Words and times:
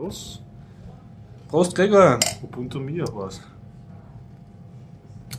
Los. 0.00 0.40
Prost, 1.48 1.74
Gregor. 1.74 2.18
Ubuntu 2.42 2.80
Mia 2.80 3.04
war's. 3.12 3.38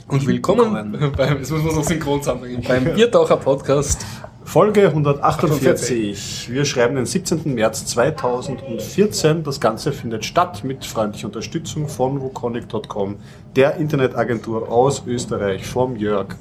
Und 0.08 0.28
willkommen 0.28 1.12
beim, 1.18 1.38
jetzt 1.40 1.52
muss 1.52 1.64
man 1.64 1.74
noch 1.74 1.84
synchron 1.84 2.22
zusammenbringen, 2.22 2.64
beim 2.68 2.94
Biertaucher 2.94 3.38
Podcast. 3.38 4.06
Folge 4.44 4.90
148. 4.90 6.52
Wir 6.52 6.66
schreiben 6.66 6.96
den 6.96 7.08
17. 7.08 7.56
März 7.56 7.86
2014. 7.88 9.44
Das 9.44 9.60
Ganze 9.60 9.92
findet 9.94 10.26
statt 10.26 10.64
mit 10.64 10.86
freundlicher 10.86 11.28
Unterstützung 11.28 11.88
von 11.88 12.22
wukonic.com, 12.22 13.16
der 13.56 13.78
Internetagentur 13.78 14.72
aus 14.72 15.02
Österreich, 15.08 15.66
vom 15.66 15.96
Jörg. 15.96 16.36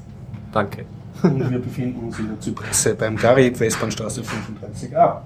Danke. 0.52 0.84
Und 1.22 1.50
wir 1.50 1.58
befinden 1.58 2.04
uns 2.04 2.18
in 2.18 2.28
der 2.28 2.40
Zypresse 2.40 2.94
beim 2.96 3.16
Gary, 3.16 3.58
Westbahnstraße 3.58 4.20
35a. 4.20 5.20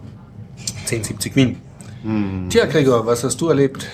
1070 0.87 1.35
Wien. 1.35 1.73
Tja, 2.50 2.66
Gregor, 2.66 3.07
was 3.07 3.25
hast 3.25 3.41
du 3.41 3.48
erlebt? 3.48 3.87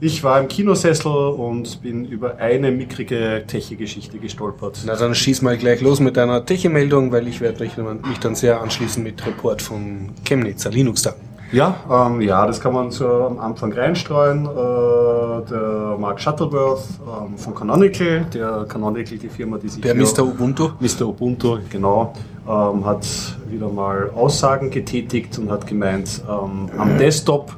Ich 0.00 0.22
war 0.22 0.38
im 0.38 0.48
Kinosessel 0.48 1.10
und 1.10 1.80
bin 1.80 2.04
über 2.04 2.36
eine 2.36 2.70
mickrige 2.70 3.44
Techie-Geschichte 3.46 4.18
gestolpert. 4.18 4.82
Na 4.84 4.96
dann 4.96 5.14
schieß 5.14 5.40
mal 5.40 5.56
gleich 5.56 5.80
los 5.80 5.98
mit 6.00 6.16
deiner 6.16 6.44
Techie-Meldung, 6.44 7.10
weil 7.10 7.26
ich 7.26 7.40
werde 7.40 7.64
mich, 7.64 7.72
dann 8.20 8.34
sehr 8.34 8.60
anschließen 8.60 9.02
mit 9.02 9.24
Report 9.26 9.62
von 9.62 10.10
Chemnitzer 10.24 10.70
Linux-Tag. 10.70 11.16
Ja, 11.52 11.76
ähm, 11.90 12.20
ja, 12.20 12.46
das 12.46 12.60
kann 12.60 12.72
man 12.72 12.90
so 12.90 13.06
am 13.06 13.38
Anfang 13.38 13.72
reinstreuen. 13.72 14.46
Äh, 14.46 15.48
der 15.50 15.96
Mark 15.98 16.20
Shuttleworth 16.20 16.84
ähm, 17.00 17.36
von 17.38 17.54
Canonical, 17.54 18.26
der 18.32 18.66
Canonical, 18.68 19.18
die 19.18 19.28
Firma, 19.28 19.58
die 19.58 19.68
sich 19.68 19.82
Der 19.82 19.94
Mr. 19.94 20.24
Ubuntu. 20.24 20.70
Mr. 20.80 21.06
Ubuntu, 21.06 21.58
genau, 21.70 22.12
ähm, 22.48 22.84
hat 22.84 23.06
wieder 23.48 23.68
mal 23.68 24.10
Aussagen 24.14 24.70
getätigt 24.70 25.38
und 25.38 25.50
hat 25.50 25.66
gemeint, 25.66 26.22
ähm, 26.28 26.68
am 26.76 26.98
Desktop 26.98 27.54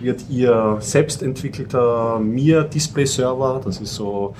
wird 0.00 0.24
ihr 0.28 0.78
selbstentwickelter 0.80 2.18
Mir 2.18 2.64
Display 2.64 3.06
Server, 3.06 3.60
das 3.64 3.80
ist 3.80 3.94
so 3.94 4.34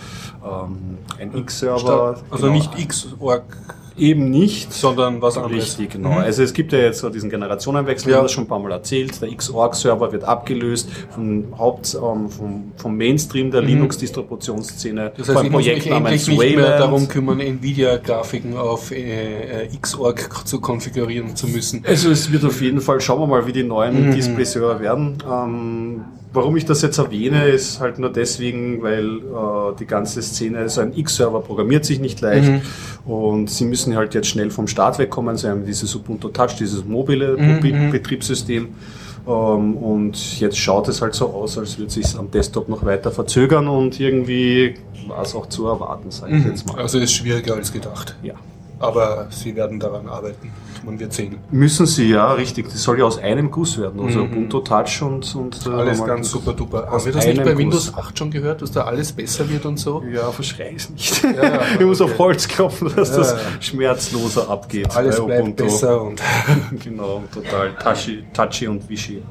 ähm, 0.45 0.99
ein 1.19 1.37
X-Server. 1.37 2.17
Also 2.31 2.47
genau, 2.47 2.55
nicht 2.55 2.89
Xorg, 2.89 3.45
Eben 4.01 4.31
nicht, 4.31 4.73
sondern 4.73 5.21
was 5.21 5.37
anderes. 5.37 5.79
Richtig, 5.79 5.91
genau. 5.91 6.13
Mhm. 6.13 6.17
Also 6.19 6.43
es 6.43 6.53
gibt 6.55 6.73
ja 6.73 6.79
jetzt 6.79 7.01
so 7.01 7.11
diesen 7.11 7.29
Generationenwechsel, 7.31 8.07
wir 8.09 8.13
Ja. 8.13 8.19
haben 8.19 8.25
das 8.25 8.33
schon 8.33 8.45
ein 8.45 8.49
paar 8.49 8.59
Mal 8.59 8.73
erzählt. 8.73 9.21
Der 9.21 9.29
Xorg-Server 9.29 10.11
wird 10.11 10.25
abgelöst 10.25 10.89
vom 11.15 11.45
Haupt, 11.59 11.95
ähm, 11.95 12.31
vom, 12.31 12.73
vom 12.77 12.97
Mainstream 12.97 13.51
der 13.51 13.61
Linux-Distributionsszene. 13.61 15.05
Mhm. 15.05 15.11
Das 15.19 15.29
heißt, 15.29 15.45
ich 15.45 15.51
muss 15.51 15.65
mich 15.67 15.87
endlich 15.87 16.29
nicht 16.29 16.57
mehr 16.57 16.79
darum 16.79 17.09
kümmern, 17.09 17.41
Nvidia-Grafiken 17.41 18.57
auf 18.57 18.91
äh, 18.91 19.65
äh, 19.65 19.69
Xorg 19.81 20.47
zu 20.47 20.61
konfigurieren 20.61 21.37
zu 21.37 21.47
müssen. 21.47 21.85
Also 21.87 22.11
es 22.11 22.33
wird 22.33 22.45
auf 22.45 22.61
jeden 22.63 22.81
Fall, 22.81 23.01
schauen 23.01 23.21
wir 23.21 23.27
mal, 23.27 23.47
wie 23.47 23.53
die 23.53 23.63
neuen 23.65 24.09
Mhm. 24.09 24.15
Display-Server 24.15 24.81
werden. 24.81 25.19
Ähm, 25.31 26.05
warum 26.33 26.57
ich 26.57 26.65
das 26.65 26.83
jetzt 26.83 26.99
erwähne, 26.99 27.47
ist 27.49 27.81
halt 27.81 27.99
nur 27.99 28.11
deswegen, 28.13 28.83
weil 28.83 29.05
äh, 29.19 29.77
die 29.79 29.87
ganze 29.87 30.23
Szene, 30.23 30.69
so 30.69 30.81
ein 30.81 30.93
X-Server 30.97 31.41
programmiert 31.41 31.85
sich 31.85 31.99
nicht 32.01 32.21
leicht 32.21 32.49
Mhm. 32.51 33.11
und 33.13 33.51
sie 33.51 33.65
müssen 33.65 33.97
halt 33.97 34.15
jetzt 34.15 34.29
schnell 34.29 34.51
vom 34.51 34.67
Start 34.69 34.99
wegkommen. 34.99 35.37
Sie 35.37 35.49
haben 35.49 35.65
dieses 35.67 35.95
Ubuntu 35.95 36.29
Touch, 36.29 36.55
dieses 36.59 36.85
mobile 36.85 37.37
Mhm, 37.37 37.87
mhm. 37.87 37.91
Betriebssystem. 37.91 38.69
Ähm, 39.27 39.77
und 39.77 40.41
jetzt 40.41 40.57
schaut 40.59 40.89
es 40.89 41.03
halt 41.03 41.15
so 41.15 41.27
aus, 41.29 41.59
als 41.59 41.77
würde 41.79 41.89
es 41.89 41.95
sich 41.95 42.19
am 42.19 42.31
Desktop 42.31 42.69
noch 42.69 42.85
weiter 42.85 43.11
verzögern 43.11 43.69
und 43.69 43.99
irgendwie 44.01 44.75
war 45.09 45.23
es 45.23 45.35
auch 45.35 45.47
zu 45.47 45.67
erwarten, 45.67 46.11
sage 46.11 46.37
ich 46.39 46.45
jetzt 46.45 46.67
mal. 46.69 46.79
Also 46.81 46.99
ist 46.99 47.13
schwieriger 47.13 47.55
als 47.55 47.73
gedacht. 47.73 48.17
Ja. 48.23 48.35
Aber 48.81 49.27
sie 49.31 49.55
werden 49.55 49.79
daran 49.79 50.09
arbeiten. 50.09 50.51
Man 50.87 50.99
wird 50.99 51.13
sehen. 51.13 51.37
Müssen 51.51 51.85
sie, 51.85 52.09
ja, 52.09 52.33
richtig. 52.33 52.65
Das 52.73 52.83
soll 52.83 52.99
ja 52.99 53.05
aus 53.05 53.19
einem 53.19 53.51
Guss 53.51 53.77
werden. 53.79 54.01
Also 54.01 54.21
Mhm. 54.21 54.33
Ubuntu 54.33 54.61
Touch 54.61 55.03
und, 55.03 55.35
und 55.37 55.67
äh, 55.67 55.69
Alles 55.71 56.03
ganz 56.03 56.31
super 56.31 56.55
duper. 56.55 56.87
Haben 56.91 57.05
wir 57.05 57.13
das 57.13 57.27
nicht 57.27 57.37
bei 57.45 57.51
Guss. 57.51 57.59
Windows 57.59 57.95
8 57.95 58.19
schon 58.19 58.31
gehört, 58.31 58.63
dass 58.63 58.71
da 58.73 58.85
alles 58.85 59.13
besser 59.13 59.47
wird 59.51 59.67
und 59.67 59.77
so? 59.79 60.03
Ja, 60.11 60.31
verschrei 60.33 60.73
es 60.75 60.89
nicht. 60.89 61.23
ja, 61.23 61.61
ich 61.79 61.85
muss 61.85 62.01
okay. 62.01 62.11
auf 62.13 62.19
Holz 62.19 62.49
klopfen, 62.49 62.91
dass 62.97 63.11
Ja, 63.11 63.17
das 63.19 63.33
ja. 63.33 63.39
schmerzloser 63.61 64.49
abgeht. 64.49 64.97
Alles 64.97 65.23
bleibt 65.23 65.43
Ubuntu. 65.43 65.65
besser 65.65 66.01
und, 66.03 66.23
genau, 66.83 67.23
total 67.35 67.75
touchy, 67.75 68.25
touchy 68.33 68.67
und 68.67 68.89
wishy. 68.89 69.23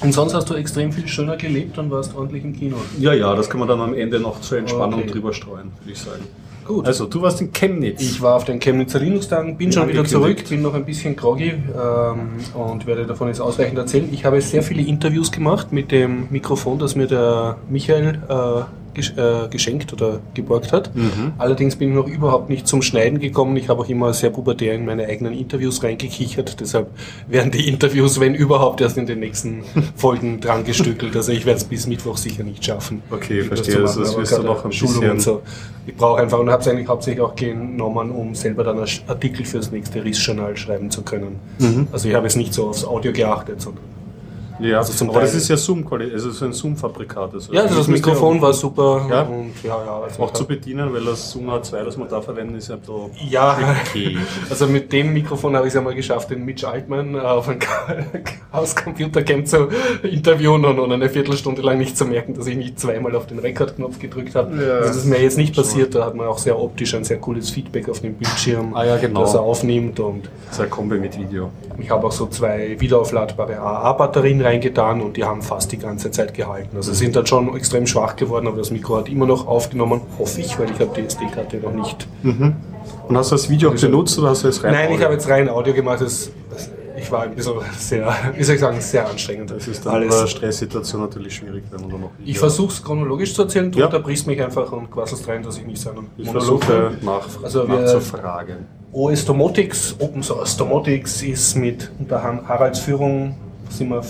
und 0.00 0.12
sonst 0.12 0.34
hast 0.34 0.48
du 0.48 0.54
extrem 0.54 0.92
viel 0.92 1.08
schöner 1.08 1.36
gelebt 1.36 1.76
und 1.78 1.90
warst 1.90 2.14
ordentlich 2.14 2.44
im 2.44 2.56
Kino. 2.56 2.76
Ja, 3.00 3.12
ja, 3.12 3.34
das 3.34 3.50
kann 3.50 3.58
man 3.58 3.68
dann 3.68 3.80
am 3.80 3.94
Ende 3.94 4.20
noch 4.20 4.40
zur 4.40 4.58
Entspannung 4.58 5.00
Okay. 5.00 5.10
drüber 5.10 5.32
streuen, 5.32 5.72
würde 5.80 5.92
ich 5.92 5.98
sagen. 5.98 6.22
Gut. 6.64 6.86
Also, 6.86 7.06
du 7.06 7.20
warst 7.22 7.40
in 7.40 7.52
Chemnitz. 7.52 8.00
Ich 8.02 8.22
war 8.22 8.36
auf 8.36 8.44
den 8.44 8.58
Chemnitzer 8.58 8.98
Linux-Tagen, 8.98 9.56
bin 9.56 9.68
Wie 9.68 9.72
schon 9.72 9.88
wieder 9.88 10.04
zurück, 10.04 10.48
bin 10.48 10.62
noch 10.62 10.74
ein 10.74 10.84
bisschen 10.84 11.14
groggy 11.14 11.50
ähm, 11.50 12.30
und 12.54 12.86
werde 12.86 13.06
davon 13.06 13.28
jetzt 13.28 13.40
ausreichend 13.40 13.78
erzählen. 13.78 14.08
Ich 14.12 14.24
habe 14.24 14.40
sehr 14.40 14.62
viele 14.62 14.82
Interviews 14.82 15.30
gemacht 15.30 15.72
mit 15.72 15.92
dem 15.92 16.28
Mikrofon, 16.30 16.78
das 16.78 16.94
mir 16.94 17.06
der 17.06 17.58
Michael 17.68 18.22
äh, 18.28 18.83
geschenkt 18.94 19.92
oder 19.92 20.20
geborgt 20.34 20.72
hat. 20.72 20.94
Mhm. 20.94 21.32
Allerdings 21.38 21.76
bin 21.76 21.90
ich 21.90 21.94
noch 21.94 22.06
überhaupt 22.06 22.48
nicht 22.48 22.66
zum 22.66 22.82
Schneiden 22.82 23.18
gekommen. 23.18 23.56
Ich 23.56 23.68
habe 23.68 23.82
auch 23.82 23.88
immer 23.88 24.12
sehr 24.12 24.30
pubertär 24.30 24.74
in 24.74 24.84
meine 24.84 25.06
eigenen 25.06 25.32
Interviews 25.32 25.82
reingekichert. 25.82 26.60
Deshalb 26.60 26.88
werden 27.28 27.50
die 27.50 27.68
Interviews, 27.68 28.20
wenn 28.20 28.34
überhaupt, 28.34 28.80
erst 28.80 28.96
in 28.98 29.06
den 29.06 29.20
nächsten 29.20 29.64
Folgen 29.96 30.40
dran 30.40 30.64
gestückelt. 30.64 31.14
Also 31.16 31.32
ich 31.32 31.46
werde 31.46 31.58
es 31.58 31.64
bis 31.64 31.86
Mittwoch 31.86 32.16
sicher 32.16 32.44
nicht 32.44 32.64
schaffen. 32.64 33.02
Okay, 33.10 33.38
das 33.38 33.60
verstehe. 33.60 33.80
das 33.80 33.96
aber 33.98 34.20
wirst 34.20 34.38
du 34.38 34.42
noch 34.42 34.64
ein 34.64 34.72
Schulung 34.72 34.94
bisschen- 34.94 35.10
und 35.10 35.20
so. 35.22 35.42
Ich 35.86 35.94
brauche 35.94 36.20
einfach 36.22 36.38
und 36.38 36.50
habe 36.50 36.62
es 36.62 36.68
eigentlich 36.68 36.88
hauptsächlich 36.88 37.22
auch 37.22 37.34
genommen, 37.34 38.10
um 38.10 38.34
selber 38.34 38.64
dann 38.64 38.78
einen 38.78 38.88
Artikel 39.06 39.44
fürs 39.44 39.70
nächste 39.70 40.02
RIS-Journal 40.02 40.56
schreiben 40.56 40.90
zu 40.90 41.02
können. 41.02 41.38
Mhm. 41.58 41.88
Also 41.92 42.08
ich 42.08 42.14
habe 42.14 42.26
jetzt 42.26 42.36
nicht 42.36 42.54
so 42.54 42.68
aufs 42.68 42.84
Audio 42.84 43.12
geachtet, 43.12 43.60
sondern 43.60 43.84
Ja, 44.60 44.78
Also 44.78 44.92
zum 44.92 45.10
aber 45.10 45.20
das 45.22 45.30
Teil- 45.32 45.38
ist 45.40 45.48
ja 45.48 45.56
Zoom, 45.56 45.84
also 45.90 46.30
so 46.30 46.44
ein 46.44 46.52
Zoom-Fabrikat. 46.52 47.34
Also 47.34 47.52
ja, 47.52 47.62
also 47.62 47.76
das 47.76 47.88
Mikrofon 47.88 48.40
war 48.40 48.52
super 48.52 49.06
Ja? 49.10 49.22
und 49.22 49.52
ja, 49.62 49.76
ja, 49.84 50.00
also 50.04 50.22
auch 50.22 50.32
zu 50.32 50.46
bedienen, 50.46 50.92
weil 50.94 51.04
das 51.04 51.30
Zoom 51.32 51.50
H2, 51.50 51.84
das 51.84 51.98
wir 51.98 52.04
da 52.06 52.20
verwenden, 52.20 52.54
ist 52.56 52.68
ja 52.68 52.76
so 52.86 53.10
ja, 53.28 53.58
okay. 53.82 54.16
also 54.50 54.66
mit 54.66 54.92
dem 54.92 55.12
Mikrofon 55.12 55.56
habe 55.56 55.66
ich 55.66 55.72
es 55.72 55.76
einmal 55.78 55.94
geschafft, 55.94 56.30
den 56.30 56.44
Mitch 56.44 56.66
Altman 56.66 57.14
äh, 57.16 57.18
auf 57.18 57.48
ein 57.48 57.58
Hauscomputercamp 58.52 59.46
zu 59.46 59.68
interviewen 60.02 60.64
und, 60.64 60.92
eine 60.92 61.08
Viertelstunde 61.08 61.62
lang 61.62 61.78
nicht 61.78 61.96
zu 61.96 62.04
merken, 62.04 62.34
dass 62.34 62.46
ich 62.46 62.56
nicht 62.56 62.78
zweimal 62.78 63.14
auf 63.16 63.26
den 63.26 63.38
Rekordknopf 63.40 63.98
gedrückt 63.98 64.34
habe. 64.34 64.54
Ja. 64.64 64.74
also 64.76 64.88
das 64.88 64.96
ist 64.98 65.06
mir 65.06 65.20
jetzt 65.20 65.36
nicht 65.38 65.54
passiert, 65.56 65.94
da 65.94 66.04
hat 66.04 66.14
man 66.14 66.26
auch 66.28 66.38
sehr 66.38 66.58
optisch 66.58 66.94
ein 66.94 67.04
sehr 67.04 67.18
cooles 67.18 67.50
Feedback 67.50 67.88
auf 67.88 68.00
dem 68.00 68.14
Bildschirm, 68.14 68.74
Ah 68.74 68.84
ja, 68.84 68.96
genau. 68.96 69.22
das 69.22 69.34
er 69.34 69.40
aufnimmt 69.40 69.98
und 70.00 70.28
Das 70.46 70.58
ist 70.58 70.64
ein 70.64 70.70
Kombi 70.70 70.98
mit 70.98 71.18
Video. 71.18 71.50
Ich 71.78 71.90
habe 71.90 72.06
auch 72.06 72.12
so 72.12 72.26
zwei 72.26 72.76
wiederaufladbare 72.78 73.58
AA-Batterien 73.58 74.40
reingetan 74.44 75.00
und 75.00 75.16
die 75.16 75.24
haben 75.24 75.42
fast 75.42 75.72
die 75.72 75.78
ganze 75.78 76.10
Zeit 76.10 76.34
gehalten. 76.34 76.76
Also 76.76 76.92
sind 76.92 77.16
dann 77.16 77.26
schon 77.26 77.56
extrem 77.56 77.86
schwach 77.86 78.14
geworden, 78.16 78.46
aber 78.46 78.58
das 78.58 78.70
Mikro 78.70 78.96
hat 78.98 79.08
immer 79.08 79.26
noch 79.26 79.46
aufgenommen, 79.46 80.02
hoffe 80.18 80.40
ich, 80.40 80.58
weil 80.58 80.70
ich 80.70 80.78
habe 80.78 80.90
die 80.96 81.02
SD-Karte 81.06 81.56
noch 81.58 81.72
nicht. 81.72 82.06
Und 83.08 83.16
hast 83.16 83.30
du 83.30 83.34
das 83.34 83.48
Video 83.50 83.70
auch 83.70 83.74
benutzt 83.80 84.18
oder 84.18 84.30
hast 84.30 84.42
du 84.44 84.48
jetzt 84.48 84.62
rein? 84.62 84.72
Nein, 84.72 84.92
ich 84.92 85.02
habe 85.02 85.14
jetzt 85.14 85.28
rein 85.28 85.48
Audio 85.48 85.72
gemacht. 85.74 86.00
Das, 86.00 86.30
das, 86.50 86.70
ich 86.96 87.10
war 87.10 87.22
ein 87.22 87.34
bisschen 87.34 87.54
sehr, 87.78 88.14
wie 88.36 88.44
soll 88.44 88.54
ich 88.54 88.60
sagen, 88.60 88.80
sehr 88.80 89.08
anstrengend. 89.08 89.50
Das 89.50 89.66
ist 89.68 89.84
dann 89.84 89.94
alles. 89.96 90.16
einer 90.16 90.26
Stresssituation 90.26 91.00
natürlich 91.02 91.34
schwierig, 91.34 91.64
wenn 91.70 91.80
man 91.82 91.90
da 91.90 91.96
noch 91.98 92.10
Video 92.18 92.30
Ich 92.30 92.38
versuche 92.38 92.72
es 92.72 92.82
chronologisch 92.82 93.34
zu 93.34 93.42
erzählen, 93.42 93.70
du 93.70 93.78
Ja. 93.80 93.86
unterbrichst 93.86 94.26
mich 94.26 94.40
einfach 94.42 94.70
und 94.72 94.90
quasselst 94.90 95.26
rein, 95.28 95.42
dass 95.42 95.58
ich 95.58 95.66
nicht 95.66 95.80
seinen 95.82 96.06
Ich 96.16 96.26
Monolog 96.26 96.64
versuche 96.64 96.92
nach, 97.02 97.26
Also 97.42 97.64
nachzufragen. 97.64 98.56
OS 98.92 99.24
Domotics, 99.24 99.96
Open 99.98 100.22
Source 100.22 100.56
Domotics 100.56 101.22
ist 101.22 101.56
mit 101.56 101.90
unter 101.98 102.22
Haralds 102.22 102.78
Führung 102.78 103.34
sind 103.68 103.88
wir 103.88 104.02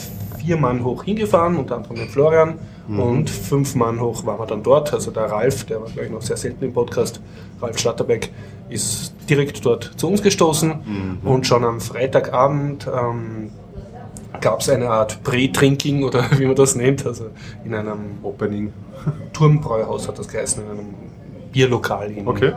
vier 0.45 0.57
Mann 0.57 0.85
hoch 0.85 1.05
hingefahren, 1.05 1.57
unter 1.57 1.77
anderem 1.77 1.99
mit 1.99 2.11
Florian 2.11 2.55
und 2.89 3.31
fünf 3.31 3.75
Mann 3.77 3.99
hoch 4.01 4.27
waren 4.27 4.39
wir 4.39 4.47
dann 4.47 4.63
dort. 4.63 4.93
Also 4.93 5.11
der 5.11 5.25
Ralf, 5.31 5.65
der 5.65 5.81
war 5.81 5.87
glaube 5.89 6.05
ich 6.07 6.11
noch 6.13 6.21
sehr 6.23 6.37
selten 6.37 6.65
im 6.65 6.73
Podcast, 6.75 7.21
Ralf 7.63 7.79
Schlatterbeck, 7.79 8.31
ist 8.69 9.15
direkt 9.29 9.65
dort 9.65 9.93
zu 9.97 10.09
uns 10.09 10.23
gestoßen 10.23 11.21
und 11.25 11.47
schon 11.47 11.65
am 11.65 11.81
Freitagabend 11.81 12.87
ähm, 12.87 13.51
gab 14.41 14.61
es 14.61 14.69
eine 14.69 14.91
Art 14.91 15.23
Pre-Drinking 15.23 16.03
oder 16.05 16.25
wie 16.39 16.45
man 16.47 16.57
das 16.57 16.75
nennt, 16.77 17.07
also 17.07 17.27
in 17.65 17.75
einem 17.75 18.19
Opening. 18.23 18.73
Turmbräuhaus 19.33 20.09
hat 20.09 20.19
das 20.19 20.29
geheißen, 20.29 20.63
in 20.65 20.71
einem 20.71 20.95
Bierlokal 21.53 22.11
in, 22.11 22.27
Okay. 22.27 22.53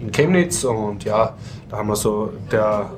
in 0.00 0.10
Chemnitz. 0.12 0.64
Und 0.64 1.04
ja, 1.04 1.34
da 1.68 1.78
haben 1.78 1.88
wir 1.88 1.96
so, 1.96 2.30
der 2.50 2.90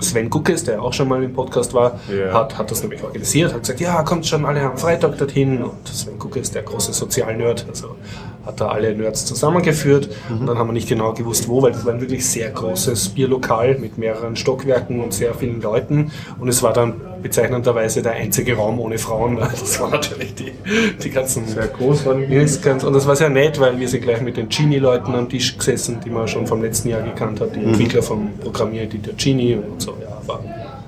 Sven 0.00 0.28
Guckes, 0.30 0.64
der 0.64 0.82
auch 0.82 0.92
schon 0.92 1.08
mal 1.08 1.22
im 1.22 1.32
Podcast 1.32 1.74
war, 1.74 1.98
Ja. 2.08 2.32
hat, 2.32 2.58
hat 2.58 2.70
das 2.70 2.82
nämlich 2.82 3.02
organisiert, 3.02 3.52
hat 3.52 3.60
gesagt, 3.60 3.80
ja, 3.80 4.02
kommt 4.02 4.26
schon 4.26 4.44
alle 4.44 4.60
am 4.62 4.76
Freitag 4.76 5.18
dorthin. 5.18 5.62
Und 5.62 5.86
Sven 5.88 6.18
Guckes, 6.18 6.50
der 6.50 6.62
große 6.62 6.92
Sozialnerd, 6.92 7.66
also 7.68 7.96
hat 8.44 8.60
da 8.60 8.68
alle 8.68 8.94
Nerds 8.94 9.26
zusammengeführt. 9.26 10.08
Und 10.28 10.46
dann 10.46 10.58
haben 10.58 10.68
wir 10.68 10.72
nicht 10.72 10.88
genau 10.88 11.12
gewusst, 11.12 11.48
wo, 11.48 11.62
weil 11.62 11.72
das 11.72 11.84
war 11.84 11.92
ein 11.92 12.00
wirklich 12.00 12.26
sehr 12.26 12.50
großes 12.50 13.10
Bierlokal 13.10 13.78
mit 13.78 13.98
mehreren 13.98 14.36
Stockwerken 14.36 15.00
und 15.00 15.12
sehr 15.12 15.34
vielen 15.34 15.60
Leuten. 15.60 16.10
Und 16.38 16.48
es 16.48 16.62
war 16.62 16.72
dann 16.72 16.94
bezeichnenderweise 17.22 18.02
der 18.02 18.12
einzige 18.12 18.56
Raum 18.56 18.80
ohne 18.80 18.98
Frauen. 18.98 19.38
Das 19.60 19.78
waren 19.80 19.90
natürlich 19.90 20.34
die, 20.34 20.52
die 21.02 21.10
ganzen 21.10 21.46
Sehr 21.46 21.66
groß 21.66 22.06
waren 22.06 22.28
ganz, 22.62 22.84
und 22.84 22.92
das 22.92 23.06
war 23.06 23.14
sehr 23.14 23.28
nett, 23.28 23.60
weil 23.60 23.78
wir 23.78 23.88
sind 23.88 24.02
gleich 24.02 24.20
mit 24.20 24.36
den 24.36 24.48
Genie-Leuten 24.48 25.14
am 25.14 25.28
Tisch 25.28 25.56
gesessen, 25.58 25.98
die 26.04 26.10
man 26.10 26.26
schon 26.28 26.46
vom 26.46 26.62
letzten 26.62 26.88
Jahr 26.88 27.02
gekannt 27.02 27.40
hat, 27.40 27.54
die 27.54 27.60
Entwickler 27.60 28.02
vom 28.02 28.30
Programmieren, 28.38 28.88
die 28.88 28.98
der 28.98 29.14
Genie 29.14 29.54
und 29.54 29.82
so, 29.82 29.96
ja, 30.02 30.20
war, 30.26 30.42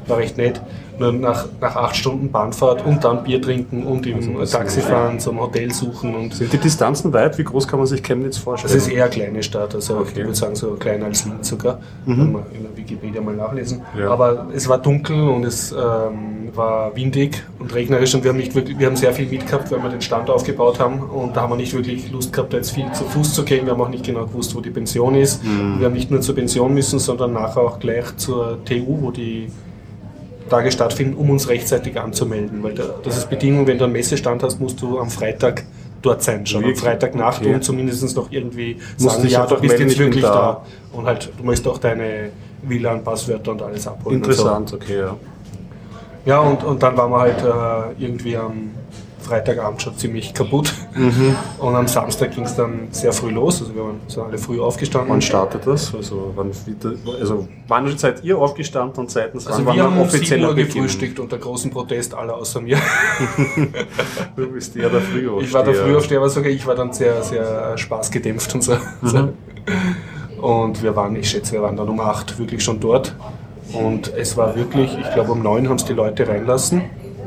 war 0.06 0.18
recht 0.18 0.36
nett. 0.36 0.60
Nur 0.98 1.12
nach, 1.12 1.46
nach 1.60 1.74
acht 1.76 1.96
Stunden 1.96 2.30
Bahnfahrt 2.30 2.84
und 2.84 3.02
dann 3.02 3.24
Bier 3.24 3.40
trinken 3.40 3.84
und 3.84 4.06
im 4.06 4.38
Also, 4.38 4.58
Taxi 4.58 4.80
fahren, 4.80 5.18
zum 5.18 5.40
Hotel 5.40 5.72
suchen 5.72 6.14
und 6.14 6.34
Sind 6.34 6.52
die 6.52 6.58
Distanzen 6.58 7.12
weit? 7.12 7.38
Wie 7.38 7.44
groß 7.44 7.66
kann 7.66 7.78
man 7.78 7.86
sich 7.86 8.02
Chemnitz 8.02 8.38
vorstellen? 8.38 8.76
es 8.76 8.86
ist 8.86 8.92
eher 8.92 9.04
eine 9.04 9.12
kleine 9.12 9.42
Stadt, 9.42 9.74
also 9.74 9.94
Okay. 9.96 10.02
Mhm. 10.02 10.08
ich 10.20 10.24
würde 10.26 10.34
sagen 10.34 10.54
so 10.54 10.70
kleiner 10.78 11.06
als 11.06 11.24
Linz 11.24 11.48
sogar, 11.48 11.80
kann 12.04 12.32
man 12.32 12.42
in 12.52 12.62
der 12.62 12.76
Wikipedia 12.76 13.20
mal 13.20 13.34
nachlesen. 13.34 13.82
Ja. 13.98 14.10
Aber 14.10 14.46
es 14.54 14.68
war 14.68 14.78
dunkel 14.78 15.28
und 15.28 15.44
es 15.44 15.72
ähm, 15.72 16.48
war 16.54 16.94
windig 16.94 17.42
und 17.58 17.74
regnerisch 17.74 18.14
und 18.14 18.22
wir 18.24 18.30
haben, 18.30 18.36
nicht 18.38 18.54
wirklich, 18.54 18.78
wir 18.78 18.86
haben 18.86 18.96
sehr 18.96 19.12
viel 19.12 19.26
mitgehabt, 19.28 19.70
weil 19.72 19.82
wir 19.82 19.88
den 19.90 20.02
Stand 20.02 20.28
aufgebaut 20.28 20.78
haben 20.78 21.00
und 21.00 21.36
da 21.36 21.42
haben 21.42 21.50
wir 21.50 21.56
nicht 21.56 21.72
wirklich 21.74 22.10
Lust 22.12 22.32
gehabt, 22.32 22.52
jetzt 22.52 22.72
viel 22.72 22.90
zu 22.92 23.04
Fuß 23.04 23.34
zu 23.34 23.44
gehen. 23.44 23.64
Wir 23.66 23.72
haben 23.72 23.80
auch 23.80 23.88
nicht 23.88 24.04
genau 24.04 24.26
gewusst, 24.26 24.54
wo 24.54 24.60
die 24.60 24.70
Pension 24.70 25.14
ist. 25.14 25.42
Mhm. 25.42 25.78
Wir 25.78 25.86
haben 25.86 25.94
nicht 25.94 26.10
nur 26.10 26.20
zur 26.20 26.34
Pension 26.34 26.74
müssen, 26.74 26.98
sondern 26.98 27.32
nachher 27.32 27.62
auch 27.62 27.78
gleich 27.78 28.16
zur 28.16 28.58
TU, 28.64 28.98
wo 29.00 29.10
die 29.10 29.48
Tage 30.52 30.70
stattfinden, 30.70 31.14
um 31.16 31.30
uns 31.30 31.48
rechtzeitig 31.48 31.98
anzumelden. 31.98 32.62
Weil 32.62 32.74
da, 32.74 32.84
das 33.02 33.18
ist 33.18 33.30
Bedingung, 33.30 33.66
wenn 33.66 33.78
du 33.78 33.84
einen 33.84 33.92
Messestand 33.92 34.42
hast, 34.42 34.60
musst 34.60 34.80
du 34.80 34.98
am 34.98 35.10
Freitag 35.10 35.64
dort 36.02 36.22
sein. 36.22 36.46
Schon 36.46 36.62
am 36.62 36.68
Wirklich? 36.68 36.84
Freitagnacht 36.84 37.40
Okay. 37.42 37.54
und 37.54 37.64
zumindest 37.64 38.16
noch 38.16 38.30
irgendwie 38.30 38.76
Musst 38.98 39.16
sagen, 39.16 39.28
ja, 39.28 39.38
du 39.38 39.42
einfach 39.44 39.60
bist 39.60 39.72
melden, 39.74 39.88
jetzt 39.88 39.98
wirklich 39.98 40.22
da. 40.22 40.62
da. 40.92 40.96
Und 40.96 41.06
halt, 41.06 41.32
du 41.36 41.44
musst 41.44 41.66
auch 41.66 41.78
deine 41.78 42.30
WLAN-Passwörter 42.62 43.52
und 43.52 43.62
alles 43.62 43.86
abholen. 43.86 44.16
Interessant, 44.16 44.72
okay, 44.72 44.98
ja. 44.98 45.10
Und 45.10 45.18
so. 45.18 45.18
Ja, 46.24 46.40
und, 46.40 46.62
und 46.62 46.82
dann 46.82 46.96
waren 46.96 47.10
wir 47.10 47.20
halt 47.20 47.42
äh, 47.42 48.04
irgendwie 48.04 48.36
am 48.36 48.70
Freitagabend 49.22 49.80
schon 49.82 49.96
ziemlich 49.96 50.34
kaputt. 50.34 50.72
Mhm. 50.94 51.36
Und 51.58 51.74
am 51.74 51.88
Samstag 51.88 52.32
ging 52.32 52.44
es 52.44 52.54
dann 52.54 52.88
sehr 52.90 53.12
früh 53.12 53.30
los. 53.30 53.60
Also 53.60 53.74
wir 53.74 53.84
waren, 53.84 54.00
sind 54.08 54.22
alle 54.22 54.38
früh 54.38 54.60
aufgestanden. 54.60 55.10
Wann 55.10 55.22
startet 55.22 55.66
das? 55.66 55.94
Also 55.94 56.32
wann, 56.34 56.50
also 57.20 57.48
wann 57.68 57.96
seid 57.96 58.22
ihr 58.24 58.38
aufgestanden 58.38 58.98
und 58.98 59.10
seitens 59.10 59.46
also 59.46 59.64
wann 59.64 59.76
wir 59.76 59.84
haben 59.84 59.94
7 59.94 60.02
offizieller 60.02 60.48
Uhr 60.48 60.54
Beginn? 60.54 60.74
gefrühstückt 60.74 61.20
unter 61.20 61.38
großem 61.38 61.70
Protest 61.70 62.14
aller 62.14 62.34
außer 62.36 62.60
mir. 62.60 62.78
Du 64.36 64.50
bist 64.50 64.74
ja 64.74 64.88
der 64.88 65.00
Frühaufsteher. 65.00 65.48
Ich 65.48 65.54
war 65.54 65.64
der 65.64 65.74
Frühaufsteher, 65.74 66.18
aber 66.18 66.28
sogar 66.28 66.50
ich 66.50 66.66
war 66.66 66.74
dann 66.74 66.92
sehr, 66.92 67.22
sehr 67.22 67.76
spaßgedämpft 67.76 68.54
und 68.54 68.62
so. 68.62 68.72
Mhm. 69.02 69.32
Und 70.40 70.82
wir 70.82 70.96
waren, 70.96 71.14
ich 71.16 71.30
schätze, 71.30 71.52
wir 71.52 71.62
waren 71.62 71.76
dann 71.76 71.88
um 71.88 72.00
8 72.00 72.38
wirklich 72.38 72.64
schon 72.64 72.80
dort. 72.80 73.14
Und 73.72 74.12
es 74.14 74.36
war 74.36 74.56
wirklich, 74.56 74.96
ich 74.98 75.10
glaube 75.12 75.32
um 75.32 75.42
9 75.42 75.68
haben 75.68 75.76
es 75.76 75.84
die 75.84 75.92
Leute 75.92 76.26
reinlassen. 76.26 76.82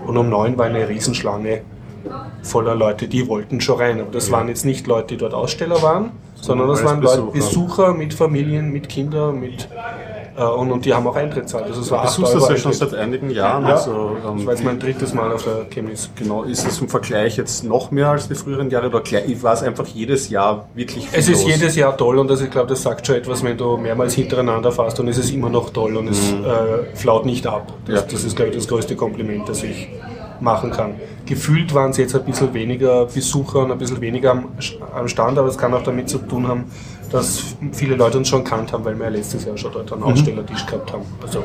Und 0.06 0.18
um 0.18 0.30
9 0.30 0.58
war 0.58 0.66
eine 0.66 0.88
Riesenschlange 0.88 1.62
voller 2.44 2.76
Leute, 2.76 3.08
die 3.08 3.28
wollten 3.28 3.62
schon 3.62 3.78
rein. 3.80 4.00
Aber 4.02 4.12
das 4.12 4.32
waren 4.32 4.48
jetzt 4.48 4.66
nicht 4.66 4.88
Leute, 4.88 5.08
die 5.16 5.18
dort 5.18 5.34
Aussteller 5.34 5.82
waren, 5.82 6.12
sondern 6.36 6.68
das 6.68 6.84
waren 6.84 7.02
Leute, 7.02 7.22
Besucher. 7.22 7.32
Besucher 7.34 7.94
mit 7.94 8.14
Familien, 8.14 8.72
mit 8.72 8.88
Kindern, 8.90 9.40
mit, 9.40 9.68
äh, 10.38 10.44
und, 10.44 10.72
und 10.72 10.86
die 10.86 10.94
haben 10.94 11.08
auch 11.08 11.16
Eintritt 11.16 11.48
zahlt. 11.50 11.66
Also 11.66 11.82
es 11.82 11.90
war 11.90 12.02
Du 12.04 12.08
8 12.10 12.18
besuchst 12.20 12.36
das 12.36 12.50
ja 12.50 12.58
schon 12.58 12.74
seit 12.74 12.94
einigen 12.94 13.30
Jahren. 13.32 13.64
Ja, 13.64 13.72
Also, 13.76 14.18
ähm, 14.28 14.38
das 14.38 14.46
war 14.46 14.54
jetzt 14.54 14.64
mein 14.66 14.80
drittes 14.80 15.14
Mal 15.14 15.32
auf 15.32 15.44
der 15.44 15.66
Chemnitz. 15.72 16.10
genau, 16.16 16.44
ist 16.44 16.68
es 16.68 16.80
im 16.82 16.90
Vergleich 16.90 17.38
jetzt 17.38 17.64
noch 17.64 17.90
mehr 17.90 18.10
als 18.10 18.28
die 18.28 18.36
früheren 18.36 18.70
Jahre 18.70 18.88
oder 18.88 19.02
war 19.42 19.54
es 19.54 19.64
einfach 19.64 19.88
jedes 19.88 20.30
Jahr 20.30 20.68
wirklich 20.76 21.10
viel 21.10 21.20
Es 21.20 21.30
ist 21.30 21.44
los? 21.44 21.52
jedes 21.56 21.76
Jahr 21.76 21.96
toll 21.98 22.20
und 22.20 22.30
das, 22.30 22.42
ich 22.42 22.52
glaube, 22.52 22.68
das 22.68 22.82
sagt 22.84 23.08
schon 23.08 23.16
etwas, 23.16 23.44
wenn 23.44 23.58
du 23.58 23.78
mehrmals 23.78 24.14
hintereinander 24.14 24.72
fährst 24.72 25.00
und 25.00 25.08
es 25.08 25.18
ist 25.18 25.32
immer 25.32 25.50
noch 25.50 25.70
toll 25.72 25.96
und 25.98 26.10
es 26.10 26.32
äh, 26.34 26.96
flaut 26.96 27.26
nicht 27.26 27.48
ab. 27.48 27.74
Das, 27.88 28.02
Ja. 28.02 28.08
das 28.12 28.24
ist, 28.24 28.36
glaube 28.36 28.52
ich, 28.52 28.58
das 28.58 28.68
größte 28.68 28.96
Kompliment, 28.96 29.48
das 29.50 29.64
ich 29.64 29.88
machen 30.42 30.72
kann. 30.72 30.96
Gefühlt 31.26 31.74
waren 31.74 31.92
es 31.92 31.98
jetzt 31.98 32.16
ein 32.16 32.24
bisschen 32.24 32.54
weniger 32.54 33.06
Besucher 33.06 33.60
und 33.60 33.72
ein 33.72 33.78
bisschen 33.78 34.02
weniger 34.02 34.32
am, 34.32 34.46
am 34.96 35.08
Stand, 35.08 35.38
aber 35.38 35.48
es 35.48 35.58
kann 35.58 35.74
auch 35.74 35.84
damit 35.84 36.10
zu 36.10 36.18
tun 36.20 36.48
haben, 36.48 36.66
dass 37.12 37.56
viele 37.72 37.96
Leute 37.96 38.18
uns 38.18 38.28
schon 38.28 38.44
kannt 38.44 38.74
haben, 38.74 38.84
weil 38.86 38.98
wir 38.98 39.06
ja 39.06 39.12
letztes 39.12 39.46
Jahr 39.46 39.58
schon 39.58 39.72
dort 39.72 39.92
einen 39.94 40.04
Ausstellertisch 40.04 40.66
gehabt 40.66 40.92
haben. 40.94 41.04
Also 41.22 41.44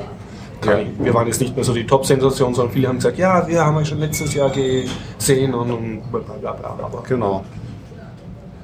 Ja. 0.65 0.79
wir 0.99 1.15
waren 1.15 1.27
jetzt 1.27 1.41
nicht 1.41 1.55
mehr 1.57 1.65
so 1.65 1.73
die 1.73 1.87
Top-Sensation, 1.87 2.55
sondern 2.55 2.73
viele 2.75 2.89
haben 2.89 2.97
gesagt, 2.97 3.19
ja, 3.19 3.47
wir 3.49 3.65
haben 3.65 3.77
euch 3.77 3.89
schon 3.89 3.99
letztes 3.99 4.35
Jahr 4.35 4.51
gesehen 4.51 5.55
und, 5.55 5.71
und 5.71 6.03
bla 6.11 6.21
bla 6.21 6.53
bla. 6.53 6.79
Aber 6.85 7.03
Genau. 7.09 7.45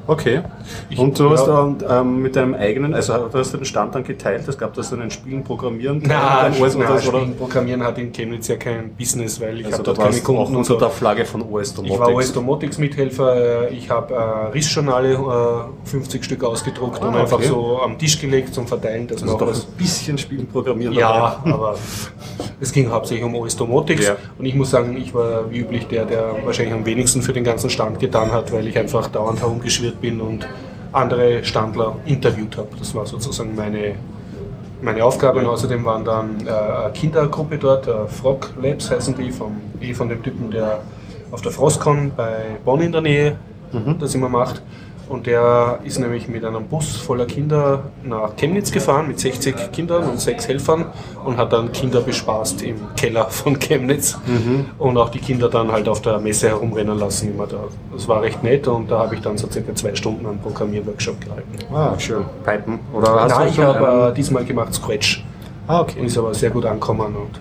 Okay. 0.07 0.43
Ich- 0.89 0.99
und 0.99 1.19
du 1.19 1.31
hast 1.31 1.47
dann 1.47 1.77
ähm, 1.89 2.23
mit 2.23 2.37
deinem 2.37 2.55
eigenen, 2.55 2.95
also 2.95 3.13
du 3.29 3.39
hast 3.39 3.53
den 3.53 3.65
Stand 3.65 3.95
dann 3.95 4.05
geteilt, 4.05 4.47
es 4.47 4.57
gab 4.57 4.73
das 4.75 4.91
dann 4.91 5.01
in 5.01 5.11
Spielen 5.11 5.43
programmieren 5.43 6.03
Na, 6.07 6.49
kein 6.49 6.63
OS 6.63 6.73
so, 6.75 6.79
oder? 6.79 6.99
Spielen, 7.01 7.37
Programmieren 7.37 7.83
hat 7.83 7.99
in 7.99 8.13
Chemnitz 8.13 8.49
ja 8.49 8.57
kein 8.57 8.91
Business, 8.97 9.41
weil 9.41 9.59
ich 9.61 9.67
Also 9.67 9.79
habe 9.79 9.85
dort 9.85 9.99
keine 9.99 10.21
Kunden 10.21 10.41
auch 10.43 10.49
und 10.49 10.57
unter 10.57 10.75
so. 10.75 10.79
der 10.79 10.91
Flagge 10.91 11.25
von 11.25 11.43
OS 11.43 11.73
Ich 11.73 11.77
war 11.79 11.85
Domotics. 12.07 12.29
OS 12.29 12.33
Domotics 12.33 12.79
Mithelfer, 12.79 13.71
ich 13.71 13.91
habe 13.91 14.15
äh, 14.15 14.19
Rissjournale 14.53 15.13
äh, 15.15 15.89
50 15.89 16.25
Stück 16.25 16.45
ausgedruckt 16.45 17.03
und 17.03 17.15
Ah, 17.15 17.21
einfach 17.21 17.39
okay. 17.39 17.49
so 17.49 17.81
am 17.83 17.99
Tisch 17.99 18.21
gelegt 18.21 18.55
zum 18.55 18.67
Verteilen, 18.67 19.07
dass 19.09 19.23
Also 19.23 19.37
man 19.37 19.41
doch 19.45 19.51
was 19.53 19.67
ein 19.67 19.73
bisschen 19.77 20.19
Spielen 20.19 20.47
programmieren 20.47 20.95
ja, 20.95 21.41
aber 21.45 21.77
es 22.61 22.73
ging 22.73 22.91
hauptsächlich 22.91 23.25
um 23.25 23.35
OS 23.35 23.57
Domotics 23.57 24.07
Ja. 24.07 24.17
und 24.39 24.47
ich 24.47 24.55
muss 24.55 24.71
sagen, 24.71 24.97
ich 24.97 25.13
war 25.15 25.51
wie 25.51 25.59
üblich 25.59 25.87
der, 25.89 26.05
der 26.05 26.35
wahrscheinlich 26.45 26.75
am 26.75 26.85
wenigsten 26.87 27.23
für 27.23 27.33
den 27.33 27.45
ganzen 27.45 27.71
Stand 27.71 27.99
getan 27.99 28.31
hat, 28.33 28.53
weil 28.53 28.67
ich 28.69 28.79
einfach 28.79 29.09
dauernd 29.09 29.41
herumgeschwirrt 29.41 29.96
bin 30.01 30.21
und 30.21 30.47
andere 30.93 31.45
Standler 31.45 31.97
interviewt 32.07 32.57
habe. 32.57 32.69
Das 32.79 32.95
war 32.95 33.07
sozusagen 33.07 33.55
meine, 33.55 33.95
meine 34.81 35.05
Aufgabe 35.05 35.41
und 35.41 35.47
außerdem 35.47 35.85
waren 35.85 36.05
dann 36.05 36.47
äh, 36.47 36.51
eine 36.51 36.93
Kindergruppe 36.93 37.59
dort, 37.59 37.87
äh, 37.87 38.07
Frog 38.07 38.51
Labs 38.61 38.91
heißen 38.91 39.15
die, 39.17 39.31
vom, 39.31 39.57
eh 39.81 39.93
von 39.93 40.09
dem 40.09 40.23
Typen, 40.23 40.51
der 40.51 40.81
auf 41.31 41.43
der 41.43 41.53
Frostcon 41.53 42.13
bei 42.17 42.57
Bonn 42.65 42.81
in 42.81 42.93
der 42.93 43.01
Nähe 43.01 43.37
das 43.99 44.15
immer 44.15 44.29
macht. 44.29 44.63
Und 45.09 45.27
der 45.27 45.79
ist 45.85 45.99
nämlich 46.01 46.27
mit 46.27 46.45
einem 46.45 46.65
Bus 46.65 46.97
voller 46.97 47.27
Kinder 47.27 47.85
nach 48.03 48.35
Chemnitz 48.37 48.73
gefahren, 48.73 49.07
mit 49.07 49.21
60 49.21 49.71
Kindern 49.73 50.05
und 50.05 50.21
sechs 50.21 50.49
Helfern 50.49 50.87
und 51.25 51.37
hat 51.37 51.53
dann 51.53 51.71
Kinder 51.71 52.01
bespaßt 52.01 52.63
im 52.63 52.77
Keller 52.97 53.27
von 53.31 53.59
Chemnitz 53.59 54.19
und 54.79 54.97
auch 54.99 55.09
die 55.11 55.21
Kinder 55.21 55.49
dann 55.49 55.71
halt 55.71 55.89
auf 55.89 56.03
der 56.03 56.19
Messe 56.19 56.49
herumrennen 56.49 56.99
lassen. 56.99 57.31
Immer 57.31 57.47
da. 57.47 57.59
Das 57.93 58.09
war 58.09 58.23
recht 58.23 58.43
nett 58.43 58.67
und 58.67 58.91
da 58.91 58.99
habe 59.01 59.15
ich 59.15 59.21
dann 59.21 59.39
so 59.39 59.49
circa 59.49 59.75
zwei 59.75 59.95
Stunden 59.95 60.27
einen 60.27 60.41
Programmierworkshop 60.41 61.21
gehalten. 61.21 61.75
Ah, 61.75 61.97
schön. 61.99 62.25
Python. 62.45 62.81
Oder 62.93 63.21
hast 63.21 63.31
Nein, 63.31 63.47
du 63.47 63.53
ich 63.53 63.59
habe 63.61 64.11
äh, 64.11 64.15
diesmal 64.15 64.45
gemacht 64.45 64.75
Scratch. 64.75 65.25
Ah, 65.69 65.81
Und 65.81 65.91
okay. 65.91 66.05
ist 66.07 66.19
aber 66.19 66.35
sehr 66.35 66.51
gut 66.51 66.65
angekommen 66.65 67.15
und 67.15 67.41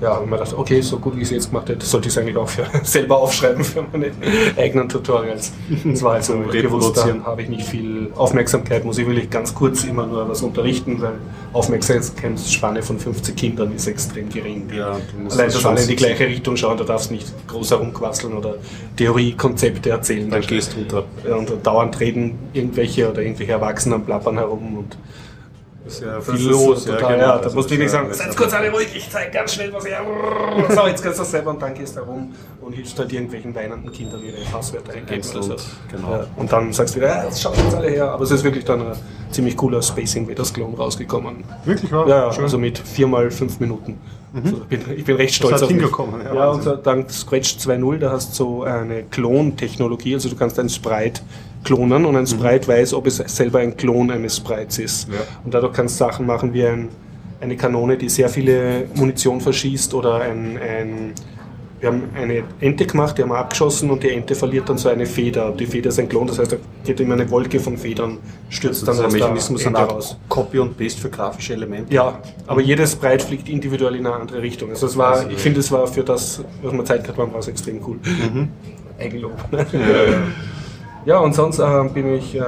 ja, 0.00 0.16
und 0.16 0.28
mir 0.28 0.36
dachte, 0.36 0.58
okay, 0.58 0.80
so 0.82 0.98
gut 0.98 1.16
wie 1.16 1.20
ich 1.20 1.26
es 1.26 1.30
jetzt 1.30 1.50
gemacht 1.50 1.68
hätte, 1.68 1.86
sollte 1.86 2.08
ich 2.08 2.14
es 2.14 2.18
eigentlich 2.18 2.36
auch 2.36 2.48
für, 2.48 2.66
selber 2.82 3.18
aufschreiben 3.18 3.64
für 3.64 3.84
meine 3.92 4.10
eigenen 4.56 4.88
Tutorials. 4.88 5.52
Das 5.84 6.02
war 6.02 6.14
also 6.14 6.34
Zum 6.34 6.50
gewusst, 6.50 6.96
da 6.96 7.24
habe 7.24 7.42
ich 7.42 7.48
nicht 7.48 7.66
viel 7.66 8.10
Aufmerksamkeit, 8.14 8.84
muss 8.84 8.98
ich 8.98 9.06
wirklich 9.06 9.30
ganz 9.30 9.54
kurz 9.54 9.84
immer 9.84 10.06
nur 10.06 10.28
was 10.28 10.42
unterrichten, 10.42 11.00
weil 11.00 11.14
Aufmerksamkeitsspanne 11.52 12.82
von 12.82 12.98
50 12.98 13.34
Kindern 13.36 13.74
ist 13.74 13.86
extrem 13.86 14.28
gering. 14.28 14.68
Ja, 14.74 14.88
Allein, 14.90 15.00
das 15.28 15.54
dass 15.54 15.64
alle 15.64 15.80
in 15.80 15.88
die 15.88 15.96
gleiche 15.96 16.26
Richtung 16.26 16.56
schauen, 16.56 16.76
da 16.76 16.84
darfst 16.84 17.10
du 17.10 17.14
nicht 17.14 17.32
groß 17.48 17.70
herumquasseln 17.70 18.34
oder 18.34 18.56
Theoriekonzepte 18.96 19.90
erzählen. 19.90 20.30
Dann 20.30 20.42
gehst 20.42 20.74
du 20.74 20.80
unter. 20.80 21.04
Ja, 21.26 21.36
und 21.36 21.50
dauernd 21.62 21.98
reden 22.00 22.38
irgendwelche 22.52 23.10
oder 23.10 23.22
irgendwelche 23.22 23.52
Erwachsenen 23.52 24.04
plappern 24.04 24.36
herum 24.36 24.76
und 24.76 24.96
Ist 25.86 26.00
ja 26.02 26.16
das 26.16 26.24
viel 26.24 26.34
ist 26.34 26.42
los. 26.44 26.84
so 26.84 26.92
total, 26.92 27.14
genau. 27.14 27.26
ja, 27.28 27.38
da 27.38 27.50
musst 27.50 27.56
du 27.70 27.74
wirklich 27.74 27.80
ja- 27.80 27.88
sagen, 27.88 28.08
seid 28.12 28.26
ja- 28.28 28.34
kurz 28.34 28.52
alle 28.54 28.70
ruhig, 28.72 28.88
ich 28.94 29.08
zeig 29.08 29.32
ganz 29.32 29.54
schnell, 29.54 29.72
was 29.72 29.84
ich 29.84 29.92
So, 30.74 30.86
jetzt 30.86 31.02
kannst 31.02 31.18
du 31.18 31.22
das 31.22 31.30
selber 31.30 31.50
und 31.50 31.62
dann 31.62 31.74
gehst 31.74 31.96
du 31.96 32.00
herum 32.00 32.34
und 32.60 32.72
hilfst 32.72 32.98
halt 32.98 33.12
irgendwelchen 33.12 33.54
weinenden 33.54 33.92
Kindern 33.92 34.22
ihre 34.24 34.40
Passwörter 34.50 34.92
eingeben 34.94 35.28
oder 35.30 35.42
so. 35.42 35.56
genau. 35.90 36.10
Ja, 36.12 36.26
und 36.36 36.52
dann 36.52 36.72
sagst 36.72 36.94
du 36.94 37.00
wieder, 37.00 37.08
ja, 37.08 37.24
jetzt 37.24 37.40
schaut 37.40 37.56
jetzt 37.56 37.74
alle 37.74 37.88
her. 37.88 38.10
Aber 38.10 38.24
es 38.24 38.30
ist 38.30 38.42
wirklich 38.42 38.64
dann 38.64 38.80
ein 38.82 38.96
ziemlich 39.30 39.56
cooler 39.56 39.80
Space 39.82 40.16
Invaders 40.16 40.52
Klon 40.52 40.74
rausgekommen. 40.74 41.44
Wirklich 41.64 41.92
wahr? 41.92 42.08
Ja, 42.08 42.16
ja, 42.26 42.32
Schön. 42.32 42.44
also 42.44 42.58
mit 42.58 42.78
viermal 42.78 43.30
fünf 43.30 43.60
Minuten. 43.60 43.98
Also 44.34 44.56
ich, 44.68 44.78
bin, 44.84 44.98
ich 44.98 45.04
bin 45.04 45.16
recht 45.16 45.34
stolz 45.34 45.54
hat 45.54 45.62
auf 45.62 45.68
hingekommen, 45.70 46.20
ja, 46.22 46.34
Ja, 46.34 46.48
und 46.50 46.62
so 46.62 46.76
dank 46.76 47.10
Scratch 47.10 47.56
2.0, 47.56 47.98
da 47.98 48.10
hast 48.10 48.32
du 48.32 48.34
so 48.34 48.62
eine 48.64 49.04
Klontechnologie, 49.04 50.12
also 50.14 50.28
du 50.28 50.36
kannst 50.36 50.58
ein 50.58 50.68
Sprite 50.68 51.22
klonen 51.66 52.06
und 52.06 52.16
ein 52.16 52.26
Sprite 52.26 52.68
weiß, 52.68 52.94
ob 52.94 53.06
es 53.06 53.16
selber 53.16 53.58
ein 53.58 53.76
Klon 53.76 54.10
eines 54.10 54.36
Sprites 54.36 54.78
ist. 54.78 55.08
Mhm. 55.08 55.14
Ja. 55.14 55.20
Und 55.44 55.52
dadurch 55.52 55.72
kannst 55.72 56.00
du 56.00 56.04
Sachen 56.04 56.24
machen 56.24 56.54
wie 56.54 56.64
ein, 56.64 56.88
eine 57.40 57.56
Kanone, 57.56 57.96
die 57.96 58.08
sehr 58.08 58.28
viele 58.28 58.86
Munition 58.94 59.40
verschießt 59.40 59.92
oder 59.92 60.20
ein, 60.20 60.56
ein 60.56 61.12
wir 61.78 61.90
haben 61.90 62.04
eine 62.16 62.42
Ente 62.60 62.86
gemacht, 62.86 63.18
die 63.18 63.22
haben 63.22 63.28
wir 63.28 63.36
abgeschossen 63.38 63.90
und 63.90 64.02
die 64.02 64.10
Ente 64.10 64.34
verliert 64.34 64.68
dann 64.68 64.78
so 64.78 64.88
eine 64.88 65.04
Feder. 65.04 65.52
Die 65.52 65.66
Feder 65.66 65.90
ist 65.90 65.98
ein 65.98 66.08
Klon, 66.08 66.26
das 66.26 66.38
heißt, 66.38 66.52
da 66.52 66.56
geht 66.84 67.00
immer 67.00 67.14
eine 67.14 67.30
Wolke 67.30 67.60
von 67.60 67.76
Federn, 67.76 68.18
stürzt 68.48 68.88
Das 68.88 68.96
dann 68.96 69.06
aus 69.06 69.12
Mechanismus, 69.12 69.62
der 69.62 69.76
eine 69.76 69.86
raus. 69.86 70.16
Copy 70.30 70.58
und 70.58 70.78
Paste 70.78 71.00
für 71.00 71.10
grafische 71.10 71.52
Elemente. 71.52 71.92
Ja, 71.92 72.18
aber 72.46 72.62
jedes 72.62 72.92
Sprite 72.92 73.26
fliegt 73.26 73.48
individuell 73.50 73.96
in 73.96 74.06
eine 74.06 74.16
andere 74.16 74.40
Richtung. 74.40 74.70
Also 74.70 74.86
es 74.86 74.96
war, 74.96 75.16
Also, 75.16 75.28
ich 75.28 75.38
finde, 75.38 75.60
es 75.60 75.70
war 75.70 75.86
für 75.86 76.02
das, 76.02 76.42
was 76.62 76.72
wir 76.72 76.84
Zeit 76.86 77.02
gehabt 77.02 77.18
haben, 77.18 77.32
war 77.32 77.40
es 77.40 77.48
extrem 77.48 77.80
cool. 77.86 77.98
Mhm. 78.04 78.48
Eigenlob. 78.98 79.34
ja, 79.52 79.58
und 81.20 81.34
sonst 81.34 81.58
ähm, 81.60 81.92
bin 81.92 82.14
ich, 82.14 82.34
ähm, 82.34 82.42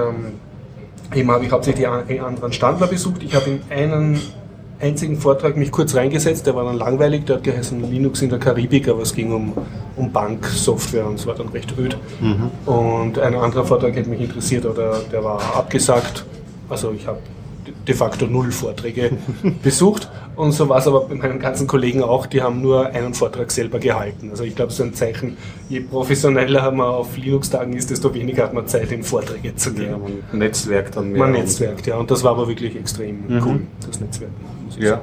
eben 1.15 1.31
habe 1.31 1.45
ich 1.45 1.53
hauptsächlich 1.53 1.85
die 1.85 1.87
an- 1.87 2.07
die 2.09 2.21
anderen 2.21 2.53
Standler 2.53 2.87
besucht. 2.89 3.23
Ich 3.23 3.35
habe 3.35 3.51
in 3.51 3.61
einen 3.71 4.21
einzigen 4.81 5.17
Vortrag 5.17 5.57
mich 5.57 5.71
kurz 5.73 5.95
reingesetzt, 5.95 6.47
der 6.47 6.55
war 6.55 6.65
dann 6.65 6.77
langweilig, 6.77 7.25
der 7.27 7.37
hat 7.37 7.45
geheißen 7.45 7.91
Linux 7.91 8.23
in 8.23 8.31
der 8.31 8.39
Karibik, 8.39 8.89
aber 8.89 9.03
es 9.03 9.13
ging 9.15 9.33
um, 9.33 9.53
um 9.97 10.13
Banksoftware 10.13 11.07
und 11.07 11.15
es 11.19 11.27
war 11.27 11.35
dann 11.35 11.49
recht 11.49 11.75
öd. 11.79 11.97
Und 12.67 13.19
ein 13.19 13.35
anderer 13.35 13.65
Vortrag 13.65 13.95
hätte 13.97 14.09
mich 14.11 14.21
interessiert, 14.21 14.67
aber 14.67 15.01
der 15.11 15.23
war 15.25 15.41
abgesagt. 15.57 16.25
Also 16.69 16.93
ich 16.97 17.07
habe 17.07 17.19
de 17.87 17.95
facto 17.95 18.27
null 18.27 18.51
Vorträge 18.53 19.11
besucht 19.63 20.09
Und 20.39 20.53
so 20.53 20.69
war 20.69 20.79
es 20.79 20.87
aber 20.87 21.01
bei 21.01 21.17
meinen 21.17 21.41
ganzen 21.41 21.67
Kollegen 21.67 22.01
auch, 22.01 22.27
die 22.27 22.41
haben 22.41 22.63
nur 22.63 22.87
einen 22.87 23.13
Vortrag 23.13 23.51
selber 23.51 23.81
gehalten. 23.81 24.31
Also 24.31 24.45
ich 24.45 24.55
glaube, 24.55 24.71
so 24.71 24.85
ein 24.85 24.95
Zeichen, 24.95 25.37
je 25.69 25.81
professioneller 25.81 26.71
man 26.71 26.87
auf 26.87 27.17
Linux-Tagen 27.17 27.73
ist, 27.73 27.91
desto 27.91 28.15
weniger 28.15 28.45
hat 28.45 28.55
man 28.55 28.69
Zeit, 28.69 28.93
in 28.93 29.03
Vorträge 29.03 29.57
zu 29.57 29.75
gehen. 29.75 29.91
Ja, 29.91 29.99
man 29.99 30.23
netzwerkt 30.33 30.97
dann 30.97 31.11
mehr. 31.11 31.23
Man 31.23 31.33
netzwerkt, 31.33 31.89
ja. 31.89 31.97
Und 31.97 32.09
das 32.13 32.23
war 32.23 32.31
aber 32.31 32.47
wirklich 32.47 32.77
extrem 32.77 33.25
mhm. 33.27 33.43
cool, 33.45 33.61
das 33.85 34.01
Netzwerken. 34.01 34.35
Ja. 34.79 35.01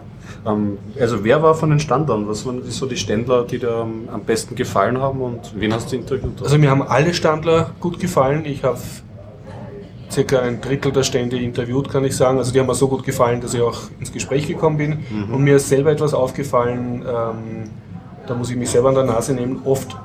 Ähm, 0.48 0.78
also 0.98 1.26
wer 1.26 1.44
war 1.44 1.54
von 1.54 1.70
den 1.70 1.82
Standern? 1.82 2.30
Was 2.30 2.46
waren 2.46 2.64
so 2.64 2.86
die 2.86 2.96
Ständler, 2.96 3.44
die 3.44 3.60
dir 3.60 3.86
am 4.08 4.24
besten 4.26 4.56
gefallen 4.56 5.02
haben 5.02 5.20
und 5.20 5.54
wen 5.56 5.74
hast 5.74 5.92
du 5.92 5.98
interviewt? 5.98 6.42
Also 6.42 6.58
mir 6.58 6.70
haben 6.70 6.82
alle 6.82 7.14
Standler 7.14 7.72
gut 7.82 8.00
gefallen. 8.00 8.46
Ich 8.46 8.64
habe 8.64 8.78
circa 10.16 10.40
ein 10.40 10.62
Drittel 10.62 10.92
der 10.92 11.04
Stände 11.04 11.38
interviewt, 11.38 11.90
kann 11.90 12.04
ich 12.06 12.16
sagen. 12.16 12.38
Also 12.38 12.52
die 12.52 12.60
haben 12.60 12.68
mir 12.68 12.76
so 12.76 12.88
gut 12.88 13.04
gefallen, 13.04 13.42
dass 13.42 13.54
ich 13.54 13.62
auch 13.62 13.82
ins 14.00 14.12
Gespräch 14.12 14.48
gekommen 14.48 14.78
bin. 14.78 15.04
Mhm. 15.10 15.34
Und 15.34 15.44
mir 15.44 15.58
ist 15.58 15.70
selber 15.70 15.92
etwas 15.92 16.14
aufgefallen, 16.14 17.04
ähm, 17.08 17.70
da 18.26 18.34
muss 18.34 18.50
ich 18.50 18.56
mich 18.56 18.70
selber 18.70 18.90
an 18.90 18.96
der 18.96 19.04
Nase 19.04 19.34
nehmen. 19.34 19.62
Oft 19.66 19.96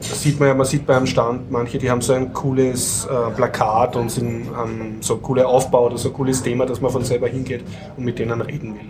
sieht 0.00 0.38
man 0.40 0.48
ja, 0.48 0.54
man 0.54 0.66
sieht 0.66 0.86
bei 0.86 0.96
einem 0.96 1.06
Stand, 1.06 1.50
manche, 1.50 1.78
die 1.78 1.90
haben 1.90 2.00
so 2.00 2.12
ein 2.12 2.32
cooles 2.32 3.06
äh, 3.06 3.30
Plakat 3.30 3.96
und 3.96 4.10
sind, 4.10 4.48
haben 4.54 4.98
so 5.00 5.14
ein 5.14 5.22
cooler 5.22 5.48
Aufbau 5.48 5.86
oder 5.86 5.98
so 5.98 6.08
ein 6.08 6.14
cooles 6.14 6.42
Thema, 6.42 6.66
dass 6.66 6.80
man 6.80 6.90
von 6.90 7.04
selber 7.04 7.28
hingeht 7.28 7.64
und 7.96 8.04
mit 8.04 8.18
denen 8.18 8.40
reden 8.40 8.74
will. 8.74 8.88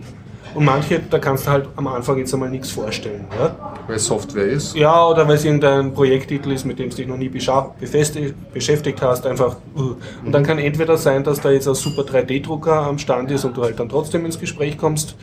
Und 0.53 0.65
manche, 0.65 0.99
da 0.99 1.19
kannst 1.19 1.47
du 1.47 1.51
halt 1.51 1.67
am 1.75 1.87
Anfang 1.87 2.17
jetzt 2.17 2.33
einmal 2.33 2.49
nichts 2.49 2.71
vorstellen. 2.71 3.25
Ja? 3.37 3.55
Weil 3.87 3.95
es 3.95 4.05
Software 4.05 4.45
ist? 4.45 4.75
Ja, 4.75 5.07
oder 5.07 5.27
weil 5.27 5.35
es 5.35 5.45
irgendein 5.45 5.93
Projekttitel 5.93 6.51
ist, 6.51 6.65
mit 6.65 6.79
dem 6.79 6.89
du 6.89 6.95
dich 6.95 7.07
noch 7.07 7.17
nie 7.17 7.29
beschäftigt 7.29 9.01
hast. 9.01 9.25
Einfach. 9.25 9.55
Uh. 9.75 9.95
Und 10.25 10.31
dann 10.31 10.43
kann 10.43 10.59
entweder 10.59 10.97
sein, 10.97 11.23
dass 11.23 11.39
da 11.39 11.51
jetzt 11.51 11.67
ein 11.67 11.75
super 11.75 12.01
3D-Drucker 12.01 12.73
am 12.73 12.97
Stand 12.97 13.31
ist 13.31 13.45
und 13.45 13.55
du 13.55 13.63
halt 13.63 13.79
dann 13.79 13.89
trotzdem 13.89 14.25
ins 14.25 14.39
Gespräch 14.39 14.77
kommst. 14.77 15.15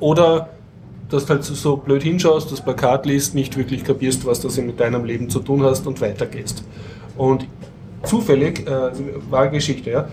Oder 0.00 0.50
dass 1.10 1.26
du 1.26 1.34
halt 1.34 1.44
so 1.44 1.76
blöd 1.76 2.02
hinschaust, 2.02 2.50
das 2.50 2.60
Plakat 2.60 3.06
liest, 3.06 3.34
nicht 3.34 3.56
wirklich 3.56 3.84
kapierst, 3.84 4.24
was 4.26 4.40
das 4.40 4.56
mit 4.58 4.78
deinem 4.78 5.04
Leben 5.04 5.28
zu 5.28 5.40
tun 5.40 5.62
hast 5.62 5.86
und 5.86 6.00
weitergehst. 6.00 6.64
Und 7.16 7.46
zufällig 8.04 8.66
äh, 8.66 8.90
war 9.28 9.42
eine 9.42 9.50
Geschichte, 9.50 9.90
ja 9.90 10.08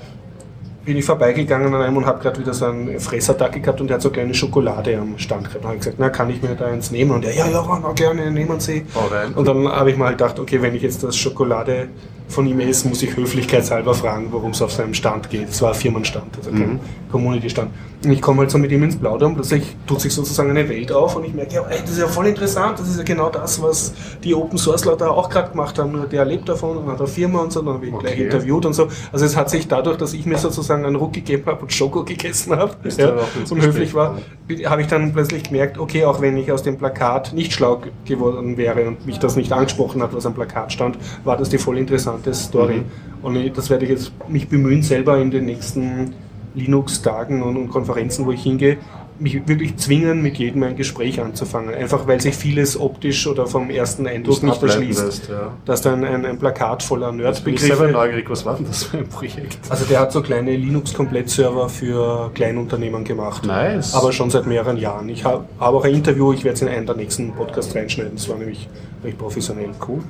bin 0.88 0.98
ich 0.98 1.06
vorbeigegangen 1.06 1.74
an 1.76 1.82
einem 1.82 1.98
und 1.98 2.06
habe 2.06 2.20
gerade 2.20 2.40
wieder 2.40 2.54
so 2.54 2.66
einen 2.66 2.98
Fressattacke 3.00 3.60
gehabt 3.60 3.82
und 3.82 3.88
der 3.88 3.96
hat 3.96 4.02
so 4.02 4.08
eine 4.08 4.14
kleine 4.14 4.34
Schokolade 4.34 4.98
am 4.98 5.20
Stand 5.20 5.44
gehabt. 5.44 5.64
Und 5.64 5.68
habe 5.68 5.78
gesagt, 5.78 5.98
na, 6.00 6.10
kann 6.10 6.30
ich 6.30 6.42
mir 6.42 6.56
da 6.56 6.68
eins 6.68 6.92
nehmen? 6.92 7.12
Und 7.12 7.26
er, 7.26 7.36
ja, 7.36 7.46
ja, 7.46 7.80
na, 7.84 7.92
gerne, 7.92 8.32
nehmen 8.32 8.60
Sie. 8.62 8.86
Alright. 8.96 9.36
Und 9.36 9.46
dann 9.46 9.68
habe 9.68 9.92
ich 9.92 9.98
mal 9.98 10.08
halt 10.08 10.18
gedacht, 10.18 10.40
okay, 10.40 10.62
wenn 10.62 10.74
ich 10.74 10.82
jetzt 10.82 11.04
das 11.04 11.18
Schokolade 11.18 11.90
von 12.30 12.48
ihm 12.48 12.62
ist, 12.62 12.86
muss 12.86 13.04
ich 13.04 13.18
höflichkeitshalber 13.18 13.94
fragen, 13.94 14.28
worum 14.32 14.52
es 14.52 14.62
auf 14.62 14.72
seinem 14.72 14.94
Stand 14.94 15.30
geht. 15.30 15.50
Es 15.50 15.62
war 15.62 15.74
ein 15.74 15.76
Firmenstand, 15.76 16.38
also 16.38 16.52
kein 16.52 16.74
mhm. 16.74 16.80
Community-Stand. 17.12 17.70
Und 18.04 18.12
ich 18.12 18.22
komme 18.22 18.42
halt 18.42 18.52
so 18.52 18.60
mit 18.60 18.72
ihm 18.72 18.84
ins 18.84 18.96
Plaudern 18.96 19.34
plötzlich 19.34 19.76
tut 19.88 20.02
sich 20.02 20.14
sozusagen 20.14 20.52
eine 20.52 20.70
Welt 20.70 20.92
auf 20.92 21.16
und 21.16 21.26
ich 21.26 21.34
merke, 21.34 21.56
ja, 21.56 21.66
ey, 21.68 21.80
das 21.82 21.92
ist 21.92 22.00
ja 22.00 22.08
voll 22.08 22.28
interessant, 22.28 22.78
das 22.78 22.88
ist 22.90 22.98
ja 22.98 23.04
genau 23.04 23.30
das, 23.30 23.62
was 23.62 23.92
die 24.24 24.36
Open 24.36 24.60
Source 24.60 24.86
Leute 24.86 25.10
auch 25.10 25.30
gerade 25.30 25.50
gemacht 25.50 25.80
haben, 25.80 25.94
nur 25.94 26.06
der 26.06 26.24
lebt 26.24 26.48
davon 26.48 26.78
und 26.78 26.88
hat 26.88 27.00
eine 27.00 27.08
Firma 27.08 27.40
und 27.40 27.52
so, 27.52 27.62
dann 27.62 27.74
habe 27.74 27.88
ich 27.88 27.94
okay. 27.94 28.06
gleich 28.06 28.20
interviewt 28.20 28.68
und 28.68 28.74
so. 28.74 28.88
Also 29.12 29.26
es 29.26 29.36
hat 29.36 29.50
sich 29.50 29.68
dadurch, 29.68 29.98
dass 29.98 30.14
ich 30.14 30.28
mir 30.28 30.38
sozusagen 30.38 30.86
einen 30.86 30.96
Ruck 30.96 31.14
gegeben 31.14 31.44
habe 31.48 31.62
und 31.62 31.74
Schoko 31.74 32.04
gegessen 32.04 32.56
habe 32.56 32.76
ja, 32.96 33.16
und 33.50 33.62
höflich 33.62 33.96
war, 33.96 34.20
habe 34.66 34.82
ich 34.82 34.88
dann 34.88 35.12
plötzlich 35.12 35.44
gemerkt, 35.44 35.80
okay, 35.80 36.06
auch 36.06 36.22
wenn 36.22 36.38
ich 36.38 36.52
aus 36.52 36.62
dem 36.62 36.78
Plakat 36.78 37.34
nicht 37.34 37.52
schlau 37.52 37.82
geworden 38.06 38.58
wäre 38.58 38.88
und 38.88 39.08
mich 39.08 39.18
das 39.18 39.36
nicht 39.36 39.52
angesprochen 39.52 40.04
hat, 40.04 40.14
was 40.14 40.26
am 40.28 40.36
Plakat 40.36 40.72
stand, 40.72 41.00
war 41.24 41.36
das 41.36 41.50
die 41.50 41.58
voll 41.58 41.80
interessante 41.80 42.32
Story. 42.36 42.78
Mhm. 42.78 42.86
Und 43.24 43.58
das 43.58 43.72
werde 43.72 43.86
ich 43.86 43.92
jetzt 43.92 44.12
mich 44.28 44.48
bemühen, 44.48 44.84
selber 44.84 45.18
in 45.18 45.32
den 45.32 45.46
nächsten 45.46 46.14
Linux-Tagen 46.58 47.42
und, 47.44 47.70
Konferenzen, 47.70 48.26
wo 48.26 48.32
ich 48.32 48.44
hingehe, 48.44 48.78
mich 49.20 49.48
wirklich 49.48 49.78
zwingen, 49.78 50.22
mit 50.22 50.38
jedem 50.38 50.64
ein 50.64 50.76
Gespräch 50.76 51.20
anzufangen. 51.22 51.74
Einfach 51.74 52.08
weil 52.08 52.22
sich 52.22 52.36
vieles 52.36 52.80
optisch 52.80 53.26
oder 53.28 53.48
vom 53.48 53.70
ersten 53.70 54.06
Eindruck 54.08 54.44
nicht 54.44 54.62
erschließt. 54.62 55.06
Lässt, 55.06 55.30
ja. 55.30 55.54
Dass 55.66 55.82
dann 55.82 56.04
ein, 56.04 56.26
ein, 56.26 56.38
Plakat 56.38 56.84
voller 56.84 57.12
Nerdbegriffe... 57.12 57.66
Ich 57.66 57.70
bin 57.70 57.78
selber 57.78 57.92
neugierig, 57.92 58.30
was 58.30 58.46
war 58.46 58.56
denn 58.56 58.68
das 58.68 58.84
für 58.84 59.00
ein 59.00 59.08
Projekt? 59.08 59.58
Also 59.70 59.86
der 59.86 60.02
hat 60.02 60.12
so 60.12 60.22
kleine 60.22 60.56
Linux-Komplettserver 60.56 61.70
für 61.70 62.32
Kleinunternehmen 62.34 63.04
gemacht. 63.04 63.46
Nice. 63.46 63.96
Aber 63.96 64.12
schon 64.12 64.30
seit 64.30 64.46
mehreren 64.46 64.78
Jahren. 64.78 65.10
Ich 65.10 65.24
habe 65.24 65.46
hab 65.60 65.74
auch 65.74 65.84
ein 65.84 65.94
Interview, 65.94 66.34
ich 66.34 66.44
werde 66.44 66.56
es 66.56 66.62
in 66.62 66.68
einen 66.68 66.86
der 66.86 66.96
nächsten 66.96 67.34
Podcasts 67.34 67.76
reinschneiden. 67.76 68.14
Das 68.16 68.30
war 68.30 68.38
nämlich 68.38 68.70
recht 69.04 69.18
professionell. 69.18 69.70
Cool. 69.88 70.04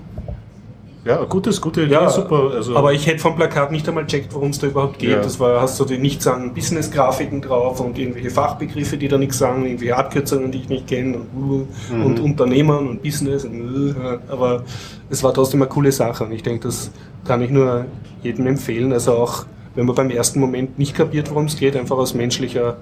Ja, 1.07 1.23
gutes, 1.23 1.61
gute 1.61 1.83
Idee, 1.83 1.93
ja, 1.93 2.09
super. 2.09 2.51
Also 2.53 2.75
aber 2.75 2.91
ich 2.91 3.07
hätte 3.07 3.19
vom 3.19 3.37
Plakat 3.37 3.71
nicht 3.71 3.87
einmal 3.87 4.05
checkt, 4.05 4.33
worum 4.33 4.49
es 4.49 4.59
da 4.59 4.67
überhaupt 4.67 4.99
geht. 4.99 5.11
Ja. 5.11 5.21
Das 5.21 5.39
war, 5.39 5.61
hast 5.61 5.79
du 5.79 5.85
die 5.85 5.97
nichts 5.97 6.27
an 6.27 6.53
Business-Grafiken 6.53 7.41
drauf 7.41 7.79
und 7.79 7.97
irgendwelche 7.97 8.29
Fachbegriffe, 8.29 8.97
die 8.97 9.07
da 9.07 9.17
nichts 9.17 9.37
sagen, 9.37 9.65
irgendwelche 9.65 9.95
Abkürzungen, 9.95 10.51
die 10.51 10.59
ich 10.59 10.69
nicht 10.69 10.87
kenne 10.87 11.19
und, 11.19 11.67
mhm. 11.89 12.05
und 12.05 12.19
Unternehmern 12.19 12.89
und 12.89 13.01
Business. 13.01 13.45
Und, 13.45 13.95
aber 14.27 14.63
es 15.09 15.23
war 15.23 15.33
trotzdem 15.33 15.61
eine 15.61 15.69
coole 15.69 15.93
Sache 15.93 16.25
und 16.25 16.33
ich 16.33 16.43
denke, 16.43 16.67
das 16.67 16.91
kann 17.25 17.41
ich 17.41 17.51
nur 17.51 17.85
jedem 18.21 18.45
empfehlen. 18.47 18.91
Also 18.91 19.13
auch 19.13 19.45
wenn 19.75 19.85
man 19.85 19.95
beim 19.95 20.09
ersten 20.09 20.41
Moment 20.41 20.77
nicht 20.77 20.93
kapiert, 20.93 21.29
worum 21.29 21.45
es 21.45 21.55
geht, 21.55 21.77
einfach 21.77 21.97
aus 21.97 22.13
menschlicher 22.13 22.77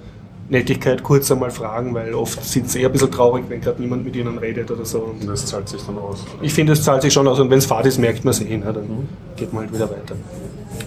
Nettigkeit 0.50 1.02
kurz 1.02 1.32
einmal 1.32 1.50
fragen, 1.50 1.94
weil 1.94 2.14
oft 2.14 2.44
sind 2.44 2.70
sie 2.70 2.82
eher 2.82 2.90
ein 2.90 2.92
bisschen 2.92 3.12
traurig, 3.12 3.46
wenn 3.50 3.62
gerade 3.62 3.82
niemand 3.82 4.06
mit 4.06 4.16
ihnen 4.16 4.38
redet 4.38 4.70
oder 4.70 4.86
so. 4.86 5.00
Und 5.00 5.28
das 5.28 5.46
zahlt 5.46 5.68
sich 5.68 5.82
dann 5.84 5.98
aus. 5.98 6.24
Ich 6.42 6.54
finde, 6.54 6.74
es 6.74 6.84
zahlt 6.84 7.02
sich 7.02 7.14
schon 7.14 7.28
aus 7.28 7.40
und 7.40 7.50
wenn 7.50 7.58
es 7.58 7.66
fad 7.66 7.86
ist, 7.86 7.98
merkt 7.98 8.24
man 8.24 8.32
es 8.32 8.42
eh, 8.42 8.58
ne? 8.58 8.72
dann 8.72 8.84
mhm. 8.84 9.08
geht 9.36 9.52
man 9.52 9.64
halt 9.64 9.74
wieder 9.74 9.90
weiter. 9.90 10.16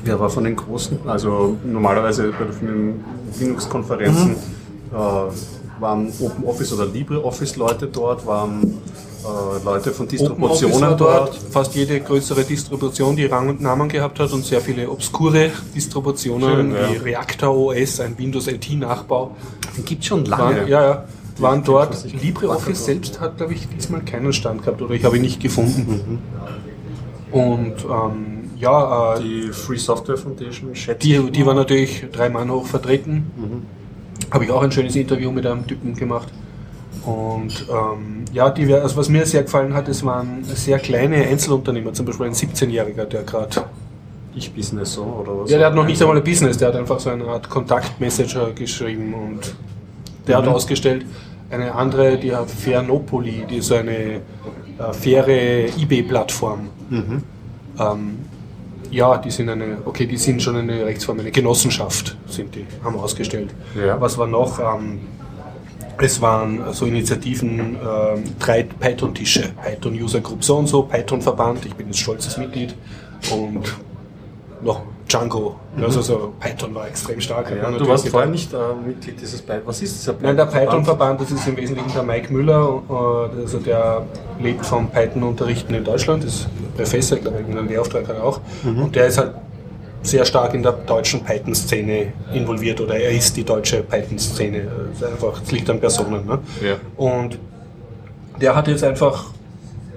Wer 0.04 0.20
war 0.20 0.30
von 0.30 0.44
den 0.44 0.54
Großen? 0.54 0.98
Also 1.06 1.56
normalerweise 1.64 2.32
bei 2.38 2.44
den 2.44 3.04
Linux-Konferenzen 3.40 4.30
mhm. 4.30 4.96
äh, 4.96 5.57
waren 5.80 6.12
Open 6.20 6.44
Office 6.44 6.72
oder 6.72 6.86
LibreOffice 6.86 7.56
Leute 7.56 7.86
dort, 7.86 8.26
waren 8.26 8.78
äh, 9.24 9.64
Leute 9.64 9.92
von 9.92 10.06
Distributionen 10.08 10.96
dort. 10.96 11.36
Fast 11.36 11.74
jede 11.74 12.00
größere 12.00 12.44
Distribution, 12.44 13.16
die 13.16 13.26
Rang 13.26 13.48
und 13.48 13.60
Namen 13.60 13.88
gehabt 13.88 14.20
hat 14.20 14.32
und 14.32 14.44
sehr 14.44 14.60
viele 14.60 14.88
obskure 14.90 15.50
Distributionen 15.74 16.72
Schön, 16.72 16.74
wie 16.74 16.94
ja. 16.94 17.02
Reactor 17.02 17.56
OS, 17.56 18.00
ein 18.00 18.16
Windows 18.18 18.46
LT-Nachbau. 18.46 19.36
Den 19.76 19.84
gibt 19.84 20.02
es 20.02 20.08
schon 20.08 20.24
lange. 20.24 20.42
Waren, 20.56 20.68
ja, 20.68 20.82
ja. 20.82 21.04
Waren 21.38 21.62
dort. 21.64 22.12
LibreOffice 22.22 22.84
selbst 22.84 23.20
hat, 23.20 23.36
glaube 23.36 23.54
ich, 23.54 23.68
diesmal 23.68 24.02
keinen 24.02 24.32
Stand 24.32 24.62
gehabt 24.62 24.82
oder 24.82 24.94
ich 24.94 25.04
habe 25.04 25.16
ihn 25.16 25.22
nicht 25.22 25.40
gefunden. 25.40 26.20
Mhm. 27.32 27.38
Und 27.38 27.74
ähm, 27.84 28.50
ja. 28.58 29.14
Äh, 29.14 29.20
die 29.20 29.52
Free 29.52 29.76
Software 29.76 30.16
Foundation, 30.16 30.72
die, 31.02 31.30
die 31.30 31.46
war 31.46 31.54
natürlich 31.54 32.06
drei 32.12 32.28
Mann 32.28 32.50
hoch 32.50 32.66
vertreten. 32.66 33.30
Mhm. 33.36 33.77
Habe 34.30 34.44
ich 34.44 34.50
auch 34.50 34.62
ein 34.62 34.72
schönes 34.72 34.96
Interview 34.96 35.30
mit 35.30 35.46
einem 35.46 35.66
Typen 35.66 35.94
gemacht. 35.94 36.28
Und 37.04 37.66
ähm, 37.70 38.24
ja, 38.32 38.50
die, 38.50 38.72
also 38.74 38.96
was 38.96 39.08
mir 39.08 39.24
sehr 39.24 39.42
gefallen 39.42 39.72
hat, 39.72 39.88
es 39.88 40.04
waren 40.04 40.44
sehr 40.44 40.78
kleine 40.78 41.16
Einzelunternehmer, 41.16 41.92
zum 41.92 42.06
Beispiel 42.06 42.26
ein 42.26 42.34
17-Jähriger, 42.34 43.04
der 43.04 43.22
gerade. 43.22 43.64
Ich 44.34 44.52
Business 44.52 44.92
so 44.92 45.02
oder 45.04 45.40
was? 45.40 45.50
Ja, 45.50 45.58
der 45.58 45.68
hat 45.68 45.74
noch 45.74 45.86
nicht 45.86 46.00
einmal 46.00 46.18
ein 46.18 46.22
Business, 46.22 46.58
der 46.58 46.68
hat 46.68 46.76
einfach 46.76 47.00
so 47.00 47.10
eine 47.10 47.24
Art 47.24 47.48
Kontaktmessager 47.48 48.52
geschrieben 48.52 49.14
und 49.14 49.54
der 50.26 50.38
mhm. 50.38 50.42
hat 50.42 50.54
ausgestellt. 50.54 51.06
Eine 51.50 51.74
andere, 51.74 52.18
die 52.18 52.34
hat 52.34 52.50
Fairnopoly, 52.50 53.46
die 53.48 53.56
ist 53.56 53.68
so 53.68 53.74
eine 53.74 53.90
äh, 53.90 54.92
faire 54.92 55.66
eBay-Plattform. 55.76 56.68
Mhm. 56.90 57.22
Ähm, 57.78 58.18
ja, 58.90 59.18
die 59.18 59.30
sind 59.30 59.48
eine, 59.48 59.78
okay, 59.84 60.06
die 60.06 60.16
sind 60.16 60.42
schon 60.42 60.56
eine 60.56 60.86
Rechtsform, 60.86 61.20
eine 61.20 61.30
Genossenschaft 61.30 62.16
sind 62.26 62.54
die, 62.54 62.66
haben 62.82 62.96
ausgestellt. 62.96 63.50
Ja. 63.76 64.00
Was 64.00 64.18
war 64.18 64.26
noch? 64.26 64.58
Ähm, 64.58 65.00
es 66.00 66.20
waren 66.22 66.72
so 66.72 66.86
Initiativen, 66.86 67.74
äh, 67.74 67.78
drei 68.38 68.62
Python-Tische, 68.62 69.50
Python 69.62 69.94
User 69.94 70.20
Group 70.20 70.44
so 70.44 70.56
und 70.56 70.68
so, 70.68 70.82
Python 70.82 71.20
Verband, 71.20 71.66
ich 71.66 71.74
bin 71.74 71.88
jetzt 71.88 71.98
stolzes 71.98 72.36
Mitglied 72.36 72.74
und 73.32 73.74
noch 74.62 74.82
Django. 75.08 75.56
Mhm. 75.76 75.84
Also 75.84 76.02
so 76.02 76.32
Python 76.38 76.74
war 76.74 76.86
extrem 76.86 77.20
stark. 77.20 77.50
Ja, 77.50 77.70
du 77.70 77.88
warst 77.88 78.08
vorher 78.08 78.28
nicht 78.28 78.52
äh, 78.52 78.56
Mitglied 78.86 79.20
dieses 79.20 79.40
Python. 79.40 79.62
Was 79.64 79.82
ist 79.82 79.98
dieser 79.98 80.12
Python? 80.12 80.36
Nein, 80.36 80.36
der 80.36 80.46
Python-Verband, 80.46 81.20
das 81.20 81.30
ist 81.30 81.48
im 81.48 81.56
Wesentlichen 81.56 81.92
der 81.92 82.02
Mike 82.02 82.32
Müller, 82.32 82.82
äh, 82.88 83.40
also 83.40 83.58
der 83.58 84.02
lebt 84.40 84.64
vom 84.66 84.90
Python-Unterrichten 84.90 85.74
in 85.74 85.84
Deutschland, 85.84 86.24
ist 86.24 86.48
Professor, 86.76 87.18
glaube 87.18 87.38
ich, 87.40 87.56
einen 87.56 87.68
Lehrauftrag 87.68 88.06
hat 88.06 88.16
er 88.16 88.24
auch. 88.24 88.40
Mhm. 88.62 88.82
Und 88.84 88.96
der 88.96 89.06
ist 89.06 89.18
halt 89.18 89.34
sehr 90.02 90.24
stark 90.24 90.54
in 90.54 90.62
der 90.62 90.72
deutschen 90.72 91.24
Python-Szene 91.24 92.12
involviert 92.32 92.80
oder 92.80 92.96
er 92.96 93.10
ist 93.10 93.36
die 93.36 93.44
deutsche 93.44 93.82
Python-Szene. 93.82 94.68
Einfach, 95.00 95.42
es 95.42 95.50
liegt 95.50 95.68
an 95.70 95.80
Personen. 95.80 96.26
Ne? 96.26 96.38
Ja. 96.62 96.76
Und 96.96 97.38
der 98.40 98.54
hat 98.54 98.68
jetzt 98.68 98.84
einfach 98.84 99.26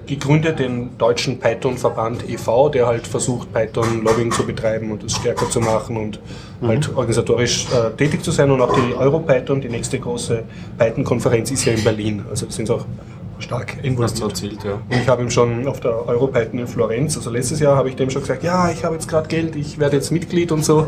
gegründet 0.06 0.58
den 0.58 0.96
deutschen 0.98 1.38
Python-Verband 1.38 2.28
e.V., 2.28 2.68
der 2.68 2.86
halt 2.86 3.06
versucht, 3.06 3.52
Python-Lobbying 3.52 4.32
zu 4.32 4.44
betreiben 4.44 4.90
und 4.90 5.04
es 5.04 5.16
stärker 5.16 5.48
zu 5.48 5.60
machen 5.60 5.96
und 5.96 6.20
mhm. 6.60 6.68
halt 6.68 6.88
organisatorisch 6.94 7.66
äh, 7.72 7.90
tätig 7.96 8.22
zu 8.22 8.30
sein. 8.30 8.50
Und 8.50 8.60
auch 8.60 8.74
die 8.74 8.94
EuroPython, 8.94 9.60
die 9.60 9.68
nächste 9.68 9.98
große 9.98 10.42
Python-Konferenz, 10.78 11.50
ist 11.50 11.64
ja 11.64 11.72
in 11.72 11.84
Berlin. 11.84 12.24
Also 12.28 12.48
sind 12.50 12.70
auch 12.70 12.84
stark 13.42 13.76
involviert. 13.82 14.22
Erzählt, 14.22 14.64
ja. 14.64 14.74
Und 14.74 14.96
ich 15.02 15.08
habe 15.08 15.22
ihm 15.22 15.30
schon 15.30 15.66
auf 15.66 15.80
der 15.80 16.06
Europython 16.08 16.60
in 16.60 16.66
Florenz, 16.66 17.16
also 17.16 17.30
letztes 17.30 17.60
Jahr, 17.60 17.76
habe 17.76 17.88
ich 17.88 17.96
dem 17.96 18.10
schon 18.10 18.22
gesagt, 18.22 18.42
ja, 18.42 18.70
ich 18.70 18.84
habe 18.84 18.94
jetzt 18.94 19.08
gerade 19.08 19.28
Geld, 19.28 19.56
ich 19.56 19.78
werde 19.78 19.96
jetzt 19.96 20.10
Mitglied 20.10 20.52
und 20.52 20.64
so. 20.64 20.86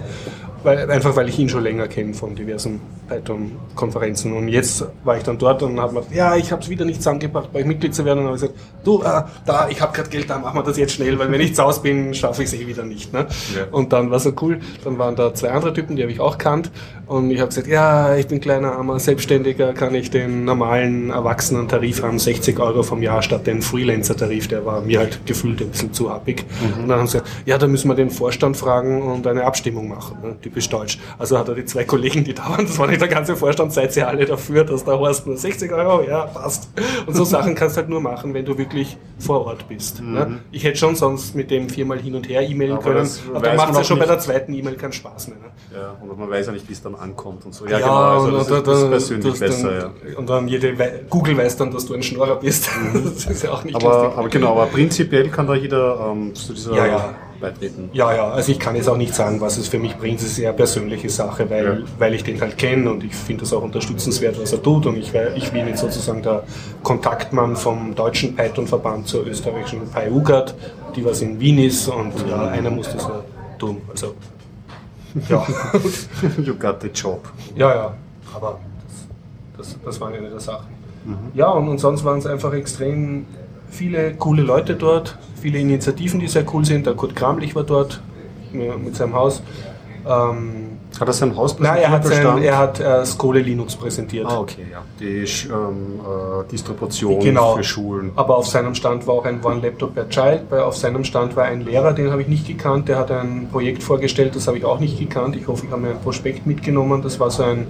Weil, 0.65 0.91
einfach 0.91 1.15
weil 1.17 1.29
ich 1.29 1.39
ihn 1.39 1.49
schon 1.49 1.63
länger 1.63 1.87
kenne 1.89 2.15
von 2.15 2.35
diversen 2.35 2.81
Python-Konferenzen. 3.09 4.33
Und 4.33 4.49
jetzt 4.49 4.85
war 5.05 5.17
ich 5.17 5.23
dann 5.23 5.39
dort 5.39 5.63
und 5.63 5.79
habe 5.79 5.95
mir 5.95 6.05
ja, 6.13 6.37
ich 6.37 6.51
habe 6.53 6.63
es 6.63 6.69
wieder 6.69 6.85
nicht 6.85 6.99
zusammengebracht, 6.99 7.53
bei 7.53 7.61
euch 7.61 7.67
Mitglied 7.67 7.95
zu 7.95 8.05
werden. 8.05 8.21
Und 8.21 8.27
habe 8.27 8.35
gesagt, 8.35 8.55
du, 8.83 9.03
äh, 9.03 9.23
da, 9.47 9.69
ich 9.69 9.81
habe 9.81 9.93
gerade 9.93 10.09
Geld, 10.09 10.29
da 10.31 10.39
machen 10.39 10.59
wir 10.59 10.63
das 10.63 10.77
jetzt 10.77 10.95
schnell, 10.95 11.19
weil 11.19 11.31
wenn 11.31 11.41
ich 11.41 11.55
zu 11.55 11.63
Hause 11.63 11.83
bin, 11.83 12.15
schaffe 12.15 12.43
ich 12.43 12.53
es 12.53 12.55
eh 12.59 12.67
wieder 12.67 12.85
nicht. 12.85 13.13
Ne? 13.13 13.27
Ja. 13.55 13.67
Und 13.71 13.93
dann 13.93 14.11
war 14.11 14.19
so 14.19 14.33
cool, 14.41 14.59
dann 14.83 14.99
waren 14.99 15.17
da 15.17 15.35
zwei 15.35 15.51
andere 15.51 15.73
Typen, 15.73 15.97
die 15.97 16.03
habe 16.03 16.13
ich 16.13 16.21
auch 16.21 16.39
kannt. 16.39 16.71
Und 17.07 17.31
ich 17.31 17.41
habe 17.41 17.49
gesagt, 17.49 17.67
ja, 17.67 18.17
ich 18.17 18.27
bin 18.27 18.41
kleiner, 18.41 18.73
armer 18.73 18.99
Selbstständiger, 18.99 19.75
kann 19.75 19.95
ich 19.95 20.11
den 20.11 20.45
normalen 20.45 21.11
Erwachsenen-Tarif 21.11 22.03
haben, 22.03 22.19
60 22.19 22.59
Euro 22.59 22.83
vom 22.83 23.03
Jahr 23.03 23.23
statt 23.23 23.47
den 23.47 23.61
Freelancer-Tarif, 23.61 24.49
der 24.49 24.65
war 24.65 24.81
mir 24.81 25.01
halt 25.01 25.27
gefühlt 25.27 25.61
ein 25.61 25.69
bisschen 25.69 25.93
zu 25.93 26.11
happig. 26.11 26.45
Mhm. 26.61 26.85
Und 26.85 26.89
dann 26.89 27.01
haben 27.01 27.07
sie 27.07 27.19
gesagt, 27.19 27.31
ja, 27.45 27.59
da 27.59 27.67
müssen 27.67 27.89
wir 27.89 27.95
den 27.95 28.09
Vorstand 28.09 28.57
fragen 28.57 29.03
und 29.03 29.27
eine 29.27 29.45
Abstimmung 29.45 29.89
machen, 29.89 30.17
ne? 30.23 30.37
Typisch 30.55 30.69
deutsch. 30.69 30.99
Also 31.19 31.39
hat 31.39 31.49
er 31.49 31.55
die 31.55 31.65
zwei 31.65 31.85
Kollegen, 31.85 32.23
die 32.23 32.33
da 32.33 32.49
waren, 32.49 32.67
das 32.67 32.79
war 32.79 32.87
nicht 32.87 33.01
der 33.01 33.09
ganze 33.09 33.35
Vorstand, 33.35 33.73
seid 33.73 33.97
ihr 33.97 34.07
alle 34.07 34.25
dafür, 34.25 34.65
dass 34.65 34.85
da 34.85 34.93
Horst 34.93 35.27
nur 35.27 35.37
60 35.37 35.73
Euro, 35.73 36.03
ja, 36.03 36.27
passt. 36.27 36.69
Und 37.07 37.17
so 37.17 37.25
Sachen 37.25 37.55
kannst 37.55 37.77
du 37.77 37.81
halt 37.81 37.89
nur 37.89 38.01
machen, 38.01 38.33
wenn 38.35 38.45
du 38.45 38.57
wirklich 38.57 38.97
vor 39.19 39.47
Ort 39.47 39.69
bist. 39.69 40.01
Ne? 40.01 40.07
Mhm. 40.07 40.15
Ne? 40.15 40.41
Ich 40.53 40.65
hätte 40.65 40.79
schon 40.79 40.95
sonst 40.95 41.35
mit 41.35 41.51
dem 41.51 41.69
viermal 41.69 41.99
hin 41.99 42.15
und 42.15 42.29
her 42.29 42.49
e-mailen 42.49 42.79
können, 42.79 43.09
aber 43.35 43.47
dann 43.47 43.57
macht 43.57 43.73
es 43.73 43.79
ja 43.79 43.85
schon 43.85 43.99
bei 43.99 44.07
der 44.07 44.19
zweiten 44.19 44.55
E-Mail 44.55 44.77
keinen 44.77 44.93
Spaß 44.93 45.29
mehr. 45.29 45.39
Ne? 45.39 45.45
Ja, 45.75 45.97
und 46.01 46.19
man 46.19 46.31
weiß 46.31 46.47
ja 46.47 46.53
nicht, 46.53 46.69
wie 46.69 46.73
es 46.73 46.83
dann 46.83 46.95
ankommt 46.95 47.45
und 47.45 47.55
so. 47.55 47.67
Ja, 47.67 47.79
ja 47.79 47.79
genau, 47.79 47.95
also 47.95 48.31
das, 48.31 48.49
und, 48.49 48.57
ist, 48.57 48.67
das 48.67 48.83
ist 48.83 48.91
persönlich 48.91 49.41
besser, 49.41 49.71
dann, 49.71 49.93
ja. 50.13 50.19
Und 50.19 50.31
dann 50.31 50.49
jede 50.49 50.75
Google 51.11 51.37
weiß 51.37 51.57
dann, 51.57 51.73
dass 51.73 51.87
du 51.87 51.95
ein 51.95 52.03
Schnorrer 52.03 52.37
bist. 52.37 52.69
Mhm. 52.77 53.05
das 53.15 53.27
ist 53.27 53.43
ja 53.43 53.51
auch 53.51 53.65
nicht 53.65 53.75
aber, 53.75 54.03
lustig. 54.03 54.19
aber 54.19 54.29
genau, 54.29 54.53
aber 54.53 54.67
prinzipiell 54.67 55.29
kann 55.31 55.47
da 55.47 55.55
jeder 55.55 56.13
ähm, 56.13 56.35
zu 56.35 56.53
dieser 56.53 56.75
ja, 56.75 56.87
ja 56.87 57.15
beitreten. 57.41 57.91
Ja, 57.93 58.15
ja, 58.15 58.31
also 58.31 58.51
ich 58.53 58.59
kann 58.59 58.77
jetzt 58.77 58.89
auch 58.89 58.97
nicht 58.97 59.15
sagen, 59.15 59.41
was 59.41 59.57
es 59.57 59.69
für 59.69 59.79
mich 59.79 59.97
bringt. 59.97 60.21
Es 60.21 60.27
ist 60.27 60.39
eine 60.39 60.53
persönliche 60.53 61.09
Sache, 61.09 61.49
weil, 61.51 61.65
ja. 61.65 61.87
weil 61.99 62.15
ich 62.15 62.25
den 62.25 62.41
halt 62.41 62.59
kenne 62.59 62.91
und 62.91 63.05
ich 63.05 63.15
finde 63.15 63.43
das 63.43 63.53
auch 63.53 63.63
unterstützenswert, 63.63 64.41
was 64.41 64.53
er 64.53 64.63
tut. 64.63 64.87
Und 64.87 64.97
ich, 64.97 65.13
ich 65.35 65.53
bin 65.53 65.67
jetzt 65.67 65.81
sozusagen 65.81 66.23
der 66.23 66.45
Kontaktmann 66.83 67.57
vom 67.57 67.95
deutschen 67.95 68.35
Python-Verband 68.35 69.09
zur 69.09 69.27
österreichischen 69.27 69.89
PyUGAT, 69.91 70.55
die 70.97 71.05
was 71.05 71.21
in 71.23 71.39
Wien 71.41 71.59
ist 71.59 71.89
und 71.89 72.13
ja, 72.29 72.49
einer 72.49 72.71
muss 72.71 72.93
das 72.93 73.03
ja 73.03 73.23
tun. 73.59 73.83
Also, 73.91 74.15
ja. 75.29 75.47
you 76.43 76.55
got 76.55 76.81
the 76.83 76.89
job. 76.89 77.21
Ja, 77.57 77.75
ja, 77.75 77.95
aber 78.35 78.61
das, 79.57 79.73
das, 79.73 79.79
das 79.85 80.01
war 80.01 80.09
eine 80.09 80.29
der 80.29 80.41
Sachen. 80.41 80.67
Mhm. 81.05 81.17
Ja, 81.35 81.51
und, 81.51 81.69
und 81.69 81.79
sonst 81.79 82.05
waren 82.05 82.19
es 82.19 82.27
einfach 82.27 82.53
extrem 82.53 83.27
viele 83.71 84.15
coole 84.15 84.43
Leute 84.43 84.77
dort, 84.77 85.19
viele 85.45 85.59
Initiativen, 85.59 86.21
die 86.21 86.27
sehr 86.27 86.47
cool 86.55 86.65
sind. 86.65 86.87
Der 86.87 86.95
Kurt 86.95 87.15
Kramlich 87.15 87.55
war 87.55 87.65
dort 87.65 88.01
mit 88.51 88.97
seinem 88.97 89.13
Haus. 89.13 89.43
Ähm, 90.07 90.79
hat 90.99 91.07
er 91.07 91.13
sein 91.13 91.37
Haus 91.37 91.55
präsentiert? 91.55 91.83
Nein, 91.83 91.83
er 91.83 91.91
hat, 91.91 92.05
sein, 92.07 92.43
er 92.43 92.59
hat 92.59 92.81
äh, 92.81 93.05
Skole 93.05 93.41
Linux 93.41 93.77
präsentiert. 93.77 94.27
Ah, 94.27 94.39
okay, 94.39 94.65
ja. 94.73 94.83
Die 94.99 95.25
ähm, 95.53 96.01
äh, 96.01 96.51
Distribution 96.51 97.21
genau. 97.21 97.57
für 97.57 97.65
Schulen. 97.65 98.13
Aber 98.17 98.39
auf 98.39 98.47
seinem 98.47 98.75
Stand 98.75 99.07
war 99.07 99.17
auch 99.17 99.25
ein 99.27 99.45
One 99.45 99.61
Laptop 99.61 99.95
per 99.95 100.09
Child. 100.09 100.49
Bei, 100.49 100.63
auf 100.63 100.79
seinem 100.79 101.05
Stand 101.05 101.37
war 101.37 101.45
ein 101.45 101.61
Lehrer, 101.63 101.93
den 101.93 102.11
habe 102.11 102.23
ich 102.23 102.29
nicht 102.29 102.47
gekannt. 102.47 102.89
Der 102.89 102.97
hat 102.97 103.11
ein 103.11 103.49
Projekt 103.53 103.83
vorgestellt, 103.83 104.35
das 104.35 104.47
habe 104.47 104.57
ich 104.57 104.65
auch 104.65 104.81
nicht 104.81 104.99
gekannt. 104.99 105.37
Ich 105.37 105.47
hoffe, 105.47 105.67
ich 105.67 105.73
habe 105.73 105.83
mir 105.83 105.91
ein 105.91 106.01
Prospekt 106.01 106.47
mitgenommen. 106.47 107.03
Das 107.03 107.21
war 107.21 107.31
so 107.31 107.43
ein, 107.43 107.67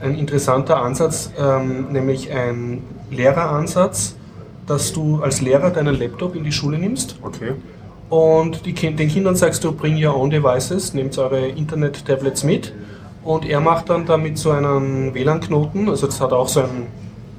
ein 0.00 0.16
interessanter 0.16 0.80
Ansatz, 0.80 1.30
ähm, 1.38 1.88
nämlich 1.90 2.32
ein 2.32 2.82
Lehreransatz 3.10 4.15
dass 4.66 4.92
du 4.92 5.22
als 5.22 5.40
Lehrer 5.40 5.70
deinen 5.70 5.98
Laptop 5.98 6.34
in 6.34 6.44
die 6.44 6.52
Schule 6.52 6.78
nimmst. 6.78 7.16
Okay. 7.22 7.52
Und 8.08 8.64
die, 8.66 8.72
den 8.72 9.08
Kindern 9.08 9.34
sagst 9.34 9.64
du, 9.64 9.72
bring 9.72 10.02
your 10.02 10.16
own 10.16 10.30
devices, 10.30 10.94
nehmt 10.94 11.18
eure 11.18 11.48
Internet-Tablets 11.48 12.44
mit. 12.44 12.72
Und 13.24 13.44
er 13.44 13.60
macht 13.60 13.90
dann 13.90 14.06
damit 14.06 14.38
so 14.38 14.52
einen 14.52 15.12
WLAN-Knoten, 15.12 15.88
also 15.88 16.06
das 16.06 16.20
hat 16.20 16.32
auch 16.32 16.48
so 16.48 16.60
ein, 16.60 16.86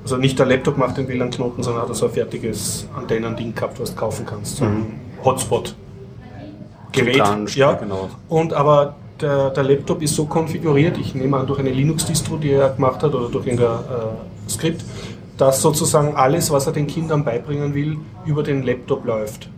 also 0.04 0.18
nicht 0.18 0.38
der 0.38 0.46
Laptop 0.46 0.78
macht 0.78 0.98
den 0.98 1.08
WLAN-Knoten, 1.08 1.64
sondern 1.64 1.88
hat 1.88 1.96
so 1.96 2.08
ein 2.08 2.12
fertiges 2.12 2.86
Antennen-Ding 2.98 3.56
gehabt, 3.56 3.80
was 3.80 3.92
du 3.92 3.96
kaufen 3.96 4.26
kannst, 4.26 4.58
so 4.58 4.66
ein 4.66 4.80
mhm. 4.80 4.86
Hotspot-Gerät. 5.24 7.56
Ja, 7.56 7.72
genau. 7.74 8.10
Und 8.28 8.54
aber 8.54 8.96
der, 9.22 9.52
der, 9.52 9.64
Laptop 9.64 10.02
ist 10.02 10.16
so 10.16 10.26
konfiguriert, 10.26 10.98
ich 10.98 11.16
nehme 11.16 11.38
an 11.38 11.48
durch 11.48 11.60
eine 11.60 11.72
Linux-Distro, 11.72 12.36
die 12.36 12.52
er 12.52 12.72
gemacht 12.72 13.02
hat, 13.02 13.16
oder 13.16 13.30
durch 13.30 13.48
irgendein 13.48 13.80
äh, 13.80 14.50
Skript, 14.50 14.84
dass 15.38 15.62
sozusagen 15.62 16.16
alles, 16.16 16.52
was 16.52 16.68
er 16.68 16.74
den 16.74 16.88
Kindern 16.88 17.24
beibringen 17.24 17.74
will, 17.74 17.98
über 18.26 18.44
den 18.44 18.64
Laptop 18.64 19.06
läuft. 19.06 19.50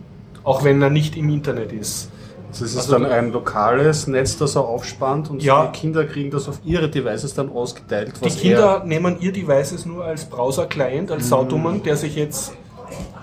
Auch 0.44 0.64
wenn 0.64 0.80
er 0.80 0.90
nicht 0.90 1.16
im 1.16 1.28
Internet 1.30 1.72
ist. 1.72 2.10
Also 2.50 2.64
es 2.64 2.72
ist 2.72 2.78
also 2.78 2.92
dann 2.92 3.06
ein 3.06 3.32
lokales 3.32 4.06
Netz, 4.08 4.36
das 4.36 4.56
er 4.56 4.62
aufspannt 4.62 5.30
und 5.30 5.42
ja, 5.42 5.66
die 5.66 5.78
Kinder 5.78 6.04
kriegen 6.04 6.30
das 6.30 6.48
auf 6.48 6.60
ihre 6.64 6.88
Devices 6.88 7.32
dann 7.34 7.50
ausgeteilt. 7.50 8.14
die 8.24 8.28
Kinder 8.30 8.82
nehmen 8.84 9.18
ihr 9.20 9.32
Devices 9.32 9.86
nur 9.86 10.04
als 10.04 10.24
Browser-Client, 10.24 11.12
als 11.12 11.24
mhm. 11.24 11.28
Sautummann, 11.28 11.82
der 11.84 11.96
sich 11.96 12.16
jetzt 12.16 12.52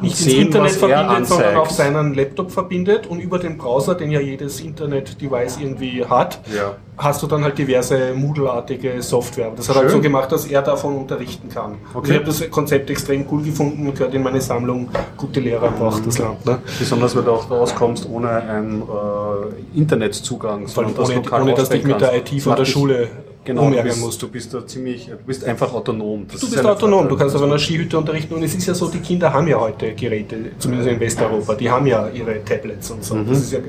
nicht 0.02 0.16
sehen, 0.16 0.48
ins 0.48 0.56
Internet 0.56 0.72
verbindet, 0.72 1.28
sondern 1.28 1.56
auf 1.58 1.72
seinen 1.72 2.14
Laptop 2.14 2.52
verbindet 2.52 3.08
und 3.08 3.20
über 3.20 3.40
den 3.40 3.58
Browser, 3.58 3.96
den 3.96 4.12
ja 4.12 4.20
jedes 4.20 4.60
Internet-Device 4.60 5.58
irgendwie 5.60 6.06
hat, 6.06 6.40
ja. 6.56 6.76
hast 6.98 7.24
du 7.24 7.28
dann 7.28 7.44
halt 7.44 7.58
diverse 7.58 8.14
Moodle-artige 8.14 9.02
Software. 9.02 9.52
Das 9.56 9.70
hat 9.70 9.76
Schön. 9.76 9.84
halt 9.84 9.92
so 9.92 10.02
gemacht, 10.02 10.32
dass 10.32 10.46
er 10.46 10.62
davon 10.62 10.96
unterrichten 10.96 11.50
kann. 11.50 11.76
Okay. 11.94 12.12
ich 12.12 12.16
habe 12.18 12.26
das 12.26 12.50
Konzept 12.50 12.90
extrem 12.90 13.26
cool 13.32 13.44
gefunden 13.44 13.88
und 13.88 13.96
gehört 13.96 14.14
in 14.14 14.24
meine 14.24 14.42
Sammlung. 14.42 14.90
Gute 15.16 15.40
Lehrer 15.40 15.72
braucht 15.72 16.06
das 16.06 16.18
Land. 16.20 16.46
Ne? 16.46 16.60
Besonders, 16.80 17.16
weil 17.16 17.24
du 17.24 17.32
auch 17.32 17.50
rauskommst 17.50 18.08
ohne 18.10 18.30
einen 18.30 18.82
äh, 18.82 19.78
Internetzugang. 19.78 20.68
Ohne, 20.76 20.94
das 20.94 21.32
ohne 21.32 21.54
dass 21.54 21.70
dich 21.70 21.84
mit 21.84 22.00
der 22.02 22.16
IT 22.16 22.42
von 22.42 22.56
der 22.56 22.66
Schule 22.66 23.10
genau, 23.48 23.64
umärgern 23.64 24.00
musst. 24.00 24.22
Du 24.22 24.28
bist 24.28 24.54
da 24.54 24.66
ziemlich, 24.66 25.08
du 25.08 25.18
bist 25.26 25.44
einfach 25.44 25.74
autonom. 25.74 26.26
Das 26.32 26.42
du 26.42 26.50
bist 26.50 26.66
autonom, 26.66 27.00
Vater. 27.00 27.10
du 27.10 27.18
kannst 27.18 27.36
auf 27.36 27.42
einer 27.42 27.58
Skihütte 27.58 27.98
unterrichten 27.98 28.34
und 28.36 28.44
es 28.44 28.54
ist 28.54 28.68
ja 28.68 28.74
so, 28.74 28.88
die 28.88 29.00
Kinder 29.00 29.34
haben 29.34 29.48
ja 29.48 29.60
heute 29.60 29.94
Geräte, 29.94 30.36
zumindest 30.60 30.90
in 30.90 31.00
Westeuropa, 31.00 31.56
die 31.56 31.70
haben 31.70 31.88
ja 31.88 32.10
ihre 32.10 32.44
Tablets 32.44 32.92
und 32.92 33.04
so. 33.04 33.16
Mhm. 33.16 33.34
Ja, 33.52 33.60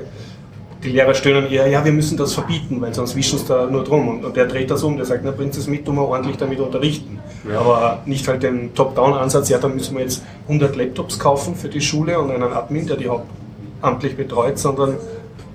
die 0.83 0.89
Lehrer 0.89 1.13
stöhnen 1.13 1.51
eher, 1.51 1.67
ja, 1.67 1.83
wir 1.83 1.91
müssen 1.91 2.17
das 2.17 2.33
verbieten, 2.33 2.79
weil 2.79 2.93
sonst 2.93 3.15
wischen 3.15 3.37
sie 3.37 3.45
da 3.45 3.65
nur 3.65 3.83
drum. 3.83 4.07
Und, 4.07 4.23
und 4.23 4.37
der 4.37 4.45
dreht 4.45 4.71
das 4.71 4.81
um, 4.83 4.95
der 4.95 5.05
sagt, 5.05 5.23
na, 5.25 5.31
bringt 5.31 5.55
es 5.57 5.67
mit, 5.67 5.87
um 5.89 5.97
ordentlich 5.97 6.37
damit 6.37 6.59
unterrichten. 6.59 7.19
Ja. 7.49 7.59
Aber 7.59 8.01
nicht 8.05 8.25
halt 8.27 8.43
den 8.43 8.73
Top-Down-Ansatz, 8.73 9.49
ja, 9.49 9.57
dann 9.57 9.75
müssen 9.75 9.95
wir 9.97 10.03
jetzt 10.03 10.23
100 10.47 10.75
Laptops 10.77 11.19
kaufen 11.19 11.55
für 11.55 11.67
die 11.67 11.81
Schule 11.81 12.17
und 12.17 12.31
einen 12.31 12.43
Admin, 12.43 12.87
der 12.87 12.95
die 12.95 13.09
hauptamtlich 13.09 14.15
betreut, 14.15 14.57
sondern 14.57 14.95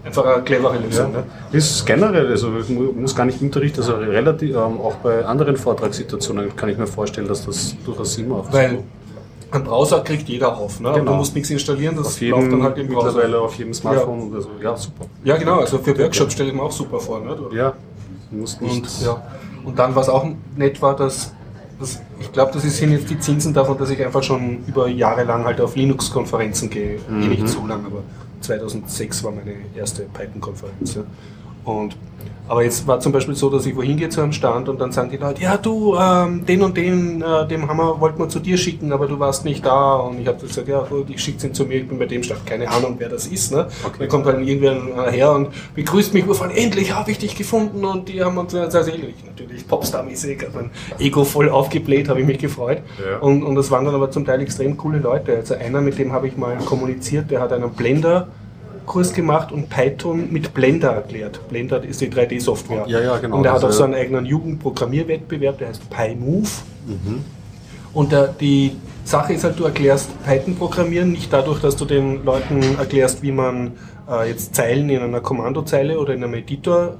einfach 0.04 0.24
eine 0.26 0.42
clevere 0.42 0.78
Lösung. 0.78 1.12
Ja. 1.12 1.20
Ne? 1.20 1.24
Das 1.52 1.64
ist 1.64 1.86
generell, 1.86 2.28
also 2.28 2.50
muss 2.50 3.14
gar 3.14 3.24
nicht 3.24 3.40
Unterricht, 3.40 3.76
also 3.78 3.94
relativ, 3.94 4.50
ähm, 4.50 4.80
auch 4.80 4.96
bei 4.96 5.24
anderen 5.24 5.56
Vortragssituationen 5.56 6.54
kann 6.56 6.68
ich 6.68 6.78
mir 6.78 6.86
vorstellen, 6.86 7.26
dass 7.26 7.46
das 7.46 7.76
durchaus 7.84 8.14
Sinn 8.14 8.28
macht. 8.28 8.52
Weil 8.52 8.80
ein 9.50 9.64
Browser 9.64 10.00
kriegt 10.00 10.28
jeder 10.28 10.56
auf, 10.56 10.80
ne? 10.80 10.92
Genau. 10.92 11.12
du 11.12 11.16
musst 11.18 11.34
nichts 11.34 11.50
installieren, 11.50 11.96
das 11.96 12.08
auf 12.08 12.20
jedem, 12.20 12.40
läuft 12.40 12.52
dann 12.52 12.62
halt 12.62 12.78
im 12.78 12.88
Browser. 12.88 13.06
Mittlerweile 13.06 13.40
auf 13.40 13.54
jedem 13.54 13.74
Smartphone 13.74 14.20
ja. 14.20 14.26
oder 14.26 14.40
so, 14.40 14.50
ja 14.60 14.76
super. 14.76 15.06
Ja 15.22 15.36
genau, 15.36 15.60
also 15.60 15.78
für 15.78 15.96
Workshops 15.98 16.32
stelle 16.32 16.50
ich 16.50 16.54
mir 16.54 16.62
auch 16.62 16.72
super 16.72 16.98
vor. 16.98 17.20
Ne? 17.20 17.36
Ja, 17.54 17.72
du 18.30 18.36
musst 18.36 18.60
nicht... 18.60 18.74
Und, 18.74 19.06
ja. 19.06 19.22
Und 19.64 19.78
dann, 19.78 19.94
was 19.94 20.08
auch 20.08 20.26
nett 20.56 20.82
war, 20.82 20.94
dass 20.94 21.32
das, 21.80 22.00
ich 22.20 22.30
glaube, 22.32 22.52
das 22.52 22.62
sind 22.62 22.92
jetzt 22.92 23.10
die 23.10 23.18
Zinsen 23.18 23.54
davon, 23.54 23.78
dass 23.78 23.90
ich 23.90 24.04
einfach 24.04 24.22
schon 24.22 24.64
über 24.66 24.88
Jahre 24.88 25.24
lang 25.24 25.44
halt 25.44 25.60
auf 25.60 25.74
Linux-Konferenzen 25.76 26.70
gehe. 26.70 26.98
Mhm. 27.08 27.22
Eh 27.22 27.26
nicht 27.28 27.48
so 27.48 27.66
lange, 27.66 27.86
aber 27.86 28.02
2006 28.44 29.24
war 29.24 29.33
meine 29.33 29.54
erste 29.74 30.04
Python-Konferenz. 30.04 30.94
Ja. 30.94 31.04
Und 31.64 31.96
aber 32.46 32.62
jetzt 32.62 32.87
war 32.87 33.00
zum 33.00 33.12
Beispiel 33.12 33.35
so, 33.35 33.48
dass 33.48 33.64
ich 33.64 33.74
wohin 33.74 33.96
gehe 33.96 34.11
zu 34.11 34.20
einem 34.20 34.33
Stand 34.33 34.68
und 34.68 34.79
dann 34.79 34.92
sagen 34.92 35.09
die 35.11 35.16
Leute, 35.16 35.40
ja 35.40 35.57
du, 35.57 35.96
ähm, 35.96 36.44
den 36.44 36.62
und 36.62 36.77
den, 36.77 37.22
äh, 37.22 37.48
dem 37.48 37.68
Hammer 37.68 37.98
wollten 38.00 38.18
wir 38.18 38.29
zu 38.29 38.38
dir 38.38 38.59
schicken, 38.59 38.92
aber 38.92 39.07
du 39.07 39.18
warst 39.18 39.46
nicht 39.46 39.64
da. 39.64 39.94
Und 39.94 40.20
ich 40.20 40.27
habe 40.27 40.38
gesagt, 40.46 40.68
ja 40.68 40.81
gut, 40.83 41.09
ich 41.09 41.22
schicke 41.22 41.46
ihn 41.46 41.55
zu 41.55 41.64
mir, 41.64 41.77
ich 41.77 41.88
bin 41.88 41.98
bei 41.98 42.05
dem 42.05 42.22
Stand, 42.22 42.44
keine 42.44 42.68
Ahnung, 42.68 42.96
wer 42.98 43.09
das 43.09 43.27
ist. 43.27 43.53
Ne? 43.53 43.68
Okay. 43.83 43.96
Dann 44.00 44.09
kommt 44.09 44.27
dann 44.27 44.46
irgendwer 44.46 45.11
her 45.11 45.33
und 45.33 45.48
begrüßt 45.74 46.12
mich, 46.12 46.24
von 46.24 46.50
endlich 46.50 46.94
habe 46.94 47.11
ich 47.11 47.18
dich 47.18 47.35
gefunden 47.35 47.83
und 47.85 48.09
die 48.11 48.22
haben 48.22 48.37
uns 48.37 48.55
also 48.55 48.79
ich 48.90 49.24
natürlich 49.24 49.66
Popstar-mäßig, 49.66 50.42
mein 50.55 50.70
Ego 50.98 51.24
voll 51.24 51.48
aufgebläht, 51.48 52.11
habe 52.11 52.20
ich 52.20 52.27
mich 52.27 52.38
gefreut. 52.38 52.83
Ja. 52.98 53.18
Und, 53.20 53.42
und 53.42 53.55
das 53.55 53.70
waren 53.70 53.87
dann 53.87 53.94
aber 53.94 54.11
zum 54.11 54.27
Teil 54.27 54.42
extrem 54.42 54.77
coole 54.77 54.98
Leute. 54.98 55.35
Also 55.35 55.55
einer, 55.55 55.81
mit 55.81 55.98
dem 55.98 56.12
habe 56.12 56.29
ich 56.29 56.37
mal 56.37 56.57
kommuniziert, 56.59 57.31
der 57.31 57.40
hat 57.40 57.53
einen 57.55 57.70
Blender 57.70 58.29
Kurs 58.87 59.12
gemacht 59.12 59.53
und 59.53 59.68
Python 59.68 60.33
mit 60.33 60.55
Blender 60.55 60.90
erklärt. 60.90 61.49
Blender 61.49 61.83
ist 61.83 62.01
die 62.01 62.11
3D-Software. 62.11 62.85
Ja, 62.87 63.01
ja, 63.01 63.18
genau. 63.18 63.38
Und 63.38 63.47
er 63.47 63.55
hat 63.55 63.64
auch 63.64 63.73
so 63.73 63.85
einen 63.85 63.94
eigenen 63.94 64.27
Jugendprogrammierwettbewerb, 64.27 65.59
der 65.59 65.68
heißt 65.68 65.88
PyMove. 65.90 66.62
Mhm. 66.87 67.25
Und 67.92 68.12
der, 68.12 68.29
die 68.29 68.77
Sache 69.05 69.35
ist 69.35 69.44
halt, 69.44 69.59
du 69.59 69.64
erklärst 69.64 70.11
Python-Programmieren 70.25 71.12
nicht 71.12 71.33
dadurch, 71.33 71.61
dass 71.61 71.77
du 71.77 71.85
den 71.85 72.25
Leuten 72.25 72.77
erklärst, 72.79 73.23
wie 73.23 73.33
man 73.33 73.73
äh, 74.11 74.29
jetzt 74.29 74.55
Zeilen 74.55 74.88
in 74.90 75.01
einer 75.01 75.20
Kommandozeile 75.20 75.99
oder 75.99 76.14
in 76.14 76.25
einem 76.25 76.35
Editor 76.35 76.97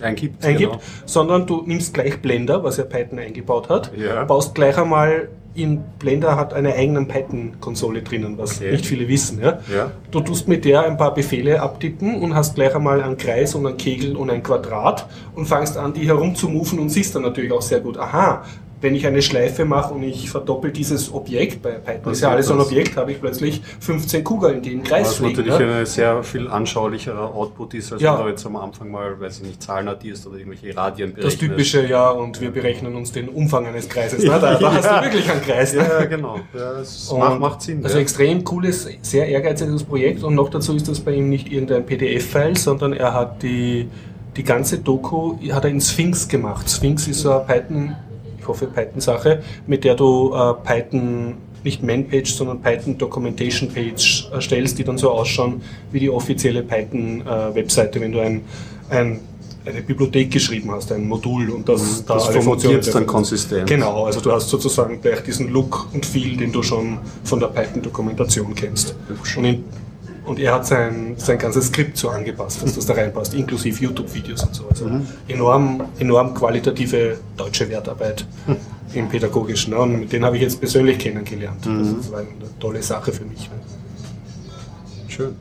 eingibt, 0.00 0.44
eingibt 0.44 0.72
genau. 0.72 0.82
sondern 1.06 1.46
du 1.46 1.62
nimmst 1.66 1.94
gleich 1.94 2.20
Blender, 2.20 2.62
was 2.64 2.76
ja 2.76 2.84
Python 2.84 3.18
eingebaut 3.18 3.68
hat, 3.68 3.92
ja. 3.96 4.24
baust 4.24 4.54
gleich 4.54 4.76
einmal 4.76 5.28
in 5.54 5.82
Blender 5.98 6.36
hat 6.36 6.52
eine 6.52 6.74
eigene 6.74 7.04
Python-Konsole 7.04 8.02
drinnen, 8.02 8.36
was 8.38 8.60
Okay. 8.60 8.72
nicht 8.72 8.86
viele 8.86 9.06
wissen. 9.08 9.40
Ja? 9.40 9.60
Ja. 9.72 9.90
Du 10.10 10.20
tust 10.20 10.48
mit 10.48 10.64
der 10.64 10.82
ein 10.84 10.96
paar 10.96 11.14
Befehle 11.14 11.60
abtippen 11.62 12.20
und 12.20 12.34
hast 12.34 12.56
gleich 12.56 12.74
einmal 12.74 13.02
einen 13.02 13.16
Kreis 13.16 13.54
und 13.54 13.66
einen 13.66 13.76
Kegel 13.76 14.16
und 14.16 14.30
ein 14.30 14.42
Quadrat 14.42 15.06
und 15.34 15.46
fangst 15.46 15.76
an, 15.76 15.92
die 15.92 16.06
herumzumoven 16.06 16.78
und 16.78 16.88
siehst 16.88 17.14
dann 17.14 17.22
natürlich 17.22 17.52
auch 17.52 17.62
sehr 17.62 17.80
gut, 17.80 17.96
aha, 17.98 18.44
wenn 18.80 18.94
ich 18.94 19.06
eine 19.06 19.22
Schleife 19.22 19.64
mache 19.64 19.94
und 19.94 20.02
ich 20.02 20.28
verdoppel 20.30 20.70
dieses 20.70 21.12
Objekt, 21.12 21.62
bei 21.62 21.70
Python 21.72 22.00
Was 22.04 22.18
ist 22.18 22.20
ja 22.22 22.30
alles 22.30 22.46
so 22.48 22.52
ein 22.52 22.58
das? 22.58 22.66
Objekt, 22.68 22.96
habe 22.96 23.12
ich 23.12 23.20
plötzlich 23.20 23.62
15 23.80 24.22
Kugeln, 24.24 24.60
die 24.60 24.72
in 24.72 24.78
den 24.80 24.84
Kreis 24.84 25.08
Was 25.08 25.14
fliegen. 25.16 25.46
natürlich 25.48 25.68
Ja? 25.70 25.78
ein 25.78 25.86
sehr 25.86 26.22
viel 26.22 26.48
anschaulicherer 26.48 27.34
Output 27.34 27.74
ist, 27.74 27.92
als 27.92 28.02
Ja. 28.02 28.18
wenn 28.18 28.24
du 28.24 28.30
jetzt 28.30 28.44
am 28.44 28.56
Anfang 28.56 28.90
mal, 28.90 29.18
weiß 29.18 29.38
ich 29.38 29.46
nicht, 29.46 29.62
Zahlen 29.62 29.88
addierst 29.88 30.26
oder 30.26 30.36
irgendwelche 30.38 30.76
Radien 30.76 31.10
Das 31.10 31.16
berechnest. 31.36 31.40
typische, 31.40 31.86
ja, 31.86 32.10
und 32.10 32.40
wir 32.40 32.50
berechnen 32.50 32.94
uns 32.94 33.12
den 33.12 33.28
Umfang 33.30 33.66
eines 33.66 33.88
Kreises. 33.88 34.22
Ne? 34.22 34.30
Da, 34.40 34.54
da 34.58 34.72
hast 34.74 34.84
Ja. 34.84 34.98
du 34.98 35.04
wirklich 35.06 35.30
einen 35.30 35.40
Kreis. 35.42 35.72
Ne? 35.72 35.78
Ja, 35.88 36.04
genau. 36.04 36.40
Ja, 36.52 36.72
das 36.74 37.12
macht, 37.16 37.40
macht 37.40 37.62
Sinn. 37.62 37.82
Also 37.84 37.96
ja. 37.96 38.02
extrem 38.02 38.44
cooles, 38.44 38.86
sehr 39.02 39.26
ehrgeiziges 39.28 39.82
Projekt 39.84 40.22
und 40.22 40.34
noch 40.34 40.50
dazu 40.50 40.74
ist 40.76 40.88
das 40.88 41.00
bei 41.00 41.12
ihm 41.12 41.28
nicht 41.30 41.50
irgendein 41.50 41.86
PDF-File, 41.86 42.56
sondern 42.56 42.92
er 42.92 43.14
hat 43.14 43.42
die, 43.42 43.88
die 44.36 44.42
ganze 44.42 44.78
Doku 44.78 45.36
hat 45.52 45.64
er 45.64 45.70
in 45.70 45.80
Sphinx 45.80 46.28
gemacht. 46.28 46.68
Sphinx 46.68 47.06
ist 47.08 47.20
so 47.20 47.30
eine 47.32 47.40
Python, 47.44 47.96
ich 48.44 48.48
hoffe 48.48 48.66
Python-Sache, 48.66 49.42
mit 49.66 49.84
der 49.84 49.94
du 49.94 50.34
äh, 50.34 50.54
Python 50.64 51.34
nicht 51.64 51.82
Man-Page, 51.82 52.30
sondern 52.30 52.60
Python 52.60 52.98
Documentation 52.98 53.70
Page 53.70 54.28
erstellst, 54.30 54.78
die 54.78 54.84
dann 54.84 54.98
so 54.98 55.10
ausschauen 55.10 55.62
wie 55.92 56.00
die 56.00 56.10
offizielle 56.10 56.62
Python-Webseite, 56.62 58.00
wenn 58.02 58.12
du 58.12 58.20
ein, 58.20 58.42
ein, 58.90 59.20
eine 59.64 59.80
Bibliothek 59.80 60.30
geschrieben 60.30 60.70
hast, 60.72 60.92
ein 60.92 61.08
Modul 61.08 61.48
und 61.48 61.66
das, 61.66 62.04
da 62.04 62.14
das 62.14 62.26
formuliert 62.28 62.94
dann 62.94 63.06
konsistent. 63.06 63.66
Genau, 63.66 64.04
also 64.04 64.20
du 64.20 64.30
hast 64.30 64.50
sozusagen 64.50 65.00
gleich 65.00 65.22
diesen 65.22 65.48
Look 65.48 65.88
und 65.94 66.04
Feel, 66.04 66.36
den 66.36 66.52
du 66.52 66.62
schon 66.62 66.98
von 67.24 67.40
der 67.40 67.46
Python-Dokumentation 67.46 68.54
kennst. 68.54 68.94
Und, 69.38 69.44
in, 69.46 69.64
und 70.24 70.38
er 70.38 70.54
hat 70.54 70.66
sein, 70.66 71.14
sein 71.18 71.38
ganzes 71.38 71.66
Skript 71.68 71.96
so 71.96 72.08
angepasst, 72.08 72.62
dass 72.62 72.74
das 72.74 72.86
da 72.86 72.94
reinpasst, 72.94 73.34
inklusive 73.34 73.82
YouTube-Videos 73.82 74.42
und 74.44 74.54
so. 74.54 74.66
Also 74.68 74.90
enorm, 75.28 75.84
enorm 75.98 76.34
qualitative 76.34 77.18
deutsche 77.36 77.68
Wertarbeit 77.68 78.26
im 78.94 79.08
Pädagogischen. 79.08 79.74
Ne? 79.74 79.78
Und 79.80 80.00
mit 80.00 80.12
denen 80.12 80.24
habe 80.24 80.36
ich 80.36 80.42
jetzt 80.42 80.58
persönlich 80.60 80.98
kennengelernt. 80.98 81.64
Das 81.66 82.10
war 82.12 82.20
eine 82.20 82.28
tolle 82.58 82.82
Sache 82.82 83.12
für 83.12 83.24
mich. 83.24 83.50
Ne? 83.50 83.56
Schön. 85.08 85.36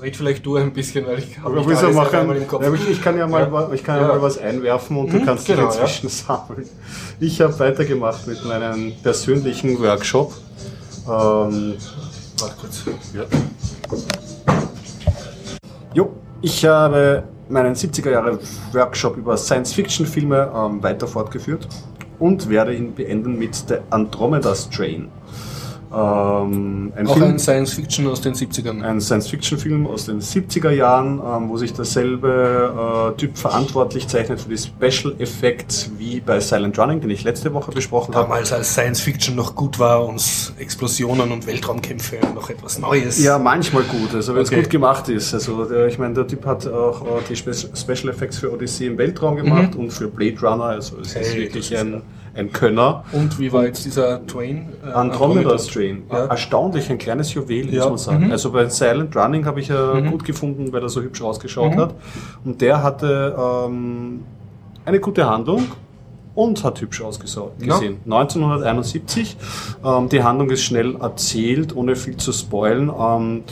Red 0.00 0.16
vielleicht 0.16 0.46
du 0.46 0.54
ein 0.56 0.72
bisschen, 0.72 1.04
weil 1.06 1.18
ich 1.18 1.40
habe 1.42 1.56
nicht 1.56 1.76
alles 1.76 1.96
machen? 1.96 2.14
einmal 2.20 2.36
im 2.36 2.46
Kopf. 2.46 2.62
Ja, 2.62 2.72
ich, 2.72 2.88
ich 2.88 3.02
kann 3.02 3.18
ja 3.18 3.26
mal, 3.26 3.50
Ja. 3.52 3.68
ich 3.72 3.82
kann 3.82 3.96
ja. 3.96 4.02
Ja. 4.02 4.08
mal 4.08 4.22
was 4.22 4.38
einwerfen 4.38 4.96
und 4.96 5.12
du 5.12 5.18
Mhm, 5.18 5.24
kannst 5.24 5.46
genau, 5.48 5.66
dich 5.66 5.80
inzwischen 5.80 6.08
sammeln. 6.08 6.68
Ich 7.18 7.40
habe 7.40 7.58
weitergemacht 7.58 8.28
mit 8.28 8.44
meinem 8.44 8.92
persönlichen 9.02 9.76
Workshop. 9.80 10.32
Ähm, 11.10 11.74
Warte 12.40 12.56
kurz. 12.60 12.84
ja. 13.14 13.24
Jo, 15.94 16.12
ich 16.40 16.64
habe 16.64 17.24
meinen 17.48 17.74
70er 17.74 18.10
Jahre 18.10 18.38
Workshop 18.72 19.16
über 19.16 19.36
Science-Fiction-Filme 19.36 20.52
ähm, 20.54 20.82
weiter 20.82 21.08
fortgeführt 21.08 21.66
und 22.18 22.48
werde 22.48 22.74
ihn 22.74 22.94
beenden 22.94 23.38
mit 23.38 23.54
The 23.54 23.76
Andromeda 23.90 24.54
Strain. 24.54 25.08
Ähm, 25.90 26.92
ein 26.96 27.06
Auch 27.06 27.14
Film, 27.16 27.30
ein 27.30 27.38
Science-Fiction 27.38 28.06
aus 28.08 28.20
den 28.20 28.34
70ern. 28.34 28.82
ein 28.82 29.00
Science-Fiction-Film 29.00 29.86
aus 29.86 30.06
den 30.06 30.20
70er 30.20 30.70
Jahren, 30.70 31.20
ähm, 31.24 31.48
wo 31.48 31.56
sich 31.56 31.72
derselbe 31.72 33.12
äh, 33.14 33.18
Typ 33.18 33.36
verantwortlich 33.38 34.06
zeichnet 34.08 34.40
für 34.40 34.48
die 34.50 34.58
Special 34.58 35.14
Effects 35.18 35.90
wie 35.98 36.20
bei 36.20 36.40
Silent 36.40 36.78
Running, 36.78 37.00
den 37.00 37.10
ich 37.10 37.24
letzte 37.24 37.52
Woche 37.54 37.72
besprochen 37.72 38.14
habe. 38.14 38.24
Damals, 38.28 38.52
als 38.52 38.72
Science 38.72 39.00
Fiction 39.00 39.34
noch 39.34 39.54
gut 39.54 39.78
war, 39.78 40.04
uns 40.06 40.52
Explosionen 40.58 41.32
und 41.32 41.46
Weltraumkämpfe 41.46 42.16
noch 42.34 42.50
etwas 42.50 42.78
Neues. 42.78 43.22
Ja, 43.22 43.38
manchmal 43.38 43.84
gut, 43.84 44.14
also 44.14 44.34
wenn 44.34 44.42
es 44.42 44.48
Okay. 44.50 44.60
gut 44.62 44.70
gemacht 44.70 45.08
ist. 45.08 45.32
Also 45.34 45.64
der, 45.64 45.86
ich 45.86 45.98
meine, 45.98 46.14
der 46.14 46.26
Typ 46.26 46.44
hat 46.46 46.66
auch 46.66 47.02
äh, 47.02 47.20
die 47.28 47.36
Spe 47.36 47.52
Special 47.54 48.08
Effects 48.12 48.38
für 48.38 48.52
Odyssey 48.52 48.86
im 48.86 48.98
Weltraum 48.98 49.36
gemacht 49.36 49.74
und 49.74 49.90
für 49.90 50.08
Blade 50.08 50.36
Runner, 50.42 50.64
also 50.64 50.96
es 51.00 51.08
ist 51.08 51.16
Mhm. 51.16 51.20
Hey, 51.20 51.40
wirklich 51.42 51.70
das 51.70 51.82
ist 51.82 51.92
ein, 52.38 52.52
Könner. 52.52 53.04
Und 53.12 53.38
wie 53.38 53.52
war 53.52 53.64
jetzt 53.64 53.84
dieser 53.84 54.26
Twain? 54.26 54.68
Äh, 54.86 54.92
Andromeda 54.92 55.58
Strain. 55.58 56.04
Ja. 56.10 56.26
Erstaunlich, 56.26 56.90
ein 56.90 56.98
kleines 56.98 57.34
Juwel, 57.34 57.72
Ja. 57.74 57.88
muss 57.88 58.06
man 58.06 58.14
sagen. 58.14 58.26
Mhm. 58.26 58.32
Also 58.32 58.52
bei 58.52 58.68
Silent 58.68 59.16
Running 59.16 59.44
habe 59.44 59.60
ich 59.60 59.68
ja 59.68 60.00
gut 60.00 60.24
gefunden, 60.24 60.72
weil 60.72 60.82
er 60.82 60.88
so 60.88 61.00
hübsch 61.02 61.20
ausgeschaut 61.22 61.74
Mhm. 61.74 61.80
hat. 61.80 61.94
Und 62.44 62.60
der 62.60 62.82
hatte 62.82 63.36
ähm, 63.66 64.20
eine 64.84 65.00
gute 65.00 65.28
Handlung 65.28 65.64
und 66.34 66.62
hat 66.64 66.80
hübsch 66.80 67.02
ausgesehen. 67.02 67.48
Ja. 67.60 67.80
1971. 68.04 69.36
Ähm, 69.84 70.08
die 70.08 70.22
Handlung 70.22 70.50
ist 70.50 70.62
schnell 70.62 70.96
erzählt, 70.96 71.74
ohne 71.74 71.96
viel 71.96 72.16
zu 72.16 72.32
spoilen. 72.32 72.90
Ähm, 72.96 73.42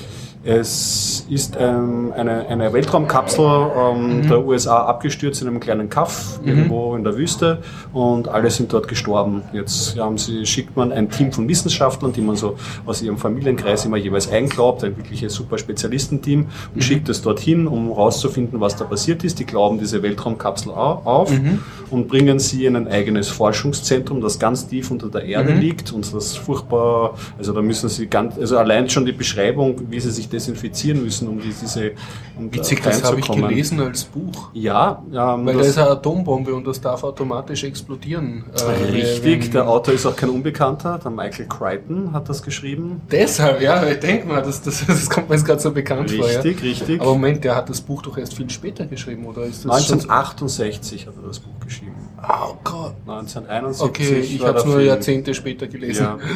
es 0.47 1.27
ist 1.29 1.57
ähm, 1.59 2.13
eine, 2.17 2.47
eine 2.47 2.73
Weltraumkapsel 2.73 3.45
ähm, 3.45 4.21
Mhm. 4.23 4.29
der 4.29 4.45
USA 4.47 4.85
abgestürzt 4.87 5.43
in 5.43 5.49
einem 5.49 5.59
kleinen 5.59 5.91
Kaff 5.91 6.39
irgendwo 6.45 6.95
in 6.95 7.03
der 7.03 7.17
Wüste 7.17 7.59
und 7.93 8.29
alle 8.29 8.51
sind 8.51 8.73
dort 8.73 8.87
gestorben. 8.87 9.43
Jetzt 9.53 9.99
haben 9.99 10.19
sie, 10.19 10.47
schickt 10.47 10.77
man 10.77 10.93
ein 10.93 11.11
Team 11.11 11.33
von 11.33 11.49
Wissenschaftlern, 11.49 12.13
die 12.13 12.21
man 12.21 12.37
so 12.37 12.57
aus 12.87 13.03
ihrem 13.03 13.19
Familienkreis 13.19 13.85
immer 13.85 13.97
jeweils 13.97 14.31
einglaubt, 14.31 14.85
ein 14.85 14.97
wirkliches 14.97 15.35
super 15.35 15.59
Spezialistenteam 15.59 16.41
Mhm. 16.41 16.47
und 16.77 16.85
schickt 16.85 17.09
es 17.09 17.23
dorthin, 17.23 17.67
um 17.67 17.89
herauszufinden, 17.89 18.61
was 18.61 18.77
da 18.77 18.85
passiert 18.85 19.25
ist. 19.25 19.39
Die 19.41 19.47
glauben 19.47 19.79
diese 19.79 20.03
Weltraumkapsel 20.03 20.71
au- 20.73 21.03
auf 21.05 21.31
Mhm. 21.33 21.59
und 21.91 22.07
bringen 22.09 22.39
sie 22.39 22.67
in 22.67 22.77
ein 22.77 22.87
eigenes 22.89 23.29
Forschungszentrum, 23.29 24.21
das 24.21 24.39
ganz 24.39 24.69
tief 24.69 24.91
unter 24.93 25.09
der 25.09 25.25
Erde 25.25 25.53
Mhm. 25.55 25.61
liegt 25.61 25.93
und 25.93 26.15
das 26.15 26.37
furchtbar, 26.37 27.15
also 27.37 27.53
da 27.53 27.63
müssen 27.63 27.89
sie 27.89 28.07
ganz, 28.07 28.39
also 28.39 28.59
allein 28.59 28.89
schon 28.89 29.05
die 29.07 29.13
Beschreibung, 29.13 29.75
wie 29.91 29.99
sie 29.99 30.11
sich 30.13 30.29
desinfizieren 30.37 31.03
müssen, 31.03 31.29
um 31.29 31.41
die, 31.41 31.49
diese 31.49 31.93
um 32.39 32.51
da 32.51 32.59
Witzig, 32.59 32.83
das 32.83 33.03
habe 33.03 33.21
ich 33.21 33.27
gelesen 33.27 33.81
als 33.81 34.05
Buch. 34.05 34.51
Ja, 34.53 35.03
ähm, 35.07 35.47
Weil 35.47 35.55
da 35.55 35.59
das, 35.61 35.69
ist 35.69 35.79
eine 35.79 35.91
Atombombe 35.91 36.55
und 36.55 36.67
das 36.67 36.81
darf 36.81 37.03
automatisch 37.03 37.65
explodieren. 37.65 38.45
Äh, 38.55 38.93
richtig. 38.93 39.51
Der 39.51 39.69
Autor 39.69 39.95
ist 39.95 40.05
auch 40.07 40.15
kein 40.15 40.29
Unbekannter. 40.31 41.01
Der 41.03 41.11
Michael 41.11 41.49
Crichton 41.49 42.13
hat 42.13 42.29
das 42.29 42.43
geschrieben. 42.43 43.01
Deshalb, 43.11 43.61
ja, 43.63 43.85
ich 43.87 44.01
denke 44.01 44.27
mal, 44.27 44.43
das, 44.43 44.61
das, 44.63 44.85
das 44.87 45.09
kommt 45.09 45.29
mir 45.29 45.37
jetzt 45.37 45.47
gerade 45.47 45.61
so 45.61 45.73
bekannt 45.73 46.11
vor. 46.11 46.31
Ja. 46.31 46.41
Richtig, 46.41 46.63
richtig. 46.63 47.01
Aber 47.01 47.13
Moment, 47.13 47.43
der 47.43 47.57
hat 47.57 47.71
das 47.71 47.81
Buch 47.81 48.03
doch 48.03 48.19
erst 48.19 48.35
viel 48.35 48.51
später 48.51 48.85
geschrieben, 48.87 49.25
oder 49.27 49.45
ist 49.45 49.65
das 49.65 49.87
schon 49.87 50.01
so? 50.01 50.09
1968 50.09 51.07
hat 51.07 51.15
er 51.17 51.29
das 51.29 51.41
Buch 51.41 51.59
geschrieben. 51.65 51.96
Oh 52.23 52.55
Gott. 52.65 52.95
1971 53.07 53.83
Okay, 53.83 54.19
ich 54.21 54.45
habe 54.45 54.59
es 54.59 54.65
nur 54.65 54.77
Film. 54.77 54.87
Jahrzehnte 54.87 55.35
später 55.35 55.67
gelesen. 55.67 56.03
Ja. 56.05 56.19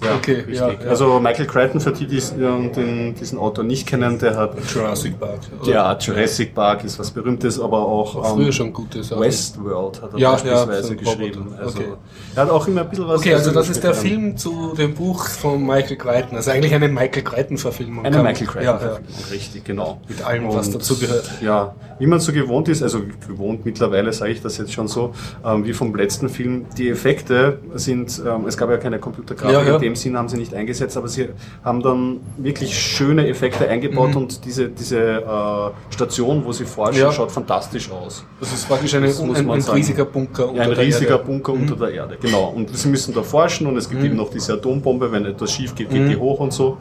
Ja, 0.00 0.14
Okay, 0.14 0.44
ja, 0.52 0.70
ja. 0.70 0.78
Also 0.90 1.18
Michael 1.18 1.46
Crichton, 1.48 1.80
für 1.80 1.90
die, 1.90 2.06
die 2.06 2.20
den, 2.38 3.16
diesen 3.16 3.36
Autor 3.36 3.64
nicht 3.64 3.84
kennen, 3.84 4.16
der 4.20 4.36
hat 4.36 4.52
Jurassic 4.72 5.18
Park. 5.18 5.40
oder? 5.60 5.72
ja, 5.72 5.98
Jurassic 5.98 6.54
Park 6.54 6.84
ist 6.84 7.00
was 7.00 7.10
Berühmtes, 7.10 7.58
aber 7.60 7.78
auch 7.84 8.14
War 8.14 8.34
früher 8.36 8.46
ähm, 8.46 8.52
schon 8.52 8.72
gutes. 8.72 9.10
Westworld 9.10 10.00
hat 10.00 10.12
er 10.12 10.18
Ja, 10.20 10.30
beispielsweise 10.32 10.82
so 10.88 10.94
geschrieben. 10.94 11.52
Also, 11.58 11.78
Okay. 11.80 11.88
Er 12.36 12.42
hat 12.42 12.50
auch 12.50 12.68
immer 12.68 12.82
ein 12.82 12.90
bisschen 12.90 13.08
was. 13.08 13.20
Okay, 13.20 13.34
also 13.34 13.50
das 13.50 13.68
ist 13.70 13.82
der 13.82 13.92
Film 13.94 14.36
zu 14.36 14.72
dem 14.78 14.94
Buch 14.94 15.24
von 15.26 15.66
Michael 15.66 15.96
Crichton. 15.96 16.36
Also 16.36 16.52
eigentlich 16.52 16.72
eine 16.72 16.86
Michael 16.86 17.24
Crichton-Verfilmung. 17.24 18.04
Eine 18.06 18.22
Michael 18.22 18.46
Crichton, 18.46 18.62
Ja, 18.62 18.72
ja. 18.74 18.78
Verfilmung, 18.78 19.24
richtig, 19.32 19.64
genau. 19.64 20.00
Mit 20.08 20.24
allem, 20.24 20.48
was 20.54 20.70
dazugehört. 20.70 21.28
Ja, 21.40 21.74
wie 21.98 22.06
man 22.06 22.20
so 22.20 22.32
gewohnt 22.32 22.68
ist, 22.68 22.84
also 22.84 23.00
gewohnt 23.26 23.66
mittlerweile 23.66 24.12
sage 24.12 24.30
ich 24.30 24.40
das 24.42 24.56
jetzt 24.58 24.72
schon 24.72 24.86
so, 25.12 25.48
ähm, 25.48 25.64
wie 25.64 25.72
vom 25.72 25.94
letzten 25.94 26.28
Film, 26.28 26.66
die 26.76 26.88
Effekte 26.88 27.58
sind, 27.74 28.20
ähm, 28.26 28.46
es 28.46 28.56
gab 28.56 28.70
ja 28.70 28.76
keine 28.76 28.98
Computergrafik, 28.98 29.52
Ja, 29.54 29.62
ja. 29.64 29.74
in 29.76 29.80
dem 29.80 29.96
Sinn 29.96 30.16
haben 30.16 30.28
sie 30.28 30.36
nicht 30.36 30.54
eingesetzt, 30.54 30.96
aber 30.96 31.08
sie 31.08 31.28
haben 31.64 31.82
dann 31.82 32.20
wirklich 32.36 32.76
schöne 32.78 33.26
Effekte 33.28 33.68
eingebaut 33.68 34.14
und 34.16 34.44
diese, 34.44 34.68
diese 34.68 34.98
äh, 35.00 35.92
Station, 35.94 36.44
wo 36.44 36.52
sie 36.52 36.64
forschen, 36.64 36.98
Mhm. 36.98 37.04
Ja. 37.06 37.12
schaut 37.12 37.30
fantastisch 37.30 37.90
aus. 37.90 38.24
Das 38.40 38.52
ist 38.52 38.68
praktisch 38.68 38.94
eine, 38.94 39.06
Das 39.06 39.22
muss 39.22 39.38
ein, 39.38 39.46
man 39.46 39.56
ein 39.56 39.60
sagen. 39.60 39.76
riesiger 39.76 40.04
Bunker 40.04 40.52
Ja, 40.54 40.62
ein 40.62 40.70
der 40.70 40.78
riesiger 40.78 41.10
Erde. 41.12 41.22
Mhm. 41.24 41.26
Bunker 41.26 41.52
unter 41.52 41.76
der 41.76 41.90
Erde, 41.92 42.16
genau. 42.20 42.52
Und 42.54 42.76
sie 42.76 42.88
müssen 42.88 43.14
da 43.14 43.22
forschen 43.22 43.66
und 43.66 43.76
es 43.76 43.88
gibt 43.88 44.02
eben 44.02 44.16
noch 44.16 44.30
diese 44.30 44.54
Atombombe, 44.54 45.10
wenn 45.12 45.24
etwas 45.26 45.52
schief 45.52 45.74
geht, 45.74 45.90
geht 45.90 46.08
die 46.10 46.16
Mhm. 46.16 46.20
hoch 46.20 46.40
und 46.40 46.52
so. 46.52 46.78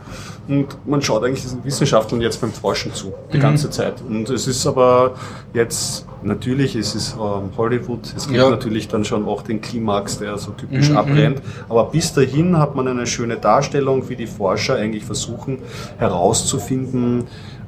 Und 0.48 0.68
man 0.88 1.02
schaut 1.02 1.24
eigentlich 1.24 1.42
diesen 1.42 1.64
Wissenschaftlern 1.66 2.22
jetzt 2.22 2.40
beim 2.42 2.52
Forschen 2.52 2.94
zu, 2.94 3.08
Mhm. 3.08 3.12
die 3.34 3.40
ganze 3.40 3.70
Zeit. 3.70 3.96
Und 4.08 4.30
es 4.30 4.48
ist 4.48 4.66
aber 4.66 5.16
jetzt, 5.54 6.06
natürlich, 6.24 6.76
es 6.76 6.96
ist 6.96 7.16
ähm, 7.16 7.50
Hollywood, 7.58 8.00
es 8.18 8.28
gibt 8.28 8.38
Ja. 8.40 8.50
natürlich 8.50 8.88
dann 8.88 9.06
schon 9.06 9.26
auch 9.28 9.42
den 9.42 9.62
Klimax, 9.62 10.20
der 10.20 10.38
so 10.38 10.52
typisch 10.52 10.90
Mhm, 10.90 10.98
abbrennt. 10.98 11.42
Aber 11.70 11.86
bis 11.86 12.14
dahin 12.14 12.58
hat 12.58 12.76
man 12.76 12.88
eine 12.88 13.08
schöne 13.08 13.38
Darstellung, 13.38 14.08
wie 14.10 14.16
die 14.16 14.28
Forscher 14.28 14.76
eigentlich 14.76 15.06
versuchen 15.06 15.60
herauszufinden, 15.98 17.24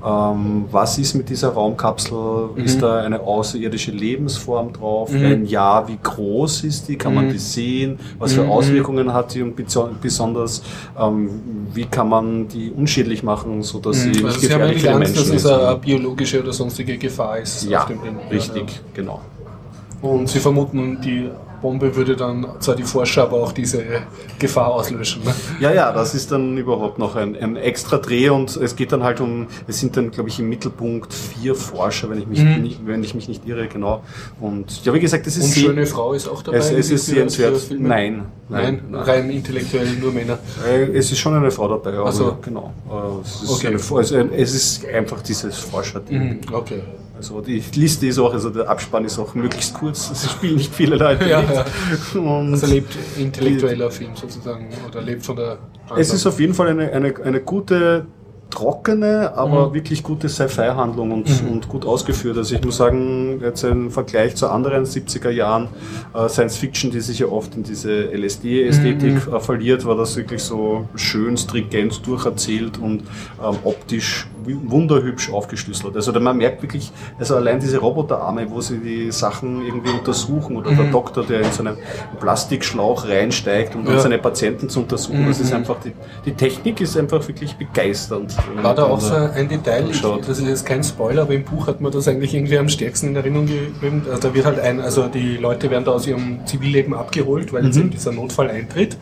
ähm, 0.06 0.66
was 0.72 0.98
ist 0.98 1.14
mit 1.16 1.30
dieser 1.30 1.50
Raumkapsel? 1.50 2.52
Mhm. 2.56 2.64
Ist 2.64 2.82
da 2.82 3.02
eine 3.02 3.20
außerirdische 3.20 3.92
Lebensform 3.92 4.72
drauf? 4.72 5.10
Wenn 5.12 5.46
ja, 5.46 5.86
wie 5.90 5.98
groß 6.02 6.64
ist 6.64 6.88
die? 6.88 6.96
Kann 6.98 7.12
Mhm. 7.12 7.16
man 7.16 7.30
die 7.30 7.38
sehen? 7.38 8.00
Was 8.18 8.32
für 8.34 8.48
Auswirkungen 8.48 9.14
hat 9.14 9.34
die? 9.34 9.42
Und 9.42 9.56
besonders, 10.02 10.62
ähm, 10.98 11.30
wie 11.74 11.84
kann 11.86 12.08
man 12.08 12.48
die 12.48 12.72
unschädlich 12.72 13.24
machen, 13.24 13.62
sodass 13.62 14.04
sie 14.04 14.12
Also 14.12 14.24
nicht 14.28 14.40
Sie 14.40 14.54
haben 14.54 14.60
gefährlich 14.72 14.82
für 14.82 14.88
die 14.88 14.94
Angst, 14.94 15.18
dass 15.18 15.28
Menschen 15.30 15.36
es 15.36 15.46
eine 15.46 15.76
biologische 15.78 16.42
oder 16.42 16.54
sonstige 16.54 16.98
Gefahr 16.98 17.40
ist 17.40 17.66
Ja, 17.70 17.80
auf 17.82 17.88
dem 17.88 18.02
Ding. 18.02 18.16
richtig, 18.32 18.80
genau. 18.94 19.20
Und 20.02 20.30
Sie 20.30 20.40
vermuten, 20.40 21.02
die 21.02 21.30
Bombe 21.62 21.96
würde 21.96 22.16
dann 22.16 22.46
zwar 22.60 22.76
die 22.76 22.84
Forscher, 22.84 23.24
aber 23.24 23.38
auch 23.38 23.52
diese 23.52 23.84
Gefahr 24.38 24.74
auslöschen. 24.74 25.24
Ne? 25.24 25.34
Ja, 25.60 25.72
ja, 25.72 25.92
das 25.92 26.16
ist 26.16 26.32
dann 26.32 26.58
überhaupt 26.58 27.00
noch 27.00 27.16
ein, 27.16 27.36
ein 27.36 27.56
extra 27.56 27.98
Dreh 27.98 28.30
und 28.30 28.56
es 28.56 28.76
geht 28.76 28.92
dann 28.92 29.04
halt 29.04 29.20
um, 29.20 29.48
es 29.68 29.80
sind 29.80 29.98
dann, 29.98 30.12
glaube 30.12 30.30
ich, 30.30 30.40
im 30.40 30.50
Mittelpunkt 30.50 31.14
vier 31.14 31.56
Forscher, 31.56 32.10
wenn 32.10 32.20
ich 32.20 32.28
mich, 32.28 32.40
mhm. 32.40 32.62
nicht, 32.62 32.86
wenn 32.86 33.04
ich 33.04 33.14
mich 33.14 33.28
nicht 33.28 33.48
irre, 33.48 33.68
genau. 33.68 34.04
Und 34.40 34.86
ja, 34.86 34.94
wie 34.94 35.00
gesagt, 35.00 35.28
das 35.28 35.38
ist 35.38 35.46
Und 35.46 35.54
schöne 35.54 35.86
Frau 35.86 36.14
ist 36.14 36.28
auch 36.28 36.42
dabei. 36.42 36.58
Es, 36.58 36.72
es 36.72 36.92
ist 36.92 37.06
sehenswert. 37.08 37.60
Nein, 37.72 38.26
nein, 38.48 38.82
nein, 38.90 39.02
rein 39.02 39.30
intellektuell 39.30 39.88
nur 40.00 40.12
Männer. 40.12 40.40
Äh, 40.66 40.98
es 40.98 41.12
ist 41.12 41.20
schon 41.20 41.36
eine 41.36 41.52
Frau 41.52 41.68
dabei, 41.68 41.98
aber 41.98 42.06
also, 42.06 42.38
genau. 42.42 42.74
Äh, 42.90 43.22
es 43.22 43.44
ist, 43.44 43.52
okay. 43.52 43.68
eine, 43.68 43.78
also 43.78 44.16
es 44.16 44.56
ist 44.56 44.86
einfach 44.86 45.22
dieses 45.22 45.58
Forscher-Ding. 45.58 46.20
Mhm, 46.20 46.40
okay. 46.54 46.82
Also 47.20 47.42
die 47.42 47.62
Liste 47.76 48.08
ist 48.08 48.18
auch, 48.18 48.32
also 48.32 48.50
der 48.50 48.70
Abspann 48.70 49.04
ist 49.04 49.20
auch 49.20 49.36
möglichst 49.36 49.74
kurz. 49.74 50.10
Es 50.10 50.32
spielen 50.32 50.56
nicht 50.56 50.74
viele 50.74 50.96
Leute 50.96 51.28
ja. 51.28 51.42
Ja. 51.42 51.66
also 52.24 52.66
lebt 52.66 52.96
intellektueller 53.18 53.92
Film 53.92 54.16
sozusagen 54.16 54.70
oder 54.88 55.02
lebt 55.02 55.26
von 55.26 55.36
der. 55.36 55.58
Anderen. 55.82 56.02
Es 56.02 56.14
ist 56.14 56.26
auf 56.26 56.40
jeden 56.40 56.54
Fall 56.54 56.70
eine, 56.70 56.94
eine, 56.94 57.14
eine 57.22 57.42
gute 57.42 58.06
trockene, 58.50 59.34
aber 59.36 59.70
mhm. 59.70 59.74
wirklich 59.76 60.04
gute 60.04 60.28
Sci-Fi-Handlung 60.28 61.12
und, 61.12 61.44
mhm. 61.44 61.52
und 61.52 61.70
gut 61.70 61.86
ausgeführt. 61.86 62.38
Also 62.38 62.56
ich 62.56 62.64
muss 62.64 62.78
sagen, 62.78 63.40
jetzt 63.42 63.64
im 63.64 63.92
Vergleich 63.92 64.36
zu 64.36 64.50
anderen 64.50 64.86
70er 64.86 65.30
Jahren 65.30 65.68
äh, 66.14 66.28
Science-Fiction, 66.28 66.92
die 66.92 67.02
sich 67.02 67.20
ja 67.20 67.28
oft 67.28 67.56
in 67.56 67.64
diese 67.64 68.12
LSD-Ästhetik 68.12 69.28
mhm. 69.28 69.34
äh, 69.34 69.40
verliert, 69.40 69.86
war 69.86 69.96
das 69.96 70.16
wirklich 70.16 70.42
so 70.42 70.88
schön 70.96 71.38
stringent 71.38 72.06
durcherzählt 72.06 72.78
und 72.80 73.04
ähm, 73.44 73.58
optisch 73.64 74.28
wunderhübsch 74.46 75.32
aufgeschlüsselt. 75.32 75.96
Also 75.96 76.12
man 76.20 76.38
merkt 76.38 76.62
wirklich, 76.62 76.92
also 77.20 77.36
allein 77.36 77.60
diese 77.60 77.78
Roboterarme, 77.78 78.50
wo 78.50 78.62
sie 78.62 78.80
die 78.80 79.12
Sachen 79.12 79.66
irgendwie 79.66 79.92
untersuchen 79.92 80.58
oder 80.58 80.72
der 80.72 80.86
mhm. 80.86 80.92
Doktor, 80.92 81.24
der 81.24 81.42
in 81.42 81.52
so 81.52 81.64
einen 81.64 81.78
Plastikschlauch 82.20 83.08
reinsteigt, 83.08 83.76
um 83.76 83.86
ja. 83.86 84.00
seine 84.00 84.18
Patienten 84.18 84.70
zu 84.70 84.80
untersuchen, 84.82 85.28
das 85.28 85.40
ist 85.40 85.52
mhm. 85.52 85.58
einfach, 85.58 85.80
die, 85.82 85.94
die 86.26 86.34
Technik 86.34 86.82
ist 86.82 86.98
einfach 86.98 87.26
wirklich 87.28 87.56
begeisternd. 87.56 88.36
War 88.62 88.76
da 88.76 88.84
auch 88.84 89.00
so 89.00 89.14
ein 89.14 89.48
Detail, 89.48 89.90
ich, 89.90 90.02
das 90.02 90.40
ist 90.40 90.48
jetzt 90.48 90.66
kein 90.66 90.84
Spoiler, 90.84 91.24
aber 91.24 91.34
im 91.34 91.44
Buch 91.44 91.68
hat 91.68 91.82
man 91.82 91.92
das 91.92 92.08
eigentlich 92.08 92.34
irgendwie 92.34 92.58
am 92.58 92.70
stärksten 92.70 93.10
in 93.10 93.16
Erinnerung 93.16 93.48
gegeben. 93.48 94.06
Also 94.10 94.28
da 94.28 94.34
wird 94.34 94.46
halt 94.46 94.60
ein, 94.60 94.82
also 94.82 95.08
die 95.08 95.38
Leute 95.38 95.70
werden 95.70 95.86
da 95.86 95.92
aus 95.92 96.08
ihrem 96.08 96.46
Zivilleben 96.46 96.94
abgeholt, 96.94 97.54
weil 97.54 97.62
mhm. 97.62 97.68
jetzt 97.68 97.78
eben 97.78 97.90
dieser 97.90 98.12
Notfall 98.12 98.50
eintritt. 98.50 98.98